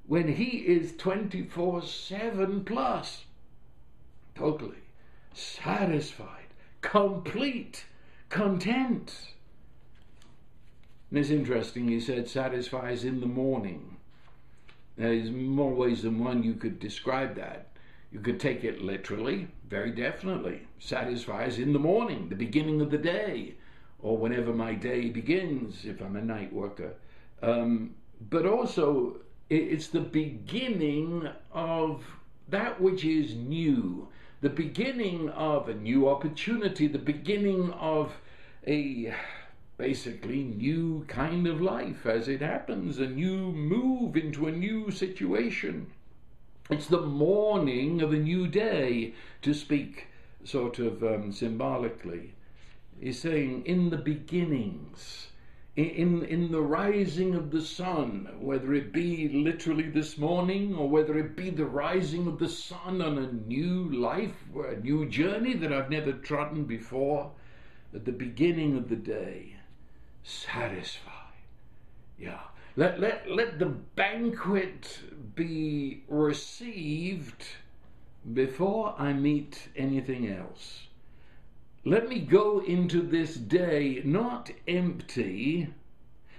when 0.06 0.28
He 0.28 0.60
is 0.60 0.96
24 0.98 1.82
7 1.82 2.64
plus. 2.64 3.26
Totally 4.36 4.84
satisfied, 5.34 6.48
complete, 6.82 7.86
content. 8.30 9.34
And 11.10 11.20
it's 11.20 11.30
interesting, 11.30 11.88
he 11.88 12.00
said, 12.00 12.28
satisfies 12.28 13.04
in 13.04 13.20
the 13.20 13.26
morning. 13.26 13.98
There's 14.98 15.32
more 15.32 15.74
ways 15.74 16.04
than 16.04 16.24
one 16.24 16.44
you 16.44 16.54
could 16.54 16.80
describe 16.80 17.36
that. 17.36 17.68
You 18.12 18.20
could 18.20 18.40
take 18.40 18.64
it 18.64 18.82
literally, 18.82 19.48
very 19.68 19.92
definitely. 19.92 20.62
Satisfies 20.80 21.58
in 21.58 21.74
the 21.74 21.80
morning, 21.80 22.30
the 22.30 22.36
beginning 22.36 22.82
of 22.82 22.92
the 22.92 22.98
day, 22.98 23.56
or 24.02 24.18
whenever 24.18 24.54
my 24.54 24.74
day 24.74 25.10
begins, 25.10 25.86
if 25.86 26.02
I'm 26.02 26.16
a 26.16 26.22
night 26.22 26.52
worker. 26.52 26.94
Um, 27.42 27.96
but 28.30 28.46
also, 28.46 29.18
it's 29.50 29.88
the 29.88 30.02
beginning 30.02 31.28
of 31.52 32.04
that 32.50 32.82
which 32.82 33.06
is 33.06 33.36
new, 33.36 34.08
the 34.42 34.50
beginning 34.50 35.30
of 35.30 35.70
a 35.70 35.74
new 35.74 36.10
opportunity, 36.10 36.88
the 36.88 36.98
beginning 36.98 37.72
of 37.74 38.14
a 38.68 39.14
basically 39.80 40.44
new 40.44 41.06
kind 41.08 41.48
of 41.48 41.62
life 41.62 42.06
as 42.06 42.28
it 42.28 42.42
happens, 42.42 43.00
a 43.00 43.08
new 43.08 43.38
move 43.54 44.18
into 44.18 44.46
a 44.46 44.52
new 44.52 44.92
situation. 44.92 45.88
It's 46.70 46.88
the 46.88 47.02
morning 47.02 48.02
of 48.02 48.12
a 48.12 48.18
new 48.18 48.46
day, 48.46 49.14
to 49.42 49.54
speak 49.54 50.08
sort 50.44 50.80
of 50.80 51.02
um, 51.02 51.32
symbolically. 51.32 52.34
He's 53.00 53.22
saying, 53.22 53.66
in 53.66 53.90
the 53.90 53.98
beginnings, 53.98 55.28
in, 55.78 56.26
in 56.26 56.52
the 56.52 56.62
rising 56.62 57.34
of 57.34 57.50
the 57.50 57.62
sun, 57.62 58.28
whether 58.42 58.74
it 58.74 58.92
be 58.92 59.30
literally 59.30 59.90
this 59.90 60.18
morning 60.18 60.76
or 60.76 60.90
whether 60.90 61.18
it 61.18 61.38
be 61.38 61.52
the 61.52 61.66
rising 61.66 62.28
of 62.28 62.38
the 62.38 62.50
sun 62.50 63.02
on 63.02 63.18
a 63.18 63.32
new 63.32 63.90
life, 63.94 64.44
a 64.54 64.76
new 64.76 65.08
journey 65.08 65.54
that 65.54 65.72
I've 65.72 65.90
never 65.90 66.12
trodden 66.12 66.66
before, 66.66 67.32
at 67.96 68.04
the 68.04 68.12
beginning 68.12 68.76
of 68.76 68.90
the 68.90 68.98
day, 68.98 69.56
satisfy. 70.30 71.12
Yeah. 72.18 72.40
Let, 72.76 73.00
let, 73.00 73.30
let 73.30 73.60
the 73.60 73.66
banquet 73.66 75.00
be 75.36 76.04
received 76.08 77.44
before 78.34 78.96
I 78.98 79.14
meet 79.14 79.70
anything 79.76 80.30
else. 80.30 80.88
Let 81.84 82.08
me 82.08 82.20
go 82.20 82.60
into 82.60 83.02
this 83.02 83.36
day 83.36 84.02
not 84.06 84.52
empty, 84.68 85.74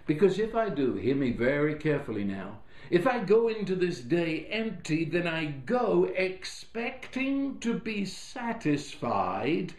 because 0.06 0.38
if 0.38 0.54
I 0.54 0.68
do, 0.68 0.94
hear 0.94 1.16
me 1.16 1.32
very 1.32 1.74
carefully 1.74 2.24
now, 2.24 2.58
if 2.90 3.06
I 3.06 3.20
go 3.20 3.48
into 3.48 3.74
this 3.74 4.00
day 4.00 4.46
empty, 4.50 5.04
then 5.04 5.26
I 5.26 5.46
go 5.46 6.04
expecting 6.14 7.58
to 7.60 7.74
be 7.74 8.04
satisfied 8.04 9.74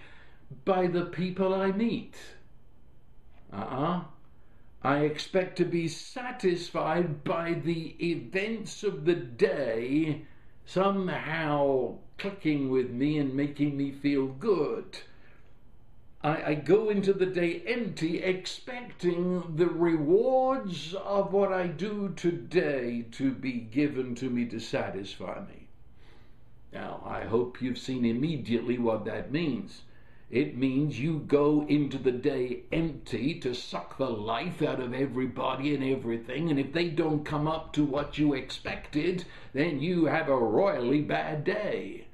by 0.66 0.88
the 0.88 1.06
people 1.06 1.54
I 1.54 1.72
meet. 1.72 2.16
Uh 3.52 3.56
uh-uh. 3.58 3.98
uh 3.98 4.04
I 4.84 5.00
expect 5.00 5.58
to 5.58 5.66
be 5.66 5.88
satisfied 5.88 7.24
by 7.24 7.54
the 7.54 7.96
events 8.04 8.84
of 8.84 9.06
the 9.06 9.14
day 9.14 10.24
somehow 10.66 11.98
clicking 12.18 12.70
with 12.70 12.90
me 12.90 13.20
and 13.20 13.36
making 13.36 13.78
me 13.78 13.92
feel 13.92 14.28
good. 14.28 14.98
I, 16.24 16.44
I, 16.44 16.54
go 16.56 16.90
into 16.90 17.14
the 17.14 17.26
day 17.26 17.62
empty, 17.66 18.24
expecting 18.24 19.56
the 19.56 19.68
rewards 19.68 20.94
of 20.94 21.34
what 21.34 21.52
I 21.52 21.68
do 21.68 22.14
today 22.16 23.06
to 23.12 23.32
be 23.32 23.54
given 23.54 24.16
to 24.16 24.30
me 24.30 24.46
to 24.46 24.60
satisfy 24.60 25.42
me. 25.48 25.68
Now, 26.72 27.04
I 27.06 27.26
hope 27.26 27.62
you've 27.62 27.80
seen 27.80 28.06
immediately 28.06 28.78
what 28.78 29.06
that 29.06 29.32
means. 29.32 29.82
It 30.32 30.56
means 30.56 30.98
you 30.98 31.20
go 31.28 31.66
into 31.68 31.98
the 31.98 32.14
day 32.14 32.62
empty 32.72 33.38
to 33.42 33.54
suck 33.54 33.98
the 33.98 34.10
life 34.10 34.62
out 34.62 34.80
of 34.80 34.94
everybody 34.94 35.76
and 35.76 35.84
everything, 35.84 36.50
and 36.50 36.58
if 36.58 36.72
they 36.72 36.88
don't 36.88 37.26
come 37.26 37.50
up 37.50 37.74
to 37.74 37.84
what 37.84 38.18
you 38.18 38.34
expected, 38.34 39.26
then 39.52 39.82
you 39.82 40.06
have 40.06 40.30
a 40.30 40.38
royally 40.38 41.02
bad 41.02 41.44
day. 41.44 42.08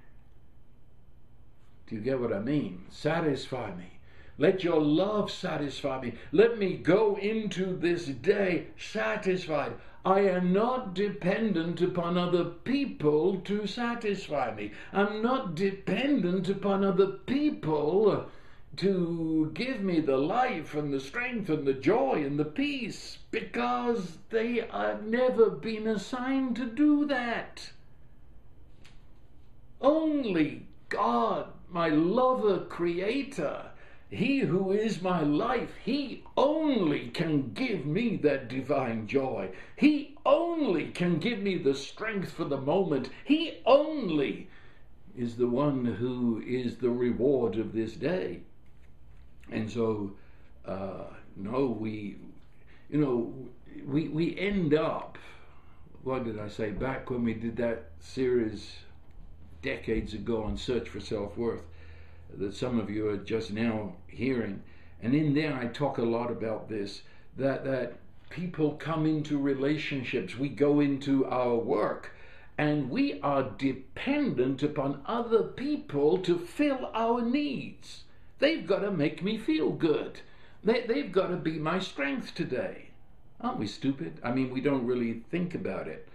Do 1.86 1.96
you 1.96 2.02
get 2.02 2.20
what 2.20 2.34
I 2.34 2.40
mean? 2.40 2.86
Satisfy 2.90 3.76
me. 3.76 4.00
Let 4.40 4.64
your 4.64 4.82
love 4.82 5.30
satisfy 5.30 6.02
me. 6.02 6.14
Let 6.32 6.58
me 6.58 6.76
go 6.76 7.18
into 7.18 7.78
this 7.78 8.08
day 8.08 8.68
satisfied. 8.78 9.74
I 10.08 10.22
am 10.22 10.54
not 10.54 10.94
dependent 10.94 11.82
upon 11.82 12.18
other 12.18 12.46
people 12.46 13.42
to 13.42 13.68
satisfy 13.68 14.56
me. 14.56 14.72
I'm 14.94 15.22
not 15.22 15.54
dependent 15.54 16.48
upon 16.48 16.86
other 16.86 17.08
people 17.08 18.30
to 18.78 19.52
give 19.54 19.82
me 19.82 20.00
the 20.00 20.16
life 20.16 20.74
and 20.76 20.94
the 20.94 21.02
strength 21.02 21.50
and 21.50 21.68
the 21.68 21.74
joy 21.74 22.24
and 22.26 22.40
the 22.40 22.46
peace 22.46 23.18
because 23.32 24.18
they 24.30 24.66
have 24.72 25.04
never 25.04 25.50
been 25.50 25.88
assigned 25.88 26.56
to 26.56 26.68
do 26.68 27.06
that. 27.08 27.72
Only 29.82 30.68
God, 30.88 31.48
my 31.70 31.90
lover 31.90 32.60
creator, 32.60 33.67
he 34.10 34.40
who 34.40 34.72
is 34.72 35.02
my 35.02 35.22
life, 35.22 35.72
He 35.84 36.24
only 36.38 37.10
can 37.10 37.52
give 37.54 37.86
me 37.86 38.16
that 38.18 38.48
divine 38.48 39.06
joy. 39.06 39.50
He 39.76 40.16
only 40.26 40.92
can 40.92 41.20
give 41.20 41.40
me 41.40 41.58
the 41.58 41.76
strength 41.76 42.32
for 42.32 42.46
the 42.46 42.60
moment. 42.62 43.10
He 43.26 43.62
only 43.66 44.48
is 45.18 45.36
the 45.36 45.48
one 45.48 45.84
who 45.84 46.42
is 46.46 46.78
the 46.78 46.90
reward 46.90 47.58
of 47.58 47.74
this 47.74 47.94
day. 47.94 48.42
And 49.52 49.70
so, 49.70 50.14
uh, 50.66 51.06
no, 51.36 51.66
we, 51.66 52.18
you 52.90 53.00
know, 53.00 53.34
we, 53.86 54.08
we 54.08 54.38
end 54.40 54.74
up, 54.74 55.18
what 56.04 56.24
did 56.24 56.40
I 56.40 56.48
say, 56.48 56.72
back 56.72 57.10
when 57.10 57.26
we 57.26 57.34
did 57.34 57.58
that 57.58 57.92
series 58.00 58.72
decades 59.62 60.14
ago 60.14 60.44
on 60.44 60.56
Search 60.56 60.88
for 60.88 61.02
Self 61.02 61.38
Worth 61.38 61.64
that 62.36 62.56
some 62.56 62.80
of 62.80 62.90
you 62.90 63.08
are 63.10 63.18
just 63.18 63.52
now 63.52 63.94
hearing. 64.08 64.62
And 65.02 65.14
in 65.14 65.34
there, 65.34 65.54
I 65.56 65.68
talk 65.68 65.98
a 65.98 66.04
lot 66.04 66.32
about 66.32 66.70
this 66.70 67.02
that, 67.38 67.64
that 67.66 68.00
people 68.30 68.74
come 68.74 69.06
into 69.06 69.38
relationships, 69.38 70.38
we 70.38 70.50
go 70.50 70.80
into 70.80 71.26
our 71.26 71.56
work, 71.56 72.12
and 72.58 72.90
we 72.90 73.20
are 73.22 73.52
dependent 73.58 74.64
upon 74.64 75.02
other 75.06 75.44
people 75.44 76.18
to 76.20 76.38
fill 76.38 76.90
our 76.94 77.22
needs. 77.22 78.04
They've 78.40 78.66
got 78.66 78.80
to 78.80 78.92
make 78.92 79.24
me 79.24 79.38
feel 79.38 79.72
good. 79.72 80.22
They, 80.64 80.82
they've 80.82 81.12
got 81.12 81.28
to 81.28 81.38
be 81.38 81.60
my 81.60 81.80
strength 81.80 82.34
today. 82.34 82.90
Aren't 83.40 83.60
we 83.60 83.68
stupid? 83.68 84.20
I 84.24 84.32
mean, 84.32 84.50
we 84.50 84.62
don't 84.62 84.86
really 84.86 85.22
think 85.30 85.54
about 85.54 85.88
it, 85.88 86.08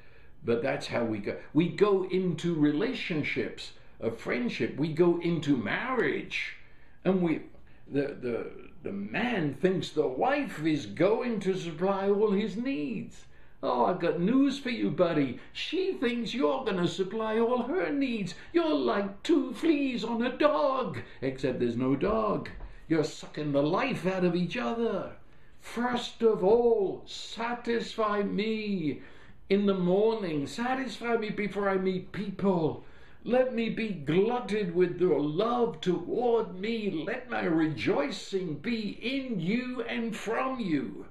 but 0.45 0.63
that's 0.63 0.89
how 0.89 1.05
we 1.05 1.19
go. 1.19 1.37
We 1.55 1.69
go 1.69 2.05
into 2.09 2.55
relationships 2.55 3.73
of 4.03 4.19
friendship. 4.19 4.77
We 4.77 4.93
go 4.93 5.21
into 5.21 5.57
marriage 5.57 6.57
and 7.05 7.23
we 7.23 7.43
the 7.91 8.17
the 8.21 8.51
the 8.83 8.93
man 8.93 9.55
thinks 9.55 9.91
the 9.91 10.09
wife 10.09 10.65
is 10.65 10.87
going 10.87 11.41
to 11.41 11.57
supply 11.57 12.09
all 12.09 12.33
his 12.33 12.57
needs. 12.57 13.27
Oh, 13.63 13.85
I've 13.85 14.01
got 14.01 14.19
news 14.19 14.59
for 14.59 14.71
you, 14.71 14.91
buddy. 14.91 15.39
She 15.53 15.93
thinks 15.93 16.35
you're 16.35 16.65
going 16.65 16.79
to 16.79 16.89
supply 16.89 17.39
all 17.39 17.63
her 17.63 17.93
needs. 17.93 18.35
You're 18.53 18.75
like 18.75 19.23
two 19.23 19.55
fleas 19.55 20.03
on 20.03 20.21
a 20.21 20.37
dog, 20.37 20.99
except 21.21 21.61
there's 21.61 21.77
no 21.77 21.95
dog. 21.95 22.49
You're 22.89 23.05
sucking 23.05 23.53
the 23.53 23.63
life 23.63 24.05
out 24.05 24.25
of 24.25 24.35
each 24.35 24.57
other. 24.57 25.13
First 25.61 26.23
of 26.23 26.43
all, 26.43 27.05
satisfy 27.07 28.25
me 28.25 29.01
in 29.49 29.67
the 29.67 29.75
morning. 29.75 30.49
Satisfy 30.49 31.17
me 31.19 31.31
before 31.31 31.69
I 31.69 31.77
meet 31.77 32.11
people. 32.11 32.85
Let 33.25 33.55
me 33.55 33.69
be 33.69 33.91
glutted 33.91 34.75
with 34.75 35.01
your 35.01 35.21
love 35.21 35.81
toward 35.81 36.59
me. 36.59 36.91
Let 36.91 37.31
my 37.31 37.45
rejoicing 37.45 38.57
be 38.57 38.99
in 39.01 39.39
you 39.39 39.83
and 39.83 40.17
from 40.17 40.59
you. 40.59 41.07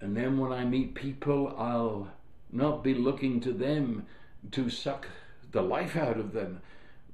And 0.00 0.16
then 0.16 0.38
when 0.38 0.52
I 0.52 0.64
meet 0.64 0.94
people, 0.94 1.52
I'll 1.58 2.08
not 2.52 2.84
be 2.84 2.94
looking 2.94 3.40
to 3.40 3.52
them 3.52 4.06
to 4.52 4.70
suck 4.70 5.08
the 5.50 5.62
life 5.62 5.96
out 5.96 6.18
of 6.18 6.32
them. 6.32 6.62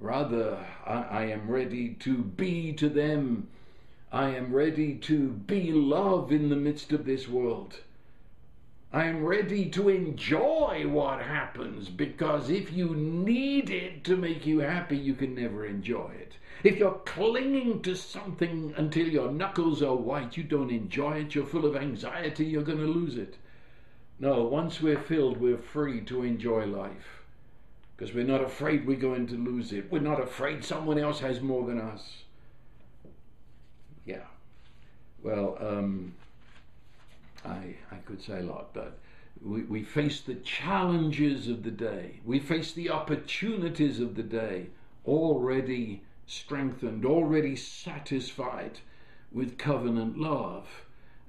Rather, 0.00 0.58
I, 0.84 1.02
I 1.02 1.22
am 1.28 1.50
ready 1.50 1.94
to 2.00 2.18
be 2.18 2.74
to 2.74 2.90
them. 2.90 3.48
I 4.12 4.36
am 4.36 4.52
ready 4.52 4.96
to 4.96 5.30
be 5.30 5.72
love 5.72 6.30
in 6.30 6.50
the 6.50 6.56
midst 6.56 6.92
of 6.92 7.06
this 7.06 7.26
world. 7.26 7.80
I 8.96 9.04
am 9.04 9.26
ready 9.26 9.68
to 9.72 9.90
enjoy 9.90 10.86
what 10.88 11.20
happens 11.20 11.90
because 11.90 12.48
if 12.48 12.72
you 12.72 12.94
need 12.94 13.68
it 13.68 14.04
to 14.04 14.16
make 14.16 14.46
you 14.46 14.60
happy, 14.60 14.96
you 14.96 15.12
can 15.12 15.34
never 15.34 15.66
enjoy 15.66 16.12
it. 16.18 16.38
If 16.64 16.78
you're 16.78 17.02
clinging 17.04 17.82
to 17.82 17.94
something 17.94 18.72
until 18.74 19.06
your 19.06 19.30
knuckles 19.30 19.82
are 19.82 19.94
white, 19.94 20.38
you 20.38 20.44
don't 20.44 20.70
enjoy 20.70 21.18
it, 21.18 21.34
you're 21.34 21.44
full 21.44 21.66
of 21.66 21.76
anxiety, 21.76 22.46
you're 22.46 22.62
going 22.62 22.78
to 22.78 22.86
lose 22.86 23.18
it. 23.18 23.36
No, 24.18 24.44
once 24.44 24.80
we're 24.80 25.02
filled, 25.02 25.36
we're 25.36 25.58
free 25.58 26.00
to 26.06 26.22
enjoy 26.22 26.64
life 26.64 27.22
because 27.94 28.14
we're 28.14 28.24
not 28.24 28.40
afraid 28.40 28.86
we're 28.86 28.96
going 28.96 29.26
to 29.26 29.34
lose 29.34 29.74
it. 29.74 29.92
We're 29.92 29.98
not 29.98 30.22
afraid 30.22 30.64
someone 30.64 30.98
else 30.98 31.20
has 31.20 31.42
more 31.42 31.66
than 31.66 31.78
us. 31.78 32.22
Yeah. 34.06 34.24
Well, 35.22 35.58
um, 35.60 36.14
I, 37.46 37.76
I 37.90 37.96
could 38.04 38.20
say 38.20 38.40
a 38.40 38.42
lot, 38.42 38.74
but 38.74 38.98
we, 39.42 39.62
we 39.62 39.82
face 39.82 40.20
the 40.20 40.34
challenges 40.34 41.48
of 41.48 41.62
the 41.62 41.70
day. 41.70 42.20
We 42.24 42.40
face 42.40 42.72
the 42.72 42.90
opportunities 42.90 44.00
of 44.00 44.14
the 44.16 44.22
day 44.22 44.68
already 45.06 46.02
strengthened, 46.26 47.04
already 47.04 47.54
satisfied 47.56 48.80
with 49.30 49.58
covenant 49.58 50.18
love. 50.18 50.66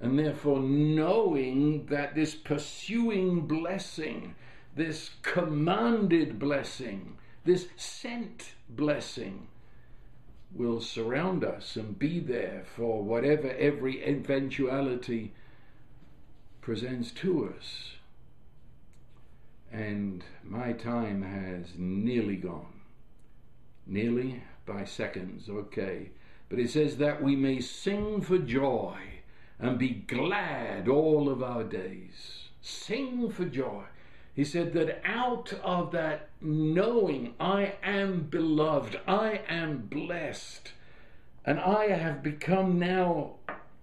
And 0.00 0.18
therefore, 0.18 0.60
knowing 0.60 1.86
that 1.86 2.14
this 2.14 2.34
pursuing 2.34 3.46
blessing, 3.46 4.34
this 4.76 5.10
commanded 5.22 6.38
blessing, 6.38 7.16
this 7.44 7.68
sent 7.76 8.54
blessing, 8.68 9.48
will 10.54 10.80
surround 10.80 11.44
us 11.44 11.76
and 11.76 11.98
be 11.98 12.20
there 12.20 12.64
for 12.64 13.02
whatever 13.02 13.50
every 13.50 14.02
eventuality 14.04 15.32
presents 16.68 17.10
to 17.12 17.50
us. 17.56 17.94
And 19.72 20.22
my 20.44 20.74
time 20.74 21.22
has 21.22 21.68
nearly 21.78 22.36
gone. 22.36 22.82
Nearly, 23.86 24.42
by 24.66 24.84
seconds, 24.84 25.48
okay. 25.48 26.10
But 26.50 26.58
it 26.58 26.68
says 26.68 26.98
that 26.98 27.22
we 27.22 27.36
may 27.36 27.62
sing 27.62 28.20
for 28.20 28.36
joy 28.36 28.98
and 29.58 29.78
be 29.78 30.04
glad 30.06 30.88
all 30.88 31.30
of 31.30 31.42
our 31.42 31.64
days. 31.64 32.50
Sing 32.60 33.30
for 33.30 33.46
joy. 33.46 33.84
He 34.34 34.44
said 34.44 34.74
that 34.74 35.00
out 35.06 35.54
of 35.64 35.90
that 35.92 36.28
knowing, 36.42 37.32
I 37.40 37.76
am 37.82 38.24
beloved, 38.24 39.00
I 39.08 39.40
am 39.48 39.86
blessed, 39.90 40.72
and 41.46 41.58
I 41.60 41.86
have 41.86 42.22
become 42.22 42.78
now 42.78 43.36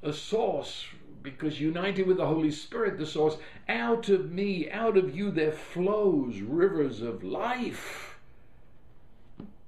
a 0.04 0.14
source 0.14 0.86
because 1.26 1.60
united 1.60 2.08
with 2.08 2.18
the 2.18 2.26
Holy 2.26 2.52
Spirit, 2.52 2.98
the 2.98 3.06
source, 3.06 3.38
out 3.68 4.08
of 4.08 4.32
me, 4.32 4.72
out 4.72 4.96
of 4.96 5.14
you, 5.14 5.32
there 5.32 5.52
flows 5.52 6.40
rivers 6.40 7.02
of 7.02 7.24
life. 7.24 8.18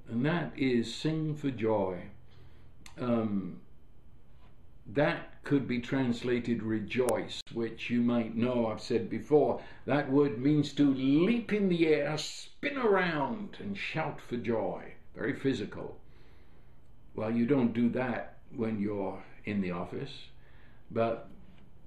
And 0.08 0.26
that 0.26 0.53
is 0.55 0.93
sing 0.93 1.36
for 1.36 1.51
joy. 1.51 2.03
Um, 2.97 3.60
that 4.93 5.43
could 5.43 5.68
be 5.68 5.80
translated 5.80 6.64
rejoice, 6.64 7.41
which 7.53 7.89
you 7.89 8.01
might 8.01 8.36
know 8.36 8.68
I've 8.68 8.82
said 8.82 9.10
before. 9.10 9.62
That 9.86 10.10
word 10.10 10.39
means 10.39 10.72
to 10.74 10.93
leap 10.93 11.51
in 11.51 11.68
the 11.68 11.88
air, 11.88 12.18
spin 12.18 12.78
around, 12.78 13.58
and 13.60 13.78
shout 13.78 14.22
for 14.22 14.38
joy. 14.38 14.93
Very 15.16 15.34
physical. 15.34 15.97
Well, 17.16 17.32
you 17.32 17.45
don't 17.45 17.74
do 17.74 17.89
that 17.89 18.38
when 18.55 18.80
you're 18.80 19.22
in 19.45 19.62
the 19.62 19.72
office, 19.72 20.28
but 20.91 21.30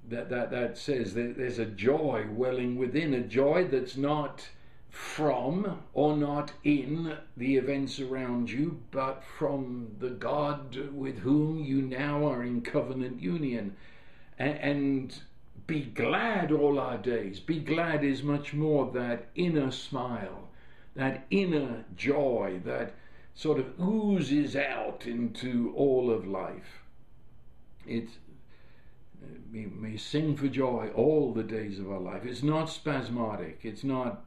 that, 0.08 0.30
that, 0.30 0.50
that 0.50 0.78
says 0.78 1.14
that 1.14 1.36
there's 1.36 1.58
a 1.58 1.66
joy 1.66 2.26
welling 2.30 2.76
within, 2.76 3.14
a 3.14 3.20
joy 3.20 3.66
that's 3.66 3.96
not 3.96 4.48
from 4.88 5.82
or 5.92 6.16
not 6.16 6.52
in 6.64 7.16
the 7.36 7.56
events 7.56 8.00
around 8.00 8.50
you, 8.50 8.80
but 8.90 9.22
from 9.38 9.88
the 9.98 10.10
God 10.10 10.76
with 10.92 11.18
whom 11.18 11.62
you 11.64 11.80
now 11.80 12.26
are 12.26 12.42
in 12.42 12.60
covenant 12.60 13.20
union. 13.20 13.76
And, 14.38 14.58
and 14.58 15.22
be 15.66 15.82
glad 15.82 16.50
all 16.50 16.80
our 16.80 16.98
days. 16.98 17.38
Be 17.38 17.60
glad 17.60 18.02
is 18.02 18.22
much 18.22 18.52
more 18.52 18.90
that 18.92 19.28
inner 19.36 19.70
smile, 19.70 20.48
that 20.96 21.26
inner 21.30 21.84
joy 21.96 22.60
that 22.64 22.94
sort 23.34 23.60
of 23.60 23.78
oozes 23.80 24.56
out 24.56 25.06
into 25.06 25.72
all 25.76 26.10
of 26.10 26.26
life. 26.26 26.82
It's 27.86 28.18
we 29.52 29.66
may 29.66 29.96
sing 29.96 30.36
for 30.36 30.48
joy 30.48 30.90
all 30.94 31.32
the 31.32 31.42
days 31.42 31.78
of 31.78 31.90
our 31.90 32.00
life. 32.00 32.24
It's 32.24 32.42
not 32.42 32.70
spasmodic. 32.70 33.60
It's 33.62 33.84
not 33.84 34.24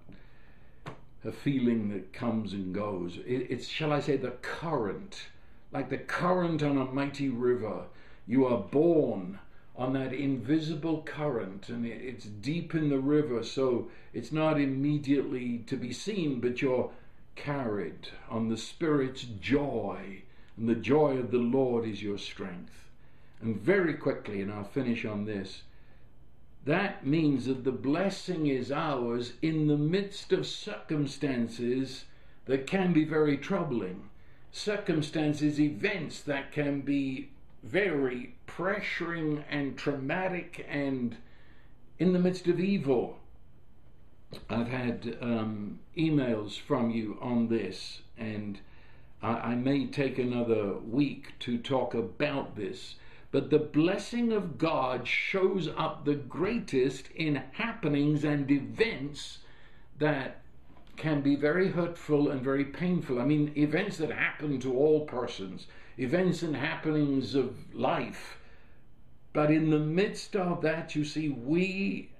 a 1.25 1.31
feeling 1.31 1.89
that 1.89 2.11
comes 2.11 2.53
and 2.53 2.73
goes. 2.73 3.17
It, 3.25 3.47
it's, 3.49 3.67
shall 3.67 3.93
I 3.93 4.01
say, 4.01 4.17
the 4.17 4.31
current, 4.41 5.27
like 5.71 5.89
the 5.89 5.97
current 5.97 6.61
on 6.61 6.77
a 6.77 6.85
mighty 6.85 7.29
river. 7.29 7.85
You 8.27 8.45
are 8.45 8.57
born 8.57 9.39
on 9.75 9.93
that 9.93 10.13
invisible 10.13 11.01
current, 11.01 11.69
and 11.69 11.85
it, 11.85 12.01
it's 12.01 12.25
deep 12.25 12.75
in 12.75 12.89
the 12.89 12.99
river, 12.99 13.43
so 13.43 13.89
it's 14.13 14.31
not 14.31 14.59
immediately 14.59 15.59
to 15.67 15.77
be 15.77 15.91
seen, 15.91 16.39
but 16.39 16.61
you're 16.61 16.91
carried 17.35 18.09
on 18.29 18.49
the 18.49 18.57
Spirit's 18.57 19.23
joy, 19.23 20.21
and 20.57 20.69
the 20.69 20.75
joy 20.75 21.17
of 21.17 21.31
the 21.31 21.37
Lord 21.37 21.85
is 21.85 22.03
your 22.03 22.17
strength. 22.17 22.82
And 23.43 23.59
very 23.59 23.95
quickly, 23.95 24.41
and 24.41 24.49
I'll 24.49 24.63
finish 24.63 25.03
on 25.03 25.25
this, 25.25 25.63
that 26.63 27.05
means 27.05 27.45
that 27.45 27.65
the 27.65 27.73
blessing 27.73 28.47
is 28.47 28.71
ours 28.71 29.33
in 29.41 29.67
the 29.67 29.77
midst 29.77 30.31
of 30.31 30.47
circumstances 30.47 32.05
that 32.45 32.65
can 32.65 32.93
be 32.93 33.03
very 33.03 33.35
troubling. 33.35 34.09
Circumstances, 34.53 35.59
events 35.59 36.21
that 36.21 36.53
can 36.53 36.81
be 36.81 37.31
very 37.63 38.35
pressuring 38.47 39.43
and 39.49 39.77
traumatic 39.77 40.65
and 40.69 41.17
in 41.99 42.13
the 42.13 42.19
midst 42.19 42.47
of 42.47 42.61
evil. 42.61 43.19
I've 44.49 44.69
had 44.69 45.17
um, 45.19 45.79
emails 45.97 46.57
from 46.57 46.91
you 46.91 47.17
on 47.19 47.49
this, 47.49 48.03
and 48.17 48.59
I, 49.21 49.51
I 49.51 49.55
may 49.55 49.85
take 49.87 50.17
another 50.17 50.75
week 50.77 51.33
to 51.39 51.57
talk 51.57 51.93
about 51.93 52.55
this 52.55 52.95
but 53.33 53.49
the 53.49 53.57
blessing 53.57 54.31
of 54.31 54.59
God 54.59 55.07
shows 55.07 55.67
up 55.67 56.05
the 56.05 56.13
greatest 56.13 57.09
in 57.15 57.41
happenings 57.53 58.23
and 58.23 58.49
events 58.51 59.39
that 59.97 60.41
can 60.97 61.21
be 61.21 61.35
very 61.35 61.71
hurtful 61.71 62.29
and 62.29 62.43
very 62.43 62.63
painful. 62.63 63.19
I 63.19 63.25
mean, 63.25 63.51
events 63.55 63.97
that 63.97 64.11
happen 64.11 64.59
to 64.59 64.77
all 64.77 65.07
persons, 65.07 65.65
events 65.97 66.43
and 66.43 66.55
happenings 66.55 67.33
of 67.33 67.73
life. 67.73 68.37
But 69.33 69.49
in 69.49 69.71
the 69.71 69.79
midst 69.79 70.35
of 70.35 70.61
that, 70.61 70.95
you 70.95 71.03
see, 71.03 71.29
we 71.29 72.11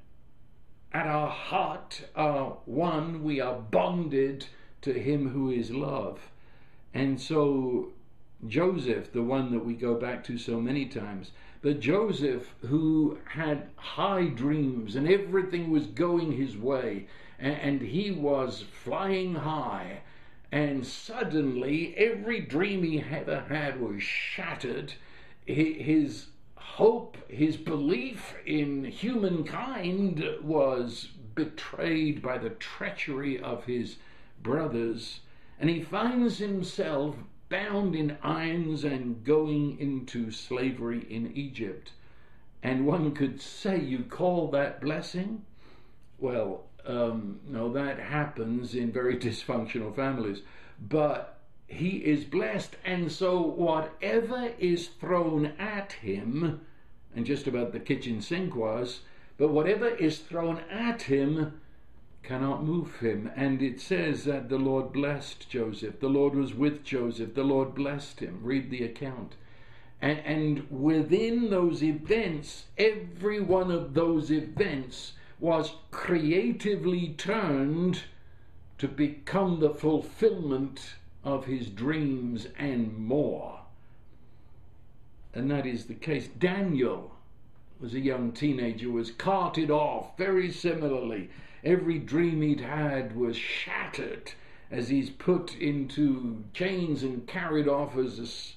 at 0.94 1.06
our 1.06 1.30
heart 1.30 2.06
are 2.16 2.58
one, 2.66 3.24
we 3.24 3.40
are 3.40 3.60
bonded 3.60 4.48
to 4.82 4.94
Him 4.94 5.30
who 5.30 5.52
is 5.52 5.70
love. 5.70 6.32
And 6.92 7.22
so 7.22 7.92
Joseph, 8.48 9.12
the 9.14 9.24
one 9.24 9.52
that 9.52 9.66
we 9.66 9.74
go 9.74 9.96
back 9.96 10.24
to 10.26 10.38
so 10.38 10.60
many 10.60 10.86
times, 10.86 11.32
but 11.62 11.80
Joseph, 11.80 12.54
who 12.62 13.18
had 13.26 13.70
high 13.76 14.26
dreams 14.26 14.96
and 14.96 15.08
everything 15.08 15.72
was 15.72 15.86
going 15.88 16.34
his 16.34 16.58
way, 16.58 17.08
and, 17.40 17.82
he 17.82 18.12
was 18.12 18.62
flying 18.62 19.36
high, 19.36 20.02
and 20.52 20.86
suddenly 20.86 21.96
every 21.98 22.42
dream 22.42 22.84
he 22.84 23.00
ever 23.00 23.42
had 23.48 23.80
was 23.80 24.04
shattered. 24.04 24.94
His 25.46 26.28
hope, 26.56 27.18
his 27.30 27.58
belief 27.58 28.36
in 28.46 28.86
humankind 28.86 30.24
was 30.42 31.10
betrayed 31.36 32.22
by 32.22 32.38
the 32.38 32.52
treachery 32.52 33.40
of 33.40 33.66
his 33.66 33.98
brothers, 34.42 35.22
and 35.60 35.70
he 35.70 35.82
finds 35.82 36.38
himself 36.38 37.16
bound 37.54 37.96
in 37.96 38.18
irons 38.24 38.84
and 38.84 39.24
going 39.24 39.78
into 39.80 40.32
slavery 40.32 41.06
in 41.08 41.32
Egypt. 41.36 41.92
And 42.64 42.88
one 42.88 43.14
could 43.14 43.40
say, 43.40 43.80
you 43.80 44.00
call 44.00 44.50
that 44.50 44.82
blessing? 44.82 45.46
Well, 46.18 46.64
um, 46.84 47.42
no, 47.48 47.72
that 47.72 48.00
happens 48.00 48.74
in 48.74 48.92
very 48.92 49.18
dysfunctional 49.20 49.96
families. 49.96 50.42
But 50.82 51.38
he 51.68 51.98
is 51.98 52.24
blessed, 52.24 52.76
and 52.84 53.12
so 53.12 53.40
whatever 53.40 54.50
is 54.58 54.88
thrown 54.88 55.54
at 55.60 55.92
him, 55.92 56.62
and 57.16 57.24
just 57.24 57.46
about 57.46 57.72
the 57.72 57.80
kitchen 57.80 58.20
sink 58.20 58.56
was, 58.56 59.02
but 59.38 59.52
whatever 59.52 59.90
is 59.90 60.18
thrown 60.18 60.62
at 60.72 61.04
him, 61.04 61.62
cannot 62.24 62.64
move 62.64 63.00
him. 63.00 63.30
And 63.36 63.62
it 63.62 63.80
says 63.80 64.24
that 64.24 64.50
the 64.50 64.58
Lord 64.58 64.94
blessed 64.94 65.50
Joseph. 65.50 66.00
The 66.00 66.08
Lord 66.08 66.36
was 66.36 66.54
with 66.54 66.84
Joseph. 66.84 67.36
The 67.36 67.44
Lord 67.44 67.76
blessed 67.76 68.22
him. 68.22 68.40
Read 68.42 68.72
the 68.72 68.84
account. 68.84 69.36
And, 70.02 70.20
and 70.20 70.68
within 70.70 71.50
those 71.50 71.84
events, 71.84 72.66
every 72.78 73.40
one 73.40 73.72
of 73.72 73.94
those 73.94 74.32
events 74.32 75.14
was 75.40 75.76
creatively 75.92 77.10
turned 77.18 78.04
to 78.78 78.88
become 78.88 79.60
the 79.60 79.74
fulfillment 79.74 80.96
of 81.24 81.46
his 81.46 81.70
dreams 81.70 82.48
and 82.58 82.98
more. 82.98 83.60
And 85.34 85.50
that 85.52 85.66
is 85.66 85.86
the 85.86 85.94
case. 85.94 86.28
Daniel 86.28 87.12
was 87.80 87.94
a 87.94 88.00
young 88.00 88.32
teenager, 88.32 88.90
was 88.90 89.12
carted 89.12 89.72
off 89.72 90.18
very 90.18 90.52
similarly 90.52 91.30
Every 91.64 91.98
dream 91.98 92.42
he'd 92.42 92.60
had 92.60 93.16
was 93.16 93.38
shattered 93.38 94.34
as 94.70 94.90
he's 94.90 95.10
put 95.10 95.56
into 95.56 96.44
chains 96.52 97.04
and 97.04 97.26
carried 97.26 97.70
off 97.70 97.96
as 97.96 98.56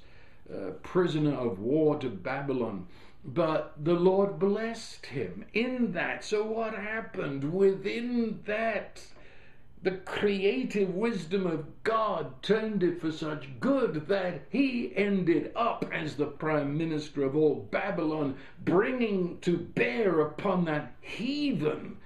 a 0.50 0.68
uh, 0.68 0.70
prisoner 0.82 1.34
of 1.34 1.61
war 1.61 1.96
to 2.00 2.09
Babylon. 2.09 2.88
But 3.24 3.74
the 3.84 3.94
Lord 3.94 4.40
blessed 4.40 5.07
him 5.07 5.44
in 5.52 5.92
that. 5.92 6.24
So, 6.24 6.44
what 6.44 6.74
happened 6.74 7.52
within 7.52 8.40
that? 8.46 9.02
The 9.82 9.98
creative 9.98 10.92
wisdom 10.92 11.46
of 11.46 11.84
God 11.84 12.42
turned 12.42 12.82
it 12.82 13.00
for 13.00 13.12
such 13.12 13.61
good 13.61 14.09
that 14.09 14.42
he 14.50 14.92
ended 14.96 15.52
up 15.54 15.84
as 15.92 16.16
the 16.16 16.26
prime 16.26 16.76
minister 16.76 17.22
of 17.22 17.36
all 17.36 17.68
Babylon, 17.70 18.36
bringing 18.64 19.38
to 19.42 19.59
bear 19.59 20.20
upon 20.20 20.64
that 20.64 20.94
heathen 21.00 21.98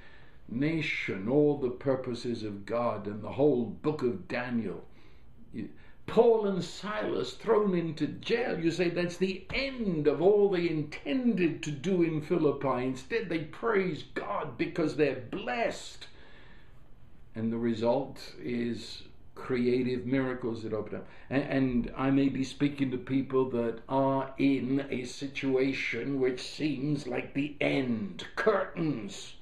nation, 0.50 1.28
all 1.28 1.56
the 1.58 1.70
purposes 1.70 2.42
of 2.42 2.66
God, 2.66 3.06
and 3.06 3.22
the 3.22 3.32
whole 3.32 3.64
book 3.64 4.02
of 4.02 4.28
Daniel. 4.28 4.84
Paul 6.06 6.46
and 6.46 6.64
Silas 6.64 7.34
thrown 7.34 7.72
into 7.74 8.08
jail. 8.08 8.58
You 8.58 8.72
say 8.72 8.90
that's 8.90 9.16
the 9.16 9.46
end 9.54 10.08
of 10.08 10.20
all 10.20 10.50
they 10.50 10.68
intended 10.68 11.62
to 11.62 11.70
do 11.70 12.02
in 12.02 12.20
Philippi. 12.20 12.84
Instead, 12.84 13.28
they 13.28 13.44
praise 13.44 14.02
God 14.14 14.58
because 14.58 14.96
they're 14.96 15.22
blessed. 15.30 16.08
And 17.36 17.52
the 17.52 17.58
result 17.58 18.34
is 18.42 19.02
creative 19.36 20.04
miracles 20.04 20.64
that 20.64 20.72
open 20.72 20.96
up. 20.96 21.06
And, 21.30 21.42
and, 21.44 21.92
I 21.96 22.10
may 22.10 22.28
be 22.28 22.42
speaking 22.42 22.90
to 22.90 22.98
people 22.98 23.48
that 23.50 23.78
are 23.88 24.34
in 24.36 24.86
a 24.90 25.04
situation 25.04 26.20
which 26.20 26.42
seems 26.42 27.06
like 27.06 27.34
the 27.34 27.56
end, 27.60 28.26
curtains. 28.34 29.34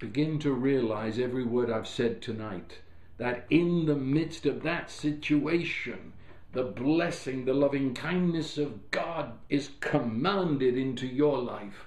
Begin 0.00 0.38
to 0.38 0.52
realize 0.54 1.18
every 1.18 1.44
word 1.44 1.70
I've 1.70 1.86
said 1.86 2.22
tonight 2.22 2.78
that 3.18 3.44
in 3.50 3.84
the 3.84 3.94
midst 3.94 4.46
of 4.46 4.62
that 4.62 4.90
situation, 4.90 6.14
the 6.52 6.62
blessing, 6.62 7.44
the 7.44 7.52
loving 7.52 7.92
kindness 7.92 8.56
of 8.56 8.90
God 8.90 9.34
is 9.50 9.72
commanded 9.80 10.78
into 10.78 11.06
your 11.06 11.36
life. 11.38 11.84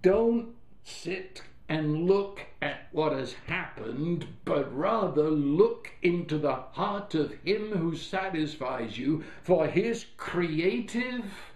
Don't 0.00 0.54
sit 0.82 1.42
and 1.68 2.06
look 2.06 2.40
at 2.62 2.88
what 2.92 3.12
has 3.12 3.34
happened, 3.48 4.26
but 4.46 4.74
rather 4.74 5.30
look 5.30 5.90
into 6.00 6.38
the 6.38 6.54
heart 6.54 7.14
of 7.14 7.34
Him 7.44 7.70
who 7.72 7.96
satisfies 7.96 8.96
you 8.96 9.24
for 9.42 9.66
His 9.66 10.06
creative 10.16 11.52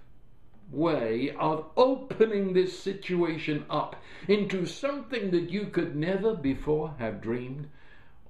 way 0.73 1.35
of 1.39 1.67
opening 1.77 2.53
this 2.53 2.79
situation 2.79 3.65
up 3.69 3.97
into 4.27 4.67
something 4.67 5.31
that 5.31 5.51
you 5.51 5.67
could 5.67 5.95
never 5.95 6.35
before 6.35 6.95
have 6.99 7.21
dreamed, 7.21 7.69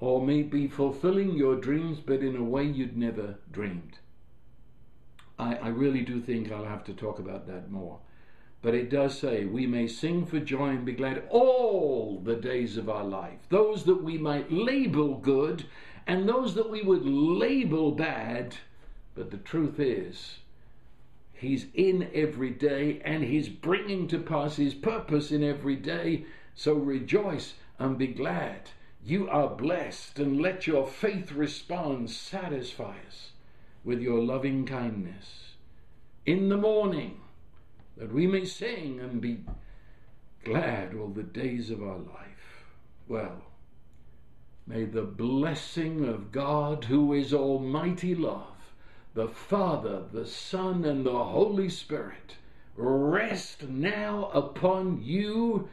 or 0.01 0.25
maybe 0.25 0.67
fulfilling 0.67 1.33
your 1.33 1.57
dreams, 1.57 2.01
but 2.05 2.21
in 2.21 2.37
a 2.37 2.43
way 2.43 2.65
you'd 2.65 2.97
never 2.97 3.37
dreamed. 3.53 3.99
I, 5.39 5.55
I 5.55 5.69
really 5.69 6.03
do 6.03 6.21
think 6.21 6.51
I'll 6.51 6.65
have 6.65 6.85
to 6.85 6.93
talk 6.93 7.19
about 7.19 7.47
that 7.47 7.71
more. 7.71 8.01
But 8.63 8.75
it 8.75 8.91
does 8.91 9.19
say, 9.19 9.45
we 9.45 9.67
may 9.67 9.89
sing 9.89 10.25
for 10.25 10.39
joy 10.39 10.69
and 10.69 10.85
be 10.85 10.93
glad 10.93 11.25
all 11.31 12.21
the 12.23 12.37
days 12.37 12.77
of 12.77 12.89
our 12.89 13.05
life. 13.05 13.41
Those 13.49 13.85
that 13.85 14.03
we 14.03 14.19
might 14.19 14.53
label 14.53 15.17
good 15.17 15.65
and 16.07 16.29
those 16.29 16.55
that 16.55 16.71
we 16.71 16.83
would 16.83 17.05
label 17.05 17.91
bad. 17.91 18.57
But 19.15 19.31
the 19.33 19.39
truth 19.39 19.81
is, 19.81 20.39
He's 21.43 21.67
in 21.75 22.09
every 22.15 22.51
day 22.51 23.03
and 23.05 23.25
He's 23.25 23.49
bringing 23.49 24.07
to 24.09 24.21
pass 24.21 24.55
His 24.55 24.75
purpose 24.75 25.33
in 25.33 25.43
every 25.43 25.75
day. 25.75 26.25
So 26.55 26.75
rejoice 26.75 27.55
and 27.81 27.99
be 27.99 28.07
glad. 28.07 28.71
You 29.05 29.29
are 29.29 29.49
blessed 29.49 30.21
and 30.21 30.41
let 30.41 30.69
your 30.69 30.87
faith 30.87 31.33
response 31.33 32.17
satisfy 32.17 32.95
us 33.09 33.33
with 33.83 34.01
your 34.01 34.23
loving 34.23 34.65
kindness. 34.65 35.57
In 36.25 36.49
the 36.49 36.57
morning, 36.57 37.21
that 37.97 38.13
we 38.13 38.29
may 38.29 38.45
sing 38.45 39.01
and 39.01 39.21
be 39.21 39.41
glad 40.45 40.95
all 40.95 41.09
the 41.09 41.25
days 41.25 41.71
of 41.71 41.83
our 41.83 41.99
life. 41.99 42.67
Well, 43.09 43.43
may 44.65 44.85
the 44.85 45.03
blessing 45.03 46.05
of 46.09 46.31
God, 46.31 46.85
who 46.85 47.13
is 47.13 47.35
Almighty 47.35 48.15
Love, 48.15 48.52
the 49.15 49.29
Father, 49.29 50.03
the 50.13 50.27
Son, 50.27 50.85
and 50.85 51.05
the 51.05 51.25
Holy 51.25 51.69
Spirit, 51.69 52.37
rest 52.77 53.65
now 53.65 54.31
upon 54.33 55.03
you 55.03 55.69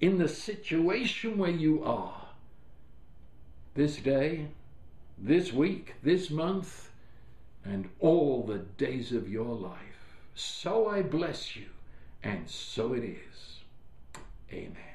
in 0.00 0.18
the 0.18 0.28
situation 0.28 1.38
where 1.38 1.50
you 1.50 1.82
are. 1.82 2.28
This 3.74 3.96
day, 3.96 4.48
this 5.16 5.52
week, 5.52 5.94
this 6.02 6.30
month, 6.30 6.90
and 7.64 7.88
all 8.00 8.44
the 8.44 8.58
days 8.58 9.12
of 9.12 9.28
your 9.28 9.54
life. 9.54 9.78
So 10.34 10.88
I 10.88 11.02
bless 11.02 11.56
you, 11.56 11.66
and 12.22 12.48
so 12.48 12.92
it 12.92 13.04
is. 13.04 13.60
Amen. 14.52 14.87